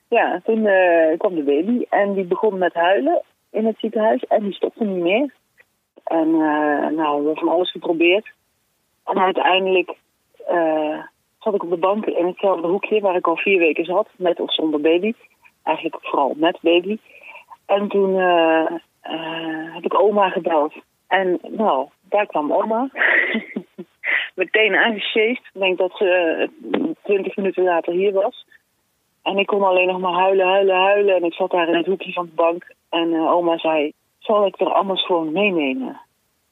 Ja, 0.09 0.41
toen 0.45 0.67
eh, 0.67 1.19
kwam 1.19 1.35
de 1.35 1.43
baby 1.43 1.85
en 1.91 2.15
die 2.15 2.25
begon 2.25 2.59
met 2.59 2.75
huilen 2.75 3.23
in 3.51 3.67
het 3.67 3.79
ziekenhuis 3.79 4.25
en 4.25 4.43
die 4.43 4.53
stopte 4.53 4.85
niet 4.85 5.03
meer. 5.03 5.35
En 6.05 6.27
eh, 6.27 6.89
nou, 6.97 7.21
we 7.21 7.27
hebben 7.27 7.37
van 7.37 7.49
alles 7.49 7.71
geprobeerd. 7.71 8.33
En 9.05 9.19
uiteindelijk 9.19 9.95
eh, 10.47 10.99
zat 11.39 11.55
ik 11.55 11.63
op 11.63 11.71
de 11.71 11.77
bank 11.77 12.07
in 12.07 12.27
hetzelfde 12.27 12.67
hoekje 12.67 13.01
waar 13.01 13.17
ik 13.17 13.27
al 13.27 13.37
vier 13.37 13.59
weken 13.59 13.85
zat, 13.85 14.09
met 14.17 14.41
of 14.41 14.55
zonder 14.55 14.81
baby. 14.81 15.13
Eigenlijk 15.63 15.97
vooral 16.01 16.35
met 16.37 16.59
baby. 16.61 16.99
En 17.67 17.89
toen 17.89 18.19
eh, 18.19 18.67
heb 19.75 19.85
ik 19.85 20.01
oma 20.01 20.29
gebeld. 20.29 20.75
En 21.07 21.39
nou, 21.49 21.89
daar 22.03 22.27
kwam 22.27 22.53
oma. 22.53 22.89
Meteen 24.35 24.77
aangesjeest. 24.77 25.51
Ik 25.53 25.61
denk 25.61 25.79
dat 25.79 25.93
ze 25.97 26.49
twintig 27.03 27.37
minuten 27.37 27.63
later 27.63 27.93
hier 27.93 28.13
was. 28.13 28.47
En 29.31 29.39
ik 29.39 29.47
kon 29.47 29.63
alleen 29.63 29.87
nog 29.87 30.01
maar 30.01 30.13
huilen, 30.13 30.47
huilen, 30.47 30.77
huilen. 30.77 31.17
En 31.17 31.25
ik 31.25 31.33
zat 31.33 31.51
daar 31.51 31.69
in 31.69 31.77
het 31.77 31.87
hoekje 31.87 32.13
van 32.13 32.25
de 32.25 32.35
bank. 32.35 32.75
En 32.89 33.29
oma 33.29 33.59
zei, 33.59 33.93
zal 34.19 34.47
ik 34.47 34.61
er 34.61 34.73
anders 34.73 35.07
gewoon 35.07 35.33
meenemen? 35.33 36.01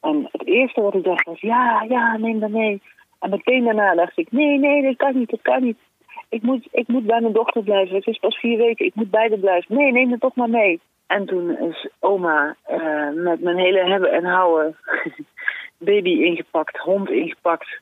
En 0.01 0.29
het 0.33 0.47
eerste 0.47 0.81
wat 0.81 0.95
ik 0.95 1.05
dacht 1.05 1.25
was, 1.25 1.41
ja, 1.41 1.85
ja, 1.89 2.17
neem 2.17 2.41
dat 2.41 2.51
mee. 2.51 2.83
En 3.21 3.31
meteen 3.31 3.65
daarna 3.65 3.95
dacht 3.95 4.19
ik, 4.19 4.33
nee, 4.33 4.59
nee, 4.59 4.83
dat 4.83 4.97
kan 4.97 5.19
niet, 5.19 5.31
dat 5.31 5.43
kan 5.43 5.63
niet. 5.63 5.79
Ik 6.29 6.43
moet, 6.43 6.69
ik 6.71 6.89
moet 6.89 7.07
bij 7.07 7.21
mijn 7.21 7.33
dochter 7.33 7.63
blijven. 7.63 7.97
Het 7.97 8.07
is 8.07 8.19
pas 8.19 8.37
vier 8.37 8.59
weken, 8.59 8.87
ik 8.87 8.95
moet 8.95 9.11
bij 9.11 9.29
de 9.29 9.39
blijven. 9.39 9.77
Nee, 9.77 9.93
neem 9.93 10.11
het 10.11 10.21
toch 10.21 10.35
maar 10.35 10.51
mee. 10.51 10.81
En 11.07 11.27
toen 11.27 11.59
is 11.59 11.89
oma 12.01 12.57
uh, 12.71 13.11
met 13.15 13.41
mijn 13.41 13.57
hele 13.57 13.85
hebben 13.85 14.13
en 14.13 14.25
houden 14.25 14.77
baby 15.79 16.11
ingepakt, 16.11 16.79
hond 16.79 17.11
ingepakt. 17.11 17.81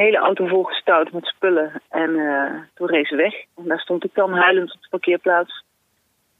Hele 0.00 0.18
auto 0.18 0.46
volgestouwd 0.46 1.12
met 1.12 1.26
spullen. 1.26 1.72
En 1.90 2.10
uh, 2.10 2.52
toen 2.74 2.86
reed 2.86 3.06
ze 3.06 3.16
weg. 3.16 3.34
En 3.56 3.64
daar 3.64 3.80
stond 3.80 4.04
ik 4.04 4.14
dan 4.14 4.32
huilend 4.32 4.74
op 4.74 4.82
de 4.82 4.88
parkeerplaats. 4.90 5.64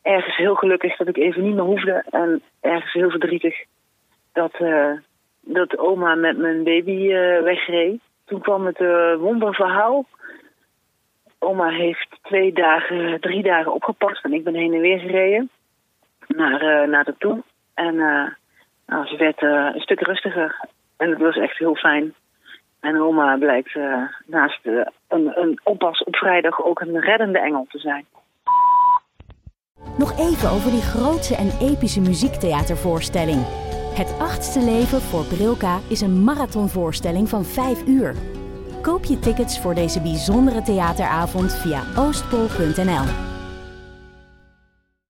Ergens 0.03 0.37
heel 0.37 0.55
gelukkig 0.55 0.97
dat 0.97 1.09
ik 1.09 1.17
even 1.17 1.43
niet 1.43 1.55
meer 1.55 1.65
hoefde. 1.65 2.05
En 2.11 2.43
ergens 2.61 2.93
heel 2.93 3.11
verdrietig 3.11 3.65
dat, 4.33 4.61
uh, 4.61 4.93
dat 5.41 5.79
oma 5.79 6.15
met 6.15 6.37
mijn 6.39 6.65
baby 6.65 7.09
wegreed. 7.43 8.01
Toen 8.25 8.41
kwam 8.41 8.67
het 8.67 8.79
wonderverhaal 9.19 10.05
Oma 11.39 11.69
heeft 11.69 12.19
twee 12.23 12.53
dagen, 12.53 13.21
drie 13.21 13.43
dagen 13.43 13.73
opgepast 13.73 14.25
en 14.25 14.33
ik 14.33 14.45
ben 14.45 14.55
heen 14.55 14.75
en 14.75 14.81
weer 14.81 14.99
gereden 14.99 15.51
naar, 16.27 16.89
naar 16.89 17.05
de 17.05 17.15
toe. 17.19 17.43
En 17.75 17.97
nou, 18.87 19.07
ze 19.07 19.17
werd 19.17 19.43
een 19.43 19.81
stuk 19.81 20.01
rustiger 20.01 20.69
en 20.97 21.11
het 21.11 21.19
was 21.19 21.37
echt 21.37 21.59
heel 21.59 21.75
fijn. 21.75 22.15
En 22.81 23.01
oma 23.01 23.37
blijkt 23.37 23.79
naast 24.27 24.67
een, 25.09 25.41
een 25.41 25.61
oppas 25.65 26.03
op 26.05 26.17
vrijdag 26.17 26.65
ook 26.65 26.81
een 26.81 27.01
reddende 27.01 27.39
engel 27.39 27.67
te 27.69 27.79
zijn. 27.79 28.05
Nog 29.99 30.19
even 30.19 30.51
over 30.51 30.71
die 30.71 30.83
grootse 30.83 31.37
en 31.37 31.51
epische 31.61 32.01
muziektheatervoorstelling. 32.01 33.41
Het 33.95 34.19
achtste 34.19 34.61
leven 34.61 35.01
voor 35.01 35.25
Brilka 35.25 35.79
is 35.89 36.01
een 36.01 36.25
marathonvoorstelling 36.25 37.29
van 37.29 37.45
vijf 37.45 37.87
uur. 37.87 38.15
Koop 38.83 39.05
je 39.05 39.19
tickets 39.19 39.61
voor 39.61 39.75
deze 39.75 40.01
bijzondere 40.01 40.63
theateravond 40.63 41.55
via 41.55 41.83
oostpol.nl. 41.97 43.30